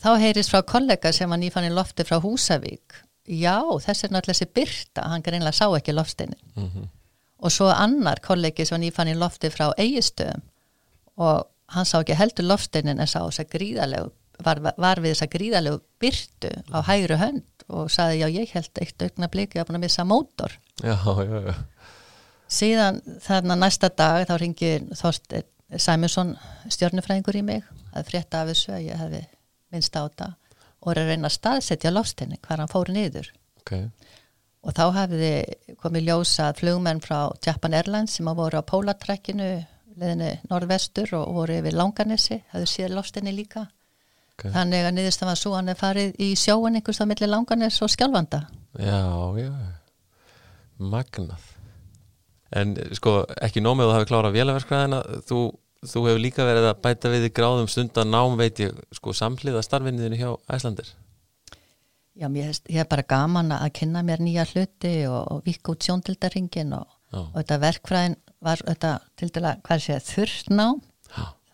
þá 0.02 0.10
heyrist 0.20 0.52
frá 0.52 0.62
kollega 0.68 1.14
sem 1.16 1.32
var 1.32 1.40
nýfann 1.42 1.70
í 1.70 1.74
lofti 1.74 2.06
frá 2.08 2.20
Húsavík. 2.20 3.00
Já 3.26 3.64
þess 3.82 4.06
er 4.06 4.14
náttúrulega 4.14 4.36
þessi 4.36 4.52
byrta 4.60 5.08
hann 5.10 5.24
greinlega 5.26 5.56
sá 5.56 5.66
ekki 5.72 5.96
lofsteinin 5.96 6.42
mm 6.54 6.68
-hmm. 6.68 6.90
og 7.40 7.52
svo 7.52 7.72
annar 7.72 8.20
kollegi 8.22 8.66
sem 8.66 8.76
var 8.76 8.84
nýfann 8.84 9.14
í 9.16 9.18
lofti 9.18 9.50
frá 9.50 9.72
Eigistöðum 9.78 10.44
og 11.16 11.48
hann 11.74 11.88
sá 11.88 11.98
ekki 12.00 12.18
heldur 12.18 12.48
lofsteinin 12.50 13.02
en 13.02 13.10
sá 13.10 13.20
þess 13.24 13.44
að 13.44 13.52
gríðalegu 13.56 14.12
var, 14.46 14.62
var 14.78 15.02
við 15.02 15.16
þess 15.16 15.26
að 15.26 15.34
gríðalegu 15.36 15.82
byrtu 16.04 16.52
á 16.72 16.80
hægri 16.86 17.20
hönd 17.20 17.66
og 17.72 17.90
saði 17.94 18.22
já 18.22 18.28
ég 18.30 18.54
held 18.54 18.82
eitt 18.82 19.06
aukna 19.06 19.30
bliki 19.32 19.60
að 19.60 19.70
búin 19.70 19.80
að 19.80 19.86
missa 19.88 20.06
mótor 20.06 20.54
já, 20.84 20.96
já, 20.96 21.38
já. 21.50 21.56
síðan 22.48 23.02
þarna 23.26 23.58
næsta 23.60 23.90
dag 23.90 24.28
þá 24.30 24.36
ringir 24.42 24.88
Þorst 24.96 25.38
Sæmusson 25.82 26.36
stjórnufræðingur 26.70 27.40
í 27.40 27.46
mig 27.46 27.64
að 27.96 28.12
frétta 28.12 28.44
af 28.44 28.52
þessu 28.52 28.76
að 28.76 28.86
ég 28.86 29.00
hefði 29.02 29.22
minnst 29.74 29.98
á 29.98 30.06
þetta 30.06 30.28
og 30.86 30.92
er 30.92 31.02
að 31.02 31.10
reyna 31.10 31.32
að 31.32 31.38
staðsetja 31.40 31.94
lofsteinin 31.94 32.42
hver 32.46 32.62
hann 32.62 32.72
fóri 32.72 32.94
niður 32.94 33.32
okay. 33.64 33.88
og 34.62 34.76
þá 34.78 34.86
hefði 35.00 35.32
komið 35.82 36.12
ljósa 36.12 36.52
flugmenn 36.58 37.02
frá 37.02 37.32
Japan 37.46 37.78
Airlines 37.80 38.20
sem 38.20 38.30
að 38.30 38.44
voru 38.44 38.62
á 38.62 38.70
Pólatrekkinu 38.70 39.50
leðinu 40.02 40.32
norðvestur 40.52 41.16
og 41.18 41.34
voru 41.36 41.58
yfir 41.60 41.76
Langanissi, 41.78 42.42
hafðu 42.52 42.70
síðan 42.72 42.98
lofstinni 43.00 43.36
líka. 43.36 43.68
Okay. 44.36 44.52
þannig 44.52 44.84
að 44.84 44.96
niðurst 44.98 45.22
að 45.24 45.30
var 45.30 45.38
svo 45.40 45.52
hann 45.56 45.72
er 45.72 45.78
farið 45.80 46.18
í 46.20 46.34
sjóan 46.36 46.76
einhvers 46.76 46.98
á 47.00 47.08
milli 47.08 47.28
Langanis 47.30 47.78
og 47.86 47.92
Skjálfanda. 47.94 48.42
Já, 48.76 49.00
já. 49.40 49.52
Magnað. 50.76 51.46
En 52.56 52.74
sko, 53.00 53.22
ekki 53.44 53.64
nómið 53.64 53.88
að 53.88 53.96
hafa 53.96 54.10
klárað 54.10 54.36
vélaverskræðina, 54.36 55.00
þú, 55.30 55.40
þú 55.88 56.04
hefur 56.10 56.22
líka 56.22 56.48
verið 56.48 56.68
að 56.68 56.82
bæta 56.84 57.14
við 57.14 57.30
í 57.30 57.32
gráðum 57.40 57.72
stundan 57.72 58.12
nám 58.12 58.36
veit 58.40 58.60
ég, 58.60 58.76
sko, 58.96 59.16
samhliða 59.16 59.64
starfinniðinu 59.64 60.20
hjá 60.20 60.30
Æslandir 60.52 60.92
Já, 62.16 62.28
mér, 62.32 62.52
ég 62.72 62.80
hef 62.80 62.92
bara 62.92 63.08
gaman 63.08 63.52
að 63.56 63.74
kynna 63.80 64.04
mér 64.08 64.22
nýja 64.24 64.46
hluti 64.48 64.94
og, 65.08 65.20
og 65.32 65.42
vika 65.48 65.74
út 65.74 65.84
sjóndildaringin 65.84 66.76
og, 66.78 66.86
og 67.16 67.34
þetta 67.40 67.58
verkfræðin 67.64 68.16
var 68.46 68.62
þetta 68.62 68.92
til 69.18 69.32
dæla 69.34 69.56
hvað 69.66 69.84
sé 69.86 70.00
þurrná 70.12 70.68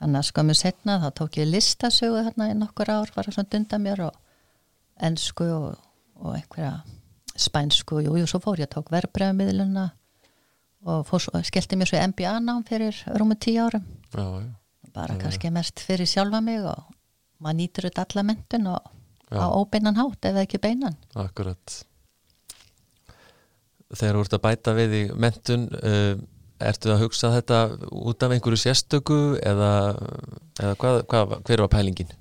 þannig 0.01 0.17
að 0.19 0.27
skömmu 0.29 0.55
setna 0.57 0.97
þá 1.03 1.09
tók 1.19 1.37
ég 1.39 1.49
listasögu 1.49 2.23
þarna 2.25 2.49
í 2.51 2.57
nokkur 2.57 2.91
ár 2.91 3.13
var 3.15 3.29
svona 3.29 3.59
undan 3.59 3.85
mér 3.85 4.07
og 4.07 4.17
ennsku 5.01 5.45
og, 5.45 5.75
og 6.21 6.35
einhverja 6.35 6.79
spænsku. 7.35 8.01
Og 8.01 8.21
jú, 8.21 8.29
svo 8.29 8.41
fór 8.43 8.61
ég 8.61 8.69
að 8.69 8.77
tók 8.77 8.91
verbreyðamiðluna 8.93 9.89
og 10.91 11.05
fór, 11.09 11.27
skellti 11.45 11.77
mér 11.77 11.91
svo 11.91 12.01
MBA 12.11 12.33
nám 12.41 12.63
fyrir 12.67 12.97
rúmu 13.17 13.37
tíu 13.37 13.61
árum. 13.65 13.85
Já, 14.13 14.25
já. 14.41 14.49
bara 14.93 15.15
já, 15.15 15.21
kannski 15.21 15.51
mest 15.53 15.79
fyrir 15.79 16.09
sjálfa 16.09 16.41
mig 16.41 16.65
og 16.65 16.89
maður 17.39 17.59
nýtur 17.61 17.87
þetta 17.87 18.05
alla 18.07 18.25
mentun 18.27 18.67
og 18.73 18.91
á 19.31 19.47
óbeinan 19.55 19.95
hátt 19.95 20.25
ef 20.25 20.41
ekki 20.43 20.59
beinan. 20.61 20.97
Akkurat. 21.15 21.77
Þegar 23.91 24.17
þú 24.17 24.25
ert 24.25 24.35
að 24.35 24.43
bæta 24.45 24.73
við 24.75 24.97
í 24.97 25.03
mentun 25.13 25.67
uh, 25.77 26.15
ertu 26.69 26.91
að 26.93 27.03
hugsa 27.05 27.31
þetta 27.35 27.59
út 27.91 28.23
af 28.23 28.33
einhverju 28.35 28.59
sérstöku 28.61 29.19
eða, 29.41 29.71
eða 30.59 30.75
hvað, 30.81 30.99
hvað, 31.11 31.35
hver 31.47 31.63
var 31.65 31.71
pælingin? 31.73 32.13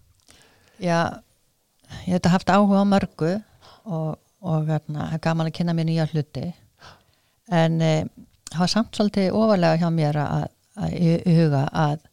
Já, 0.81 1.21
ég 2.07 2.17
hef 2.17 2.31
haft 2.33 2.53
áhuga 2.53 2.83
á 2.83 2.87
mörgu 2.89 3.33
og, 3.85 4.17
og 4.41 4.71
hérna, 4.71 5.11
gaman 5.23 5.51
að 5.51 5.57
kynna 5.59 5.77
mér 5.77 5.91
nýja 5.91 6.09
hluti. 6.13 6.47
En 7.51 7.81
e, 7.83 7.93
það 8.53 8.63
var 8.65 8.73
samt 8.75 8.97
svolítið 8.97 9.37
ofalega 9.37 9.81
hjá 9.83 9.91
mér 9.95 10.21
að, 10.23 10.47
að, 10.77 10.95
að 10.95 11.37
huga 11.41 11.65
að, 11.85 12.09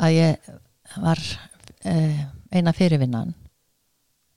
að 0.00 0.16
ég 0.16 0.50
var 0.96 1.22
e, 1.84 1.94
eina 2.50 2.74
fyrirvinnan 2.74 3.36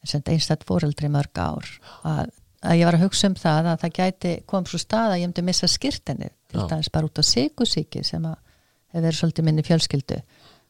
einstætt 0.04 0.66
fóreldri 0.68 1.10
mörg 1.12 1.40
ár. 1.40 1.68
Að 2.04 2.78
ég 2.78 2.88
var 2.88 2.98
að 2.98 3.06
hugsa 3.06 3.30
um 3.32 3.36
það 3.40 3.70
að 3.72 3.82
það 3.82 3.94
gæti 3.98 4.34
kom 4.48 4.66
svo 4.68 4.80
stað 4.82 5.14
að 5.14 5.20
ég 5.20 5.28
hefndi 5.28 5.46
missa 5.48 5.70
skirtinni 5.72 6.30
til 6.54 6.70
dæmis 6.72 6.92
bara 6.94 7.10
út 7.10 7.20
á 7.20 7.24
sigusíki 7.24 8.04
sem 8.04 8.26
hefur 8.26 9.06
verið 9.06 9.20
svolítið 9.20 9.48
minni 9.48 9.66
fjölskyldu 9.66 10.20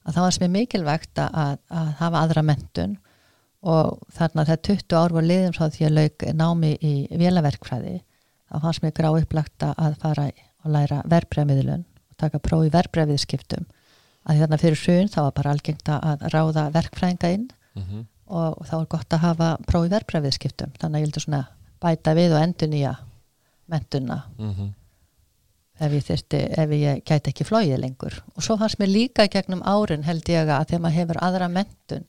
að 0.03 0.13
það 0.13 0.23
var 0.25 0.35
sem 0.35 0.45
er 0.47 0.53
mikilvægt 0.53 1.19
að, 1.23 1.57
að 1.69 1.91
hafa 1.99 2.23
aðra 2.23 2.43
mentun 2.43 2.97
og 3.63 3.99
þarna 4.11 4.45
þegar 4.47 4.63
20 4.67 4.97
ár 4.99 5.15
var 5.15 5.27
liðum 5.27 5.53
svo 5.55 5.69
því 5.71 5.85
að 5.87 5.97
lauk 5.97 6.25
námi 6.35 6.73
í 6.83 6.93
vélaverkfræði 7.19 7.95
þá 8.49 8.57
fannst 8.65 8.83
mér 8.83 8.95
grá 8.97 9.09
upplagt 9.11 9.65
að 9.69 9.95
fara 10.01 10.27
og 10.63 10.71
læra 10.71 11.01
verbreyðmiðlun 11.11 11.85
og 11.87 12.19
taka 12.19 12.41
próf 12.43 12.67
í 12.67 12.73
verbreyðviðskiptum 12.73 13.65
að 14.23 14.43
þarna 14.43 14.59
fyrir 14.61 14.83
hrun 14.83 15.11
þá 15.11 15.19
var 15.21 15.33
bara 15.39 15.55
algengt 15.55 15.89
að 15.91 16.27
ráða 16.33 16.67
verkfræðinga 16.75 17.31
inn 17.35 17.47
mm 17.49 17.83
-hmm. 17.83 18.05
og, 18.27 18.59
og 18.59 18.67
þá 18.67 18.75
var 18.77 18.87
gott 18.95 19.15
að 19.15 19.25
hafa 19.25 19.49
próf 19.67 19.87
í 19.87 19.91
verbreyðviðskiptum 19.95 20.75
þannig 20.79 20.95
að 20.95 21.01
ég 21.01 21.07
vildi 21.07 21.25
svona 21.25 21.43
bæta 21.83 22.15
við 22.15 22.35
og 22.37 22.43
endur 22.43 22.71
nýja 22.71 22.93
mentuna 23.67 24.23
mm 24.37 24.53
-hmm. 24.53 24.69
Ef 25.83 25.95
ég 25.95 26.05
þurfti, 26.07 26.41
ef 26.63 26.73
ég 26.77 27.01
gæti 27.07 27.31
ekki 27.31 27.47
flóið 27.47 27.79
lengur. 27.81 28.15
Og 28.35 28.45
svo 28.45 28.57
fannst 28.59 28.79
mér 28.81 28.91
líka 28.91 29.27
gegnum 29.31 29.63
árin 29.65 30.05
held 30.07 30.29
ég 30.31 30.49
að 30.49 30.69
þegar 30.69 30.83
maður 30.85 30.99
hefur 30.99 31.21
aðra 31.27 31.49
mentun 31.51 32.05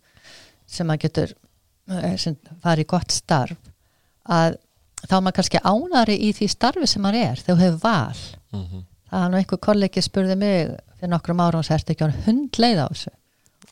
sem 0.67 0.89
maður 0.89 1.05
getur 1.07 1.35
eh, 1.91 2.17
sem 2.21 2.37
farið 2.65 2.91
gott 2.95 3.15
starf 3.15 3.73
að 4.25 4.59
þá 5.05 5.17
maður 5.19 5.37
kannski 5.39 5.63
ánari 5.65 6.17
í 6.29 6.33
því 6.37 6.51
starfi 6.53 6.89
sem 6.89 7.05
maður 7.05 7.21
er 7.23 7.43
þegar 7.43 7.59
þú 7.59 7.65
hefur 7.65 7.81
val. 7.83 8.23
Mm 8.55 8.65
-hmm. 8.65 8.85
það 9.11 9.25
er 9.25 9.31
nú 9.31 9.41
einhver 9.41 9.65
kollegi 9.69 10.03
spurði 10.03 10.37
mig 10.37 10.77
fyrir 10.99 11.13
nokkrum 11.13 11.41
árum 11.41 11.61
og 11.61 11.67
sérst 11.69 11.91
ekki 11.91 12.09
á 12.09 12.17
hundleið 12.27 12.85
á 12.85 12.87
þessu? 12.89 13.11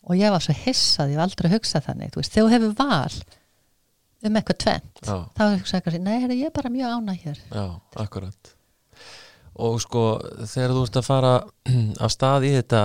Og 0.03 0.17
ég 0.19 0.31
var 0.35 0.43
svo 0.43 0.55
hissað, 0.55 1.13
ég 1.13 1.17
var 1.17 1.29
aldrei 1.29 1.49
að 1.49 1.55
hugsa 1.55 1.81
þannig 1.81 2.17
veist, 2.17 2.33
þegar 2.33 2.49
þú 2.49 2.53
hefur 2.53 2.75
val 2.79 3.15
um 4.23 4.37
eitthvað 4.37 4.59
tvent 4.59 4.99
þá 5.03 5.43
er 5.43 5.63
það 5.63 5.79
ekki 5.79 5.95
að 5.95 6.03
nei, 6.03 6.39
ég 6.39 6.47
er 6.47 6.55
bara 6.55 6.71
mjög 6.71 6.91
ána 6.91 7.15
hér. 7.15 7.39
Já, 7.51 7.81
akkurat 7.97 8.55
og 9.61 9.81
sko, 9.83 10.05
þegar 10.49 10.77
þú 10.77 10.85
ert 10.87 11.01
að 11.01 11.09
fara 11.09 11.33
af 12.05 12.15
stað 12.15 12.49
í 12.49 12.55
þetta 12.57 12.85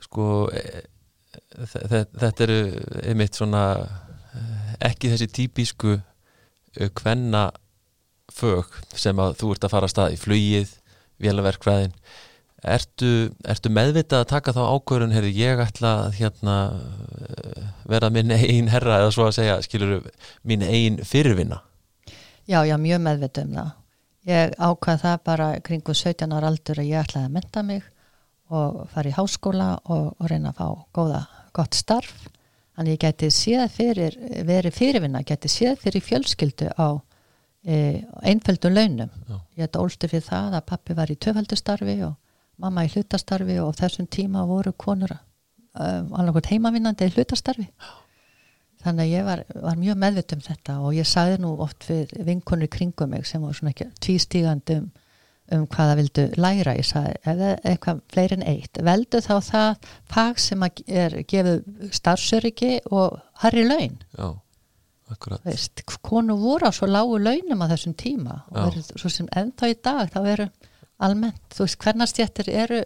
sko 0.00 0.28
e, 0.54 0.64
þetta 1.74 2.46
eru 2.46 2.60
einmitt 3.04 3.36
svona 3.36 3.64
ekki 4.80 5.10
þessi 5.12 5.28
típisku 5.34 5.98
kvenna 6.96 7.50
fög 8.32 8.70
sem 8.94 9.18
að 9.20 9.36
þú 9.40 9.54
ert 9.54 9.66
að 9.66 9.72
fara 9.74 9.88
af 9.88 9.92
stað 9.92 10.14
í 10.14 10.20
flugið, 10.20 10.74
vélaverkvæðin 11.20 11.96
Ertu, 12.60 13.30
ertu 13.48 13.70
meðvitað 13.72 14.20
að 14.20 14.30
taka 14.34 14.52
þá 14.52 14.60
ákvörun 14.68 15.14
heyrðu 15.14 15.30
ég 15.32 15.60
ætla 15.64 15.92
hérna, 16.12 16.56
vera 17.88 18.10
minn 18.12 18.34
einn 18.36 18.68
herra 18.68 18.98
eða 19.00 19.14
svo 19.16 19.30
að 19.30 19.38
segja, 19.38 19.54
skilur, 19.64 20.02
minn 20.44 20.66
einn 20.66 20.98
fyrirvinna? 21.00 21.62
Já, 22.44 22.60
já, 22.68 22.76
mjög 22.76 23.00
meðvitað 23.06 23.48
um 23.48 23.56
það. 23.56 23.70
Ég 24.28 24.52
ákvað 24.60 25.00
það 25.04 25.22
bara 25.24 25.46
kringum 25.64 25.96
17 25.96 26.34
ára 26.36 26.50
aldur 26.50 26.80
að 26.82 26.90
ég 26.90 27.00
ætlaði 27.00 27.28
að 27.28 27.36
menta 27.38 27.62
mig 27.64 27.84
og 28.50 28.82
fara 28.92 29.08
í 29.08 29.14
háskóla 29.16 29.68
og, 29.86 30.10
og 30.18 30.28
reyna 30.28 30.50
að 30.52 30.58
fá 30.58 30.66
góða, 30.98 31.20
gott 31.56 31.78
starf. 31.78 32.26
Þannig 32.76 32.96
ég 32.96 33.04
geti 33.04 33.30
séð 33.32 33.64
fyrir, 33.72 34.18
verið 34.48 34.76
fyrirvinna, 34.76 35.22
geti 35.26 35.48
séð 35.52 35.80
fyrir 35.84 36.04
fjölskyldu 36.04 36.68
á 36.76 37.00
e, 37.64 38.02
einföldun 38.26 38.76
launum. 38.76 39.14
Já. 39.28 39.38
Ég 39.56 39.68
ætla 39.68 39.84
ólstu 39.86 40.10
fyrir 40.10 40.26
það 40.26 40.58
að 40.58 40.68
pappi 40.68 40.96
var 40.98 41.12
í 41.12 41.18
töfaldustarfi 41.20 41.96
og 42.08 42.14
mamma 42.60 42.84
í 42.84 42.92
hlutastarfi 42.92 43.56
og 43.62 43.74
þessum 43.78 44.08
tíma 44.10 44.44
voru 44.48 44.72
konur 44.76 45.14
um, 45.16 46.12
alveg 46.20 46.50
heimavinnandi 46.52 47.08
í 47.08 47.14
hlutastarfi 47.14 47.68
þannig 48.84 49.04
að 49.04 49.12
ég 49.12 49.26
var, 49.26 49.44
var 49.66 49.78
mjög 49.80 50.00
meðvitt 50.00 50.34
um 50.36 50.42
þetta 50.44 50.78
og 50.80 50.96
ég 50.96 51.08
sagði 51.08 51.38
nú 51.42 51.52
oft 51.64 51.86
fyrir 51.86 52.26
vinkonur 52.26 52.70
kringum 52.72 53.12
mig 53.14 53.28
sem 53.28 53.42
var 53.44 53.56
svona 53.56 53.74
ekki 53.74 53.88
tvístígandi 54.06 54.76
um, 54.80 54.90
um 55.56 55.64
hvaða 55.70 55.96
vildu 56.00 56.26
læra. 56.40 56.76
Ég 56.78 56.88
sagði, 56.88 57.16
eða 57.32 57.50
eitthvað 57.72 58.04
fleiri 58.12 58.38
en 58.38 58.46
eitt? 58.54 58.82
Veldu 58.90 59.22
þá 59.24 59.34
það 59.48 59.90
fag 60.12 60.40
sem 60.42 60.68
er 60.86 61.18
gefið 61.28 61.90
starfsöryggi 61.98 62.78
og 62.90 63.18
harri 63.42 63.66
laun. 63.66 63.98
Já, 64.16 64.30
akkurat. 65.12 65.44
Veist, 65.44 65.84
konu 66.06 66.38
voru 66.40 66.70
á 66.70 66.72
svo 66.74 66.88
lágu 66.88 67.20
launum 67.20 67.66
á 67.66 67.70
þessum 67.74 67.96
tíma 67.98 68.40
Já. 68.40 68.48
og 68.48 68.70
verið, 68.70 68.94
svo 68.96 69.12
sem 69.12 69.28
ennþá 69.36 69.72
í 69.72 69.78
dag 69.82 70.10
þá 70.14 70.20
eru 70.24 70.48
almennt, 71.00 71.44
þú 71.54 71.66
veist, 71.66 71.80
hvernarstjættir 71.80 72.50
eru 72.52 72.80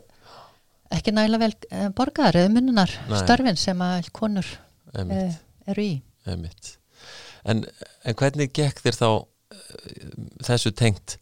ekki 0.94 1.14
nægilega 1.14 1.42
vel 1.42 1.54
eh, 1.70 1.88
borgar 1.96 2.36
eða 2.38 2.52
munnar 2.54 2.92
Nei. 3.08 3.18
störfin 3.22 3.58
sem 3.58 3.80
að 3.82 4.10
konur 4.14 4.46
e, 4.94 5.24
eru 5.70 5.86
í. 5.86 5.94
En, 7.44 7.64
en 8.04 8.16
hvernig 8.16 8.52
gekk 8.56 8.80
þér 8.84 8.98
þá 9.00 9.08
eh, 9.12 10.08
þessu 10.46 10.72
tengt 10.76 11.18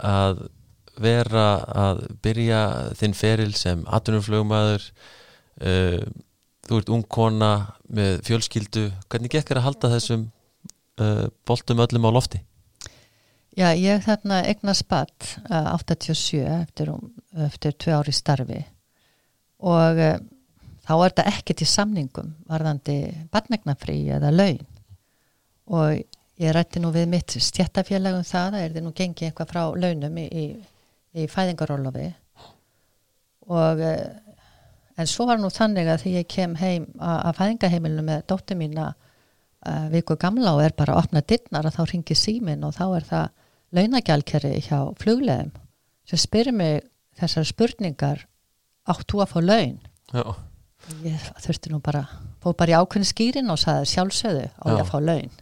að 0.00 0.46
vera 1.00 1.46
að 1.68 2.02
byrja 2.24 2.62
þinn 2.98 3.16
feril 3.16 3.52
sem 3.56 3.84
atvinnumflögumæður 3.88 4.84
uh, 5.64 6.02
þú 6.68 6.80
ert 6.80 6.92
ung 6.92 7.04
kona 7.08 7.52
með 7.88 8.20
fjölskyldu 8.28 8.84
hvernig 9.08 9.32
gekk 9.32 9.48
þér 9.50 9.62
að 9.62 9.66
halda 9.68 9.92
þessum 9.94 10.26
uh, 11.00 11.26
boltum 11.48 11.80
öllum 11.86 12.08
á 12.08 12.10
lofti? 12.12 12.42
Já, 13.56 13.72
ég 13.74 14.04
þarna 14.04 14.42
egna 14.48 14.74
spatt 14.76 15.38
uh, 15.48 15.72
87 15.74 16.44
eftir, 16.44 16.92
um, 16.92 17.08
eftir 17.48 17.74
tvei 17.80 17.96
ári 17.96 18.14
starfi. 18.14 18.60
Og 19.60 19.98
þá 20.90 20.94
er 20.96 21.12
þetta 21.12 21.30
ekki 21.30 21.54
til 21.60 21.68
samningum 21.70 22.32
varðandi 22.50 22.96
barnegnafrí 23.30 24.00
eða 24.16 24.32
laun. 24.34 24.64
Og 25.70 26.00
ég 26.42 26.54
rætti 26.56 26.82
nú 26.82 26.90
við 26.94 27.06
mitt 27.12 27.36
stjættafélagum 27.36 28.26
það 28.26 28.56
að 28.56 28.64
er 28.64 28.74
þið 28.74 28.86
nú 28.86 28.94
gengið 28.98 29.28
eitthvað 29.28 29.52
frá 29.52 29.62
launum 29.78 30.18
í, 30.18 30.26
í, 30.26 30.46
í 31.14 31.28
fæðingarólofi 31.30 32.08
og 33.50 33.82
uh, 33.82 34.02
en 35.00 35.08
svo 35.10 35.26
var 35.30 35.40
nú 35.40 35.50
þannig 35.52 35.88
að 35.90 36.02
því 36.02 36.16
ég 36.16 36.28
kem 36.30 36.56
heim 36.60 36.88
að 37.00 37.38
fæðingaheimilinu 37.38 38.04
með 38.06 38.26
dóttir 38.30 38.58
mín 38.58 38.78
að 38.80 38.92
viku 39.92 40.16
gamla 40.16 40.54
og 40.56 40.62
er 40.64 40.74
bara 40.76 40.96
að 40.96 41.04
opna 41.04 41.20
dittnar 41.20 41.66
að 41.68 41.76
þá 41.76 41.82
ringi 41.90 42.16
símin 42.16 42.64
og 42.64 42.72
þá 42.76 42.84
er 42.96 43.08
það 43.08 43.26
launagjálkeri 43.76 44.52
hjá 44.64 44.78
flugleðum 45.00 45.50
sem 46.08 46.20
spyrir 46.20 46.56
mig 46.56 46.86
þessar 47.20 47.48
spurningar 47.48 48.24
áttu 48.88 49.20
að 49.20 49.34
fá 49.34 49.40
laun? 49.44 49.76
Já. 50.10 50.24
Ég 51.04 51.28
þurfti 51.44 51.72
nú 51.72 51.80
bara 51.84 52.04
fóð 52.42 52.56
bara 52.60 52.74
í 52.74 52.78
ákveðin 52.78 53.08
skýrin 53.08 53.52
og 53.52 53.60
saði 53.60 53.90
sjálfsöðu 53.92 54.46
á 54.48 54.64
ég 54.70 54.80
að 54.80 54.90
fá 54.90 54.98
laun. 55.00 55.34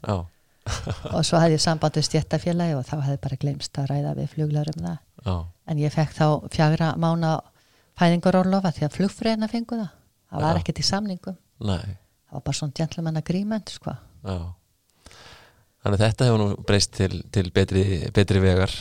Og 1.16 1.22
svo 1.24 1.38
hefði 1.40 1.56
ég 1.56 1.62
sambandið 1.64 2.04
stjættafélagi 2.04 2.74
og 2.76 2.82
þá 2.84 2.98
hefði 3.06 3.20
bara 3.24 3.36
glemst 3.40 3.78
að 3.80 3.86
ræða 3.88 4.10
við 4.18 4.26
flugleðurum 4.34 4.82
það. 4.84 4.98
Já. 5.24 5.36
en 5.72 5.78
ég 5.80 5.94
fekk 5.94 6.12
þá 6.14 6.26
fjagra 6.52 6.90
mána 7.00 7.30
fæðingarorlofa 7.98 8.74
því 8.76 8.84
að 8.86 8.98
flugfræðina 8.98 9.48
fengu 9.50 9.78
það. 9.80 9.94
Það 10.28 10.44
var 10.44 10.60
ekkert 10.60 10.82
í 10.82 10.86
samningum. 10.86 11.38
Nei. 11.64 11.96
það 12.28 12.36
var 12.36 12.44
bara 12.44 12.58
svona 12.60 12.76
gentleman 12.76 13.20
agreement 13.22 13.72
sko. 13.72 13.94
Þannig 14.22 15.96
að 15.96 16.04
þetta 16.04 16.28
hefur 16.28 16.42
nú 16.42 16.48
breyst 16.68 16.92
til, 16.98 17.22
til 17.32 17.48
betri, 17.54 17.84
betri 18.14 18.42
vegar 18.44 18.74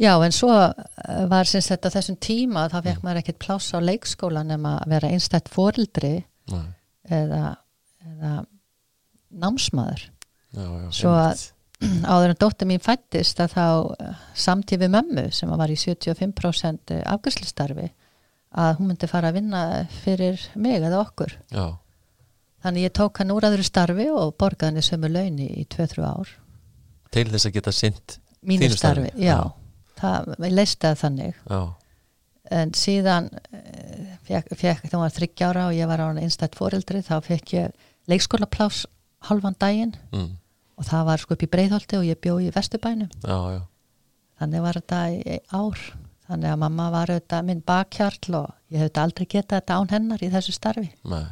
Já, 0.00 0.14
en 0.24 0.32
svo 0.32 0.52
eh, 0.56 1.24
var 1.28 1.48
sem 1.48 1.60
sagt 1.64 1.84
að 1.84 1.98
þessum 1.98 2.16
tíma 2.24 2.64
þá 2.72 2.78
fekk 2.78 3.00
mm. 3.00 3.04
maður 3.04 3.20
ekkert 3.20 3.40
pláss 3.42 3.74
á 3.76 3.78
leikskóla 3.84 4.44
nema 4.48 4.78
að 4.80 4.94
vera 4.94 5.10
einstætt 5.12 5.50
fórildri 5.52 6.14
eða, 7.04 7.50
eða 8.08 8.34
námsmaður. 9.42 10.06
Já, 10.56 10.64
já, 10.64 10.86
svo 11.02 11.12
að 11.18 11.44
áður 12.12 12.32
en 12.32 12.40
dóttir 12.40 12.70
mín 12.70 12.82
fættist 12.84 13.44
að 13.44 13.58
þá 13.58 13.66
eh, 14.06 14.24
samtífi 14.46 14.88
mömmu 14.88 15.26
sem 15.36 15.52
var 15.60 15.72
í 15.72 15.78
75% 15.84 16.96
afgjörslistarfi 17.04 17.90
að 18.50 18.74
hún 18.80 18.90
myndi 18.90 19.06
fara 19.06 19.28
að 19.30 19.36
vinna 19.36 19.62
fyrir 20.00 20.40
mig 20.58 20.80
eða 20.80 21.04
okkur. 21.04 21.36
Já. 21.52 21.76
þannig 22.64 22.88
ég 22.88 22.96
tók 22.96 23.20
hann 23.20 23.30
úr 23.36 23.46
aðru 23.46 23.62
starfi 23.64 24.08
og 24.10 24.32
borgaði 24.40 24.72
henni 24.72 24.82
sömu 24.84 25.12
launi 25.12 25.52
í 25.60 25.68
2-3 25.68 26.08
ár. 26.08 26.36
Til 27.12 27.28
þess 27.28 27.46
að 27.46 27.56
geta 27.60 27.72
synd 27.74 28.20
mínu 28.40 28.72
starfi, 28.72 29.12
já, 29.20 29.36
já 29.36 29.59
það, 30.00 30.34
við 30.42 30.56
leistaði 30.58 31.00
þannig. 31.04 31.38
Já. 31.50 31.60
en 32.50 32.72
síðan 32.74 33.28
fekk, 34.26 34.54
fekk, 34.58 34.86
þá 34.90 34.96
var 34.98 35.14
þryggjára 35.14 35.66
og 35.68 35.76
ég 35.76 35.90
var 35.90 36.02
á 36.02 36.06
einstætt 36.10 36.58
foreldri 36.58 37.02
þá 37.06 37.16
fekk 37.22 37.54
ég 37.54 37.88
leikskólaplás 38.10 38.84
halvan 39.28 39.58
daginn. 39.60 39.94
Mm. 40.14 40.36
og 40.80 40.86
það 40.88 41.08
var 41.10 41.20
sko 41.20 41.36
upp 41.36 41.42
í 41.44 41.50
Breitholti 41.52 41.98
og 41.98 42.06
ég 42.08 42.16
bjóð 42.24 42.46
í 42.46 42.52
Vesturbænum. 42.54 43.10
Já, 43.20 43.60
þannig 44.40 44.62
var 44.64 44.78
þetta 44.80 45.00
í 45.12 45.40
ár. 45.52 45.82
Þannig 46.30 46.52
að 46.52 46.60
mamma 46.62 46.86
var 46.94 47.10
auðvitað 47.10 47.46
minn 47.48 47.60
bakkjarl 47.66 48.36
og 48.38 48.50
ég 48.70 48.84
hefði 48.84 49.02
aldrei 49.02 49.26
getað 49.26 49.58
þetta 49.58 49.76
án 49.76 49.92
hennar 49.92 50.22
í 50.22 50.30
þessu 50.32 50.54
starfi. 50.56 50.88
Nei. 51.04 51.26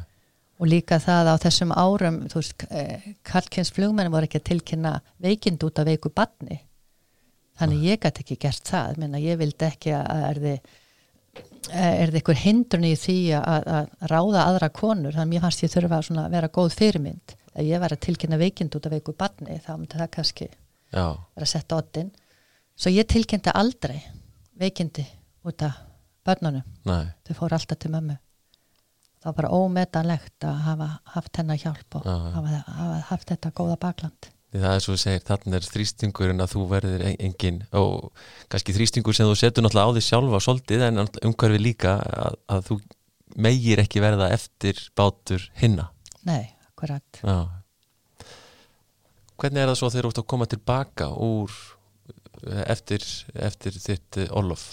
og 0.59 0.67
líka 0.67 0.97
það 0.99 1.29
á 1.31 1.35
þessum 1.39 1.69
árum 1.71 2.17
þú 2.27 2.41
veist, 2.41 2.63
eh, 2.67 3.13
Karlkins 3.23 3.71
flugmenn 3.71 4.11
voru 4.11 4.27
ekki 4.27 4.41
að 4.41 4.49
tilkynna 4.49 4.91
veikind 5.23 5.63
út 5.63 5.79
af 5.79 5.87
veiku 5.87 6.11
badni 6.11 6.59
þannig 7.59 7.87
ég 7.87 8.03
gæti 8.03 8.23
ekki 8.23 8.37
gert 8.45 8.69
það. 8.69 9.01
Minna, 9.01 9.21
ég 9.21 9.39
vildi 9.39 9.67
ekki 9.67 9.95
að 9.95 10.23
er 10.29 10.39
þið 10.45 10.77
er 11.69 12.09
þið 12.09 12.17
einhver 12.19 12.39
hindrun 12.39 12.87
í 12.87 12.93
því 12.97 13.17
að, 13.37 13.67
að 13.77 14.07
ráða 14.11 14.45
aðra 14.45 14.69
konur. 14.73 15.13
Þannig 15.13 15.25
að 15.25 15.33
mér 15.33 15.43
fannst 15.45 15.63
ég 15.63 15.73
þurfa 15.73 15.99
að 16.01 16.31
vera 16.33 16.51
góð 16.55 16.71
fyrirmynd. 16.79 17.35
Ef 17.53 17.67
ég 17.67 17.81
var 17.81 17.93
að 17.93 18.01
tilkynna 18.05 18.39
veikind 18.39 18.75
út 18.77 18.87
af 18.87 18.95
veiku 18.95 19.13
barni 19.17 19.59
þá 19.63 19.71
myndi 19.75 19.99
það 19.99 20.11
kannski 20.15 20.47
Já. 20.47 21.05
vera 21.35 21.45
að 21.45 21.51
setja 21.51 21.77
oddin 21.77 22.09
svo 22.79 22.93
ég 22.93 23.07
tilkynnti 23.09 23.53
aldrei 23.53 23.97
veikindi 24.59 25.05
út 25.47 25.65
af 25.65 25.77
börnunum. 26.25 26.65
Þau 27.27 27.37
fór 27.37 27.55
alltaf 27.57 27.79
til 27.81 27.91
mömmu. 27.93 28.17
Það 29.19 29.29
var 29.31 29.37
bara 29.41 29.51
ómetanlegt 29.51 30.47
að 30.47 30.59
hafa 30.63 30.89
haft 31.15 31.39
hennar 31.41 31.59
hjálp 31.59 31.99
og 31.99 32.05
Já. 32.07 32.15
hafa, 32.37 32.61
hafa 32.67 32.99
haft 33.09 33.33
þetta 33.33 33.55
góða 33.57 33.79
bakland 33.81 34.29
Það 34.49 34.71
er 34.73 34.81
svo 34.81 34.95
að 34.95 35.01
segja, 35.03 35.21
þarna 35.27 35.57
er 35.59 35.65
þrýstingur 35.69 36.31
en 36.31 36.41
að 36.41 36.53
þú 36.55 36.63
verður 36.71 37.03
engin 37.11 37.59
og 37.77 38.23
kannski 38.49 38.73
þrýstingur 38.73 39.13
sem 39.13 39.29
þú 39.29 39.35
setur 39.37 39.65
náttúrulega 39.65 39.93
á 39.93 39.93
því 39.93 40.03
sjálfa 40.07 40.39
svolítið 40.41 40.85
en 40.87 41.01
umhverfi 41.05 41.59
líka 41.61 41.93
að, 42.01 42.37
að 42.49 42.63
þú 42.71 42.79
megir 43.45 43.83
ekki 43.83 44.01
verða 44.01 44.31
eftir 44.33 44.81
bátur 44.97 45.45
hinna. 45.61 45.91
Nei, 46.25 46.49
akkurat. 46.71 47.21
Já. 47.21 47.37
Hvernig 49.39 49.61
er 49.61 49.69
það 49.69 49.79
svo 49.83 49.93
þegar 49.93 50.07
þú 50.07 50.13
ert 50.15 50.23
að 50.23 50.29
koma 50.33 50.49
tilbaka 50.49 51.13
úr 51.29 51.61
eftir, 52.65 53.05
eftir 53.37 53.81
þitt 53.85 54.23
Olof? 54.33 54.71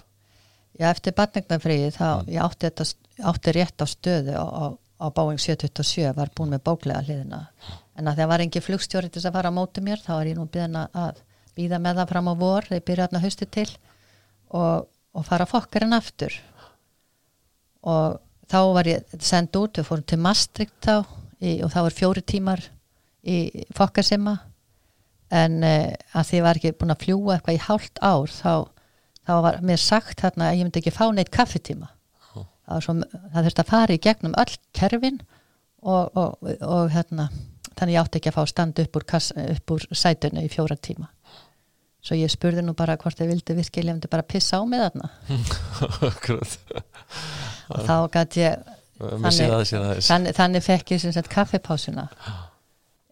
Já, 0.80 0.88
eftir 0.88 1.12
batningnafriði 1.20 1.92
þá 1.92 2.06
mm. 2.08 2.32
ég 2.32 2.48
átti, 2.48 2.70
þetta, 2.70 2.88
átti 3.28 3.58
rétt 3.60 3.84
á 3.84 3.86
stöðu 3.92 4.40
á, 4.40 4.44
á, 4.48 4.64
á 5.04 5.06
Báing 5.12 5.40
727 5.40 6.16
var 6.16 6.32
búin 6.32 6.56
með 6.56 6.64
bóklega 6.64 7.04
hliðina. 7.04 7.50
Já 7.60 7.82
en 7.96 8.10
að 8.10 8.20
það 8.20 8.30
var 8.32 8.44
engi 8.44 8.62
flugstjóri 8.64 9.10
til 9.12 9.22
að 9.24 9.38
fara 9.38 9.52
á 9.52 9.56
móti 9.56 9.82
mér 9.84 10.02
þá 10.02 10.12
er 10.18 10.30
ég 10.30 10.38
nú 10.38 10.46
býðan 10.52 10.78
að 10.84 11.22
býða 11.56 11.80
með 11.82 12.00
það 12.00 12.12
fram 12.12 12.28
á 12.28 12.34
vor. 12.36 12.68
Þegar 12.68 12.80
ég 12.80 12.86
byrja 12.90 13.06
hérna 13.06 13.22
hausti 13.24 13.48
til 13.56 13.68
og, 14.52 14.86
og 15.16 15.26
fara 15.26 15.48
fokkarinn 15.48 15.96
aftur. 15.96 16.36
Og 17.86 18.18
þá 18.50 18.58
var 18.76 18.90
ég 18.90 19.16
sendt 19.24 19.56
út, 19.58 19.78
við 19.78 19.88
fórum 19.88 20.06
til 20.06 20.20
Maastricht 20.20 20.76
þá 20.84 20.96
í, 21.40 21.62
og 21.64 21.72
þá 21.72 21.80
var 21.86 21.96
fjóri 21.96 22.22
tímar 22.22 22.62
í 23.26 23.64
fokkarsima. 23.76 24.38
En 25.34 25.58
uh, 25.66 25.90
að 26.14 26.28
því 26.28 26.38
ég 26.38 26.46
var 26.46 26.60
ekki 26.60 26.76
búin 26.78 26.94
að 26.94 27.02
fljúa 27.02 27.34
eitthvað 27.34 27.56
í 27.56 27.64
hálft 27.64 28.00
ár 28.04 28.30
þá, 28.30 28.52
þá 29.26 29.34
var 29.48 29.62
mér 29.66 29.82
sagt 29.82 30.22
hérna 30.22 30.52
að 30.52 30.60
ég 30.60 30.68
myndi 30.68 30.82
ekki 30.84 30.94
fá 30.94 31.08
neitt 31.10 31.32
kaffetíma 31.34 31.88
það, 32.66 33.02
það 33.32 33.46
þurfti 33.46 33.62
að 33.62 33.70
fara 33.70 33.96
í 33.96 34.02
gegnum 34.02 34.36
öll 34.40 34.54
kerfin 34.76 35.20
og, 35.82 36.16
og, 36.18 36.48
og 36.62 36.90
hérna 36.94 37.28
þannig 37.76 37.96
ég 37.96 38.02
átti 38.02 38.20
ekki 38.20 38.32
að 38.32 38.38
fá 38.38 38.44
stand 38.50 38.74
upp 38.82 38.98
úr, 39.00 39.06
úr 39.76 40.00
sætunni 40.00 40.46
í 40.46 40.52
fjóra 40.52 40.76
tíma. 40.76 41.08
Svo 42.06 42.14
ég 42.18 42.30
spurði 42.30 42.62
nú 42.62 42.72
bara 42.78 42.98
hvort 43.00 43.18
þið 43.18 43.30
vildi 43.32 43.52
virkilega 43.58 43.96
um 43.96 44.00
þetta 44.00 44.12
bara 44.12 44.30
pissa 44.30 44.58
á 44.58 44.60
mig 44.68 44.80
þarna. 44.84 45.06
Og 47.74 47.80
þá 47.82 47.96
gæti 48.14 48.38
ég 48.44 48.54
þannig, 48.96 50.02
þannig, 50.06 50.32
þannig 50.36 50.64
fekk 50.64 50.94
ég 50.94 51.02
sem 51.02 51.12
sagt 51.12 51.28
kaffepásuna 51.32 52.06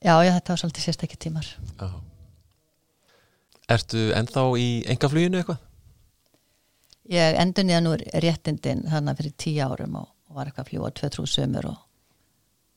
já, 0.04 0.14
já 0.24 0.32
þetta 0.36 0.54
var 0.54 0.60
svolítið 0.62 0.86
sérstakki 0.86 1.18
tímar. 1.20 1.48
Já. 1.80 1.88
Ertu 3.74 4.00
ennþá 4.16 4.44
í 4.60 4.68
engafluginu 4.92 5.40
eitthvað? 5.40 5.60
Ég 7.12 7.38
endur 7.40 7.66
nýja 7.68 7.82
nú 7.84 7.92
réttindin 7.98 8.84
þannig 8.88 9.20
fyrir 9.20 9.34
tíu 9.40 9.66
árum 9.66 9.98
og, 10.00 10.08
og 10.30 10.38
var 10.38 10.48
eitthvað 10.48 10.64
að 10.64 10.70
fljúa 10.70 10.92
2-3 11.00 11.26
sömur 11.34 11.70
og 11.72 11.78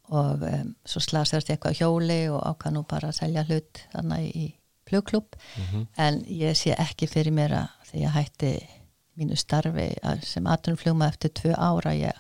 og 0.08 0.44
um, 0.48 0.72
svo 0.88 1.02
slasast 1.04 1.50
ég 1.50 1.58
eitthvað 1.58 1.82
hjóli 1.82 2.22
og 2.32 2.40
ákvað 2.54 2.78
nú 2.78 2.84
bara 2.88 3.12
að 3.12 3.20
selja 3.20 3.44
hlut 3.48 3.82
þannig 3.92 4.28
í 4.36 4.48
flugklub 4.88 5.36
mm 5.36 5.64
-hmm. 5.64 5.88
en 5.98 6.24
ég 6.28 6.56
sé 6.56 6.76
ekki 6.78 7.08
fyrir 7.08 7.34
mér 7.34 7.54
að 7.54 7.68
þegar 7.90 8.04
ég 8.04 8.16
hætti 8.16 8.52
mínu 9.18 9.36
starfi 9.36 9.90
sem 10.24 10.48
atunflugma 10.48 11.08
eftir 11.08 11.30
tvö 11.30 11.54
ára 11.58 11.94
ég 11.94 12.14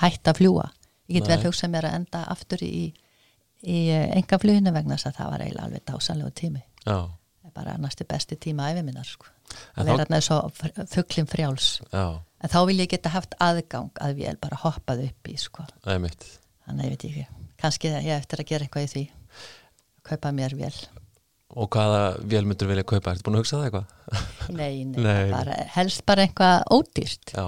hætti 0.00 0.30
að 0.30 0.36
fljúa 0.36 0.70
ég 1.08 1.14
get 1.14 1.28
Nei. 1.28 1.36
vel 1.36 1.46
hugsað 1.46 1.70
mér 1.70 1.84
að 1.84 1.94
enda 1.94 2.24
aftur 2.24 2.62
í, 2.62 2.94
í 3.62 3.78
enga 3.90 4.38
fluginu 4.38 4.72
vegna 4.72 4.94
þess 4.94 5.06
að 5.06 5.16
það 5.20 5.30
var 5.30 5.40
eiginlega 5.40 5.64
alveg 5.64 5.84
dásalegu 5.86 6.30
tími 6.30 6.62
Já. 6.86 7.10
bara 7.54 7.76
næstu 7.78 8.04
besti 8.04 8.36
tíma 8.36 8.70
æfi 8.70 8.82
minnar 8.82 9.04
sko. 9.04 9.26
að 9.76 9.84
vera 9.84 10.04
þarna 10.04 10.20
svo 10.20 10.50
þugglum 10.94 11.26
frjáls 11.26 11.80
Já. 11.92 12.20
en 12.42 12.50
þá 12.50 12.66
vil 12.66 12.80
ég 12.80 12.90
geta 12.90 13.08
haft 13.08 13.34
aðgang 13.40 13.90
að 14.00 14.14
við 14.14 14.40
bara 14.40 14.56
hoppað 14.56 15.06
upp 15.08 15.28
í 15.28 15.36
sko. 15.36 15.64
Það 15.84 15.94
er 15.94 15.98
mitt 15.98 16.26
þannig 16.66 16.84
ég 16.84 16.94
veit 16.94 17.08
ekki, 17.10 17.26
kannski 17.62 17.94
ég 17.96 18.12
eftir 18.18 18.42
að 18.42 18.52
gera 18.52 18.66
eitthvað 18.66 18.86
í 18.86 18.92
því. 18.92 19.04
Kaupa 20.06 20.30
mér 20.34 20.54
vel 20.58 20.74
Og 21.54 21.70
hvaða 21.72 22.00
vel 22.26 22.42
myndur 22.48 22.68
vilja 22.68 22.84
kaupa? 22.84 23.12
Er 23.12 23.18
þetta 23.18 23.28
búin 23.28 23.38
að 23.38 23.44
hugsa 23.44 23.60
það 23.60 23.68
eitthvað? 23.68 24.56
Nei, 24.56 24.74
nei, 24.84 24.98
nei. 25.06 25.30
Bara, 25.30 25.60
helst 25.76 26.02
bara 26.08 26.26
eitthvað 26.26 26.66
ódýrt. 26.74 27.32
Já, 27.32 27.46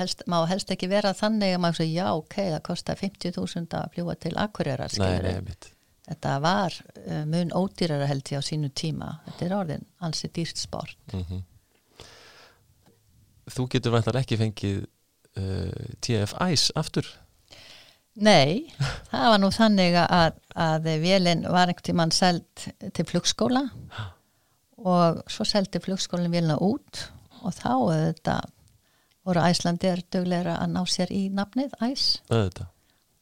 helst, 0.00 0.24
má 0.30 0.40
helst 0.50 0.72
ekki 0.74 0.90
vera 0.90 1.14
þannig 1.16 1.54
að 1.54 1.62
maður 1.62 1.80
segja, 1.80 1.94
já, 2.02 2.20
ok, 2.20 2.36
það 2.50 2.62
kostar 2.66 3.00
50.000 3.00 3.78
að 3.78 3.88
fljúa 3.94 4.18
til 4.20 4.34
akkurera 4.42 4.90
Þetta 6.06 6.32
var 6.38 6.74
uh, 7.02 7.22
mun 7.26 7.48
ódýrara 7.50 8.06
held 8.06 8.28
ég 8.30 8.38
á 8.38 8.42
sínu 8.46 8.68
tíma. 8.78 9.08
Þetta 9.24 9.46
er 9.46 9.54
orðin 9.56 9.86
ansi 10.06 10.28
dýrt 10.30 10.60
sport. 10.60 10.98
Mm 11.10 11.24
-hmm. 11.24 11.40
Þú 13.56 13.66
getur 13.72 13.94
vantar 13.94 14.18
ekki 14.20 14.38
fengið 14.38 14.84
uh, 14.84 15.94
TF-Ice 15.98 16.76
aftur 16.78 17.08
Nei, 18.16 18.72
það 19.10 19.26
var 19.32 19.40
nú 19.42 19.50
þannig 19.52 19.96
að, 20.00 20.38
að 20.56 20.86
vélinn 21.02 21.44
var 21.44 21.68
einhvern 21.68 21.84
tímann 21.84 22.14
seld 22.16 22.66
til 22.96 23.04
flugskóla 23.08 23.66
og 24.86 25.20
svo 25.28 25.44
seldi 25.48 25.82
flugskólinn 25.84 26.32
vélina 26.32 26.56
út 26.62 27.02
og 27.42 27.52
þá 27.56 27.72
þetta 27.92 28.36
voru 29.26 29.44
æslandir 29.44 30.00
dögleira 30.12 30.56
að 30.62 30.72
ná 30.72 30.82
sér 30.88 31.12
í 31.12 31.26
nafnið 31.34 31.76
æs 31.84 32.06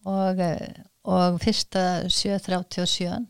og, 0.07 0.43
og 1.11 1.39
fyrsta 1.43 1.85
737 2.07 3.25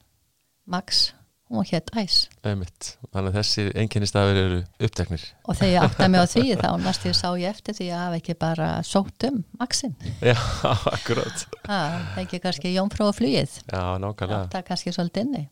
Max 0.68 1.06
hún 1.50 1.60
var 1.60 1.68
hétt 1.68 1.90
æs. 1.94 2.18
Þannig 2.44 3.30
að 3.30 3.36
þessi 3.36 3.64
einkennistafir 3.78 4.40
eru 4.40 4.60
uppteknir. 4.86 5.24
Og 5.44 5.58
þegar 5.58 5.72
ég 5.72 5.88
átti 5.88 6.04
að 6.06 6.12
mig 6.14 6.24
á 6.24 6.26
því 6.32 6.44
þá 6.62 6.68
næst 6.84 7.08
ég 7.08 7.18
sá 7.18 7.26
ég 7.40 7.48
eftir 7.50 7.78
því 7.78 7.88
að 7.90 8.04
hafa 8.04 8.20
ekki 8.20 8.36
bara 8.44 8.68
sótt 8.86 9.26
um 9.28 9.42
maksin 9.60 9.94
Já, 10.24 10.36
akkurát 10.94 11.44
það 11.66 11.98
er 11.98 12.22
ekki 12.24 12.40
kannski 12.44 12.72
jónfrá 12.74 13.08
og 13.10 13.18
flugið. 13.18 13.58
Já, 13.68 13.82
nákvæmlega. 14.02 14.48
Það 14.54 14.60
er 14.62 14.66
kannski 14.70 14.96
svolítið 14.96 15.28
inni. 15.28 15.44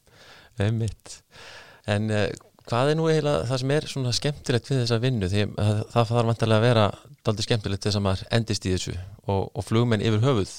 Einmitt. 0.62 1.16
En 1.90 2.11
uh, 2.12 2.26
hvað 2.68 2.93
er 2.93 2.99
nú 2.99 3.09
eiginlega 3.11 3.47
það 3.51 3.62
sem 3.62 3.76
er 3.76 3.88
svona 3.90 4.16
skemmtilegt 4.16 4.68
við 4.70 4.82
þessa 4.84 5.01
vinnu? 5.03 5.30
Því 5.30 5.47
að 5.47 5.57
það, 5.62 5.80
það 5.95 6.12
þarf 6.12 6.30
vantilega 6.32 6.61
að 6.61 6.68
vera 6.68 6.90
daldi 7.22 7.47
skemmtilegt 7.47 7.86
þess 7.86 7.99
að 7.99 8.07
maður 8.07 8.28
endist 8.38 8.66
í 8.66 8.74
þessu 8.74 8.95
og, 9.26 9.49
og 9.53 9.64
flugmenn 9.66 10.05
yfir 10.05 10.24
höfuð 10.24 10.55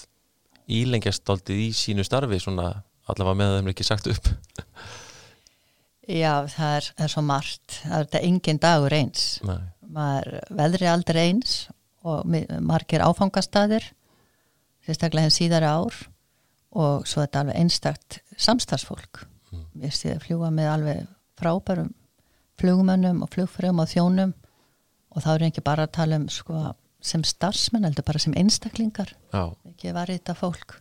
ílengjast 0.74 1.26
daldi 1.28 1.58
í 1.66 1.72
sínu 1.76 2.06
starfi 2.08 2.40
svona 2.40 2.70
allavega 3.12 3.40
með 3.40 3.50
að 3.50 3.58
þeim 3.58 3.72
ekki 3.74 3.88
sagt 3.88 4.08
upp 4.12 4.30
Já, 6.10 6.44
það 6.52 6.78
er, 6.78 6.90
er 7.06 7.12
svo 7.14 7.24
margt. 7.24 7.78
Það 7.84 7.98
er 7.98 8.08
þetta 8.08 8.24
engin 8.28 8.62
dagur 8.64 8.96
eins. 8.98 9.28
Nei. 9.48 9.62
maður 9.94 10.40
veðri 10.58 10.88
aldrei 10.90 11.22
eins 11.28 11.58
og 12.04 12.26
margir 12.66 13.04
áfangastaðir 13.06 13.86
sérstaklega 14.84 15.28
henn 15.28 15.36
síðari 15.36 15.70
ár 15.70 16.00
og 16.74 17.06
svo 17.08 17.22
er 17.22 17.28
þetta 17.28 17.44
alveg 17.44 17.60
einstakt 17.62 18.18
samstagsfólk 18.36 19.22
mm. 19.54 19.68
ég 19.86 19.94
sé 19.96 20.16
að 20.16 20.26
fljúa 20.26 20.50
með 20.52 20.72
alveg 20.72 21.04
frábærum 21.40 21.92
flugmönnum 22.60 23.22
og 23.24 23.32
flugfröðum 23.34 23.84
og 23.84 23.92
þjónum 23.92 24.34
og 25.14 25.24
þá 25.24 25.30
er 25.36 25.46
ekki 25.50 25.64
bara 25.66 25.86
að 25.88 25.94
tala 25.98 26.20
um 26.20 26.26
sko, 26.32 26.58
sem 27.04 27.24
starfsmenn, 27.28 27.86
heldur 27.86 28.06
bara 28.08 28.22
sem 28.22 28.34
einstaklingar. 28.40 29.14
Já, 29.34 29.54
ekki 29.70 29.94
var 29.94 30.10
þetta 30.10 30.34
fólk. 30.38 30.80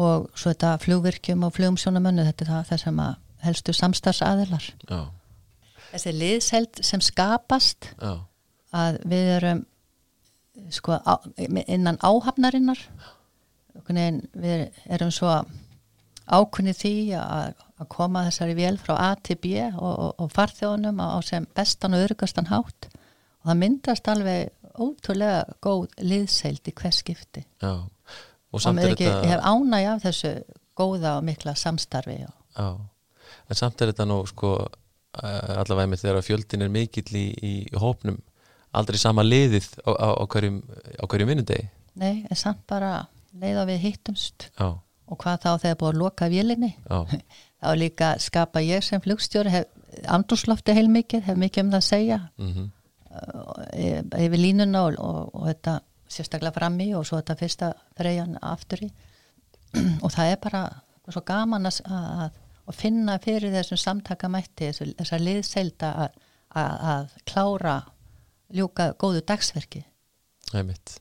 Og 0.00 0.28
svo 0.36 0.52
þetta 0.52 0.74
flugvirkjum 0.82 1.46
og 1.46 1.54
flugumsjónamönnu 1.56 2.26
þetta 2.28 2.46
er 2.46 2.50
það 2.68 2.82
sem 2.84 3.00
að 3.02 3.14
helstu 3.44 3.74
samstarfsaðilar. 3.76 4.66
Þessi 5.90 6.12
liðsheld 6.14 6.82
sem 6.86 7.02
skapast 7.02 7.90
já, 7.96 8.12
að 8.76 9.00
við 9.10 9.32
erum 9.38 9.64
sko 10.70 10.98
á, 11.00 11.18
innan 11.66 11.98
áhafnarinnar. 12.04 12.82
Við 13.90 14.68
erum 14.90 15.10
svo 15.14 15.32
ákunni 16.30 16.74
því 16.76 16.94
að, 17.18 17.58
að 17.80 17.90
koma 17.90 18.24
þessari 18.28 18.54
vél 18.58 18.76
frá 18.78 18.94
A 18.98 19.10
til 19.18 19.38
B 19.40 19.56
og, 19.72 19.90
og, 19.90 20.10
og 20.22 20.32
farþjóðunum 20.34 21.02
á, 21.02 21.18
sem 21.26 21.46
bestan 21.56 21.96
og 21.96 22.06
öryggastan 22.06 22.50
hátt. 22.52 22.90
Og 23.40 23.50
það 23.50 23.60
myndast 23.64 24.10
alveg 24.12 24.50
ótrúlega 24.80 25.56
góð 25.64 25.88
liðsheld 26.04 26.68
í 26.70 26.74
hvers 26.76 27.00
skipti. 27.02 27.44
Já. 27.62 27.72
Og 28.50 28.58
og 28.66 28.78
ekki, 28.82 29.06
þetta 29.06 29.26
ég 29.26 29.30
hef 29.30 29.44
ánægja 29.46 29.90
af 29.94 30.04
þessu 30.04 30.32
góða 30.78 31.16
og 31.18 31.26
mikla 31.26 31.54
samstarfi 31.58 32.16
og, 32.26 32.34
Já, 32.56 32.68
en 33.50 33.58
samt 33.58 33.82
er 33.82 33.92
þetta 33.92 34.06
nú 34.08 34.20
sko 34.30 34.54
eh, 34.62 35.54
allavega 35.60 35.90
með 35.90 36.04
þegar 36.04 36.26
fjöldin 36.26 36.66
er 36.66 36.72
mikill 36.72 37.10
í, 37.18 37.26
í 37.34 37.54
hópnum 37.78 38.20
aldrei 38.70 39.00
sama 39.02 39.24
liðið 39.26 39.66
á, 39.82 39.90
á, 39.90 40.08
á 40.22 40.24
hverjum, 40.30 40.62
hverjum 41.02 41.32
vinnundegi 41.32 41.66
nei, 42.00 42.22
en 42.30 42.38
samt 42.38 42.62
bara 42.70 43.08
leið 43.40 43.60
og 43.62 43.68
við 43.70 43.84
hittumst. 43.84 44.48
Já, 44.58 44.72
og 45.10 45.18
hvað 45.20 45.44
þá 45.44 45.50
þegar 45.64 45.78
búið 45.80 45.92
að 45.92 46.00
loka 46.00 46.30
vélinni? 46.30 46.72
Já, 46.86 47.20
þá 47.60 47.68
líka 47.78 48.10
skapa 48.22 48.62
ég 48.64 48.84
sem 48.86 49.02
flugstjóri 49.02 49.54
hef 49.54 49.78
andrúslofti 50.10 50.74
heilmikið, 50.76 51.24
hef 51.26 51.38
mikið 51.40 51.64
um 51.64 51.72
það 51.74 51.82
að 51.82 51.88
segja. 51.88 52.20
Mhm. 52.40 52.68
Eh, 53.10 54.02
yfir 54.22 54.38
línuna 54.38 54.84
og, 54.86 54.98
og, 55.02 55.32
og 55.34 55.48
þetta 55.48 55.80
sérstaklega 56.10 56.54
frammi 56.54 56.92
og 56.94 57.06
svo 57.06 57.18
þetta 57.18 57.38
fyrsta 57.38 57.70
freyjan 57.98 58.36
aftur 58.42 58.84
í. 58.86 58.90
Og 60.04 60.10
það 60.10 60.32
er 60.32 60.38
bara 60.42 60.60
svo 61.10 61.20
gaman 61.22 61.68
að, 61.70 62.38
að 62.70 62.80
finna 62.80 63.18
fyrir 63.22 63.54
þessum 63.54 63.80
samtakamætti 63.80 64.70
þessu, 64.70 64.88
þessar 64.98 65.24
liðselda 65.26 65.92
að, 66.04 66.18
að, 66.62 66.74
að 66.94 67.14
klára 67.28 67.76
ljúka 68.54 68.90
góðu 68.98 69.22
dagsverki. 69.26 69.84
Það 70.50 70.60
er 70.62 70.68
mitt 70.72 70.98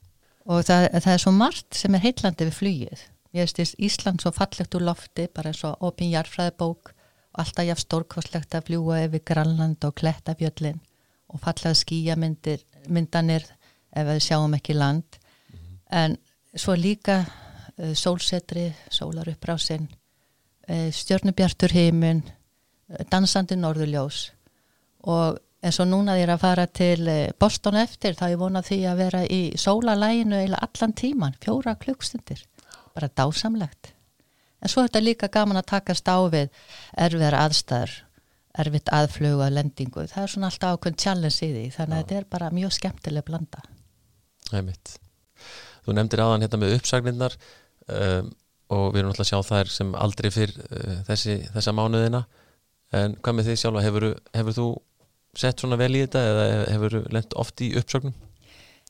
og 0.50 0.66
það, 0.66 0.88
það 1.04 1.14
er 1.14 1.24
svo 1.24 1.34
margt 1.36 1.78
sem 1.78 1.96
er 1.96 2.04
heitlandi 2.04 2.48
við 2.48 2.58
flugið. 2.58 3.02
Ég 3.38 3.46
veist 3.46 3.76
Ísland 3.78 4.24
svo 4.24 4.32
fallegt 4.34 4.76
úr 4.78 4.88
lofti 4.88 5.28
bara 5.34 5.52
eins 5.52 5.62
og 5.68 5.84
opin 5.86 6.10
jarfræðibók 6.10 6.94
og 6.94 7.44
alltaf 7.44 7.68
jafn 7.68 7.84
stórkostlegt 7.84 8.56
að 8.58 8.72
fljúa 8.72 9.04
yfir 9.06 9.26
Grænland 9.30 9.86
og 9.86 9.94
Klettafjöllin 10.00 10.80
og 11.30 11.44
fallega 11.44 11.78
skíamyndir 11.78 12.64
myndanir 12.90 13.46
ef 13.94 14.08
við 14.10 14.24
sjáum 14.26 14.56
ekki 14.58 14.74
land. 14.74 15.20
En 15.94 16.18
svo 16.58 16.74
líka 16.74 17.22
uh, 17.22 17.94
sólsetri, 17.94 18.72
sólar 18.90 19.30
upprásin 19.30 19.86
uh, 19.86 19.99
stjörnubjartur 20.96 21.74
heimin 21.74 22.24
uh, 22.26 23.04
dansandi 23.12 23.58
norðurljós. 23.60 24.24
Og 25.10 25.40
eins 25.64 25.80
og 25.82 25.90
núna 25.90 26.18
er 26.20 26.32
að 26.32 26.44
fara 26.44 26.66
til 26.72 27.08
eh, 27.12 27.32
Boston 27.40 27.76
eftir 27.80 28.16
þá 28.16 28.30
ég 28.32 28.40
vona 28.40 28.62
því 28.64 28.80
að 28.88 29.02
vera 29.04 29.24
í 29.28 29.40
sólalæginu 29.60 30.38
eða 30.40 30.62
allan 30.68 30.94
tíman, 30.96 31.36
fjóra 31.44 31.76
klukkstundir 31.80 32.46
bara 32.96 33.10
dásamlegt. 33.12 33.94
En 34.60 34.72
svo 34.72 34.84
er 34.84 34.90
þetta 34.90 35.04
líka 35.04 35.32
gaman 35.32 35.60
að 35.60 35.70
takast 35.72 36.08
á 36.12 36.20
við 36.32 36.48
erfiðar 37.00 37.38
aðstæður 37.40 37.98
erfitt 38.60 38.92
aðflögu 38.92 39.44
að 39.46 39.56
lendingu. 39.56 40.06
Það 40.10 40.24
er 40.24 40.32
svona 40.34 40.50
alltaf 40.50 40.76
ákveðn 40.76 41.00
challenge 41.00 41.38
í 41.46 41.52
því 41.54 41.66
þannig 41.76 41.96
að 41.96 42.02
þetta 42.02 42.18
er 42.18 42.28
bara 42.36 42.50
mjög 42.56 42.74
skemmtileg 42.76 43.28
blanda. 43.28 43.64
Það 44.50 44.60
er 44.60 44.68
mitt 44.68 44.96
Þú 45.86 45.96
nefndir 45.96 46.24
aðan 46.24 46.44
hérna 46.44 46.60
með 46.62 46.76
uppsagnirnar 46.78 47.36
um, 47.88 48.32
og 48.70 48.94
við 48.94 49.02
erum 49.02 49.14
alltaf 49.14 49.26
að 49.26 49.32
sjá 49.32 49.50
þær 49.50 49.74
sem 49.74 49.96
aldrei 49.98 50.30
fyrr 50.34 50.54
uh, 50.68 50.96
þessi, 51.10 51.40
þessa 51.56 51.76
mánuðina. 51.76 52.24
En 52.96 53.18
hvað 53.22 53.38
með 53.38 53.52
þig 53.52 53.62
sjálfa, 53.62 53.86
hefur, 53.86 54.08
hefur 54.34 54.58
þú 54.58 54.70
sett 55.38 55.62
svona 55.62 55.78
vel 55.80 55.92
í 55.94 56.02
þetta 56.06 56.24
eða 56.26 56.48
hefur 56.74 56.98
lent 57.14 57.36
oft 57.38 57.62
í 57.62 57.74
uppsögnum? 57.78 58.16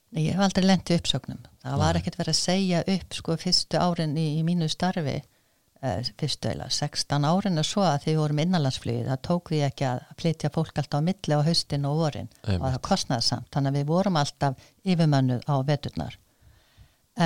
Nei, 0.09 0.23
ég 0.25 0.37
hef 0.37 0.45
aldrei 0.47 0.65
lent 0.65 0.89
í 0.89 0.95
uppsögnum. 0.97 1.41
Það 1.61 1.81
var 1.83 1.99
ekkert 1.99 2.17
verið 2.17 2.33
að 2.33 2.39
segja 2.39 2.85
upp 2.95 3.17
sko 3.17 3.35
fyrstu 3.37 3.81
árin 3.81 4.15
í, 4.17 4.29
í 4.39 4.45
mínu 4.47 4.69
starfi 4.71 5.19
eh, 5.19 5.99
fyrstu 6.17 6.49
eila 6.49 6.69
16 6.73 7.27
árin 7.29 7.61
og 7.61 7.67
svo 7.67 7.83
að 7.85 8.05
því 8.05 8.15
við 8.15 8.21
vorum 8.23 8.41
innanlandsflugið 8.45 9.11
það 9.11 9.21
tók 9.27 9.51
við 9.53 9.65
ekki 9.67 9.87
að 9.89 10.01
flytja 10.21 10.51
fólk 10.55 10.81
alltaf 10.81 11.03
á 11.03 11.07
milli 11.09 11.37
á 11.37 11.41
haustin 11.45 11.85
og 11.89 11.99
vorin 11.99 12.31
Einmitt. 12.41 12.57
og 12.57 12.65
það 12.65 12.81
kostnaði 12.89 13.27
samt, 13.27 13.51
þannig 13.53 13.71
að 13.71 13.79
við 13.79 13.91
vorum 13.91 14.19
alltaf 14.23 14.65
yfirmönnuð 14.83 15.45
á 15.45 15.55
veturnar. 15.69 16.17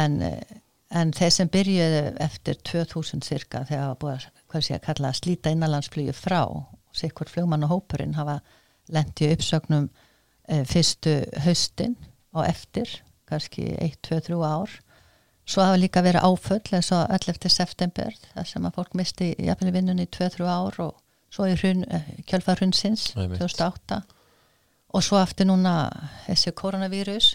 En, 0.04 0.22
eh, 0.28 0.60
en 0.94 1.12
þeir 1.16 1.34
sem 1.34 1.50
byrjuðu 1.52 2.02
eftir 2.24 2.60
2000 2.70 3.26
cirka 3.26 3.64
þegar 3.68 3.84
það 3.84 3.91
var 3.91 4.30
búið 4.54 4.66
sé 4.68 4.80
kalla 4.84 5.10
að 5.10 5.20
slíta 5.20 5.54
innanlandsflugið 5.54 6.18
frá 6.18 6.41
og 6.46 6.98
sikkur 6.98 7.32
flugmann 7.32 7.66
og 7.66 7.74
hópurinn 7.74 8.18
hafa 8.18 8.39
lent 8.94 9.22
í 9.24 9.32
uppsögnum 9.34 9.89
eh, 10.48 10.64
fyrstu 10.70 11.22
haustin 11.46 11.96
og 12.34 12.46
eftir, 12.46 12.89
kannski 13.30 13.72
1, 13.78 14.02
2, 14.06 14.20
3 14.30 14.41
ár 14.46 14.74
svo 15.46 15.64
hafa 15.66 15.80
líka 15.80 16.04
verið 16.04 16.24
áföll 16.24 16.76
eins 16.78 16.91
og 16.96 17.10
11. 17.12 17.50
september 17.52 18.14
þar 18.34 18.48
sem 18.48 18.66
að 18.68 18.78
fólk 18.78 18.98
misti 18.98 19.34
jafnvel 19.44 19.74
vinnunni 19.76 20.08
í 20.08 20.12
2-3 20.14 20.48
ár 20.48 20.80
og 20.86 21.00
svo 21.34 21.48
í 21.50 21.56
hrun, 21.58 21.84
kjölfar 22.30 22.62
hrunsins 22.62 23.10
Einmitt. 23.18 23.41
2008 23.41 24.04
og 24.94 25.04
svo 25.04 25.18
aftur 25.20 25.50
núna 25.50 25.89
þessi 26.28 26.54
koronavírus 26.56 27.34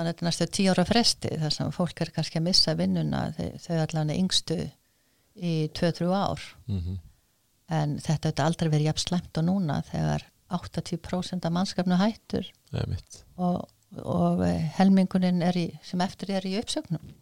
þannig 0.00 0.08
að 0.08 0.16
þetta 0.16 0.24
er 0.24 0.30
næstu 0.30 0.48
10 0.56 0.72
ára 0.72 0.86
fresti 0.88 1.36
þar 1.44 1.54
sem 1.54 1.70
fólk 1.76 2.00
er 2.00 2.12
kannski 2.16 2.40
að 2.40 2.46
missa 2.48 2.74
vinnuna 2.78 3.22
þau, 3.36 3.76
er 3.76 4.16
yngstu 4.16 4.58
í 5.36 5.54
2-3 5.76 6.10
ár. 6.10 6.42
Mm 6.66 6.98
en 7.70 7.96
þetta 8.02 8.30
hefur 8.30 8.46
aldrei 8.46 8.70
verið 8.70 8.88
jafn 8.90 9.04
slæmt 9.04 9.40
og 9.40 9.46
núna 9.46 9.80
þegar 9.88 10.26
80% 10.50 11.46
af 11.46 11.54
mannskapnu 11.54 11.98
hættur 12.00 12.48
og, 13.38 13.60
og 14.02 14.42
eh, 14.46 14.66
helmingunin 14.78 15.44
í, 15.54 15.68
sem 15.86 16.02
eftir 16.02 16.34
er 16.34 16.46
í 16.48 16.56
uppsögnum. 16.58 17.12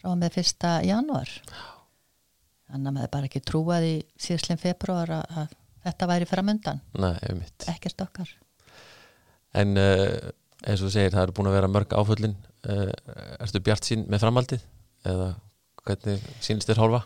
Frá 0.00 0.14
með 0.16 0.38
fyrsta 0.38 0.78
januar 0.86 1.28
þannig 2.70 2.86
að 2.86 2.96
maður 2.96 3.12
bara 3.12 3.28
ekki 3.28 3.44
trúað 3.44 3.88
í 3.90 3.94
síðslim 4.20 4.60
februar 4.60 5.12
að, 5.18 5.56
þetta 5.84 6.08
væri 6.08 6.28
framöndan, 6.30 6.80
nei, 6.96 7.16
er 7.26 7.42
ekkert 7.72 8.06
okkar. 8.06 8.32
En 9.58 9.74
uh, 9.80 10.30
eins 10.64 10.80
og 10.80 10.88
þú 10.88 10.92
segir, 10.94 11.14
það 11.14 11.24
eru 11.26 11.36
búin 11.36 11.50
að 11.50 11.56
vera 11.58 11.72
mörg 11.72 11.94
áföllin. 11.96 12.36
Uh, 12.66 12.90
Ertu 13.40 13.62
bjart 13.64 13.88
sín 13.88 14.04
með 14.10 14.24
framhaldið? 14.24 14.68
Eða 15.08 15.32
hvernig 15.86 16.28
sínist 16.44 16.68
þér 16.68 16.82
hálfa? 16.82 17.02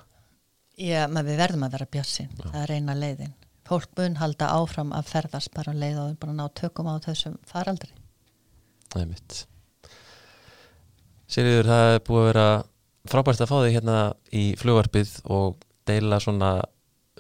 Já, 0.75 1.07
við 1.07 1.37
verðum 1.39 1.67
að 1.69 1.77
vera 1.77 1.91
björnsinn 1.95 2.31
það 2.41 2.61
er 2.65 2.73
eina 2.75 2.95
leiðin. 2.99 3.35
Fólk 3.65 3.93
mun 3.97 4.19
halda 4.21 4.51
áfram 4.59 4.91
að 4.93 5.11
ferðast 5.13 5.53
bara 5.55 5.73
um 5.73 5.79
leið 5.81 6.01
og 6.03 6.09
er 6.11 6.17
búin 6.21 6.35
að 6.35 6.41
ná 6.41 6.57
tökum 6.59 6.91
á 6.91 6.95
þessum 7.05 7.37
faraldri. 7.49 7.93
Það 8.91 9.05
er 9.05 9.11
mitt 9.13 9.37
Sigriður, 11.31 11.71
það 11.71 11.93
er 11.95 12.03
búið 12.05 12.21
að 12.21 12.29
vera 12.29 12.49
frábært 13.11 13.43
að 13.45 13.51
fá 13.51 13.57
þig 13.63 13.77
hérna 13.79 13.99
í 14.35 14.45
flugvarpið 14.61 15.15
og 15.33 15.63
deila 15.89 16.19
svona 16.23 16.51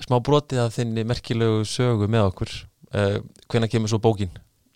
smá 0.04 0.18
brotið 0.24 0.64
af 0.64 0.74
þinni 0.74 1.06
merkilegu 1.08 1.64
sögu 1.68 2.10
með 2.10 2.28
okkur. 2.28 2.52
Uh, 2.94 3.16
hvenær 3.50 3.70
kemur 3.72 3.90
svo 3.90 4.02
bókin? 4.02 4.34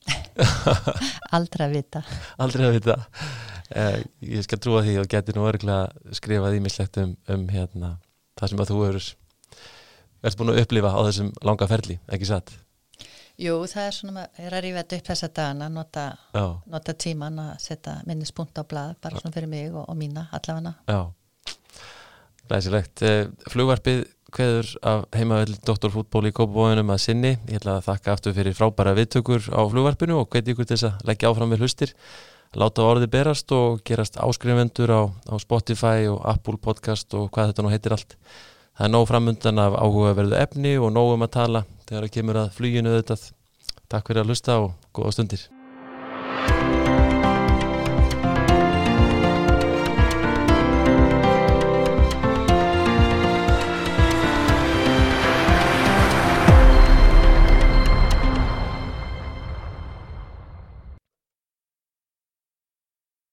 aldrei 1.36 1.66
að 1.66 1.76
vita 1.78 2.02
Aldrei 2.38 2.68
að 2.68 2.76
vita 2.78 2.96
uh, 2.98 3.98
Ég 4.24 4.46
skal 4.46 4.60
trúa 4.62 4.84
því 4.86 4.98
og 5.02 5.10
geti 5.10 5.34
nú 5.36 5.46
örgulega 5.48 6.14
skrifað 6.16 6.58
ímislegt 6.60 7.00
um, 7.02 7.16
um 7.34 7.48
hérna, 7.52 7.96
það 8.38 8.52
sem 8.52 8.62
að 8.64 8.72
þú 8.72 8.80
hefur 8.86 9.10
ert 10.28 10.38
búin 10.38 10.54
að 10.54 10.62
upplifa 10.64 10.94
á 10.94 11.00
þessum 11.08 11.30
langa 11.46 11.68
ferli, 11.70 11.98
ekki 12.10 12.28
satt? 12.28 12.54
Jú, 13.38 13.54
það 13.70 13.84
er 13.84 13.94
svona, 13.94 14.22
ég 14.34 14.48
er 14.48 14.54
að 14.58 14.64
rífa 14.64 14.80
þetta 14.82 14.96
upp 14.98 15.08
þessa 15.12 15.28
dagana, 15.30 15.68
nota, 15.70 16.04
nota 16.66 16.94
tíman 16.98 17.38
að 17.38 17.52
setja 17.62 18.00
minnispunta 18.08 18.64
á 18.66 18.70
blad, 18.70 18.96
bara 18.98 19.20
svona 19.20 19.36
fyrir 19.36 19.50
mig 19.52 19.68
og, 19.70 19.84
og 19.84 19.94
mína 19.98 20.24
allavega. 20.34 20.72
Já, 20.90 21.54
læsilegt. 22.50 23.04
Eh, 23.06 23.28
flugvarpið 23.52 24.02
hveður 24.34 24.72
af 24.86 25.04
heimavel 25.16 25.54
doktorfútból 25.66 26.28
í 26.28 26.32
Kópavóðunum 26.36 26.92
að 26.92 27.02
sinni. 27.04 27.32
Ég 27.48 27.60
ætla 27.60 27.78
að 27.78 27.86
þakka 27.88 28.14
aftur 28.14 28.36
fyrir 28.36 28.56
frábæra 28.56 28.94
viðtökur 28.98 29.48
á 29.52 29.60
flugvarpinu 29.70 30.18
og 30.20 30.28
hveti 30.32 30.54
ykkur 30.54 30.68
til 30.68 30.76
þess 30.76 30.88
að 30.90 31.08
leggja 31.08 31.32
áfram 31.32 31.54
við 31.54 31.64
hlustir. 31.64 31.94
Láta 32.58 32.86
orði 32.88 33.10
berast 33.12 33.52
og 33.52 33.82
gerast 33.88 34.16
áskrifendur 34.20 34.92
á, 34.92 35.02
á 35.08 35.34
Spotify 35.40 36.08
og 36.08 36.22
Apple 36.28 36.56
podcast 36.60 37.12
og 37.16 37.28
hvað 37.32 37.52
þetta 37.52 37.66
nú 37.66 37.74
heitir 37.74 37.96
allt. 37.96 38.16
Það 38.78 38.88
er 38.88 38.94
nóg 38.94 39.06
framundan 39.10 39.60
af 39.64 39.76
áhugaverðu 39.76 40.38
efni 40.38 40.78
og 40.78 40.92
nóg 40.94 41.16
um 41.16 41.28
að 41.28 41.34
tala 41.36 41.66
þegar 41.84 42.08
það 42.08 42.16
kemur 42.16 42.42
að 42.44 42.50
fluginu 42.56 42.94
auðvitað. 42.94 43.30
Takk 43.88 44.10
fyrir 44.10 44.24
að 44.24 44.32
hlusta 44.32 44.60
og 44.64 44.74
góða 44.96 45.16
stundir 45.16 45.48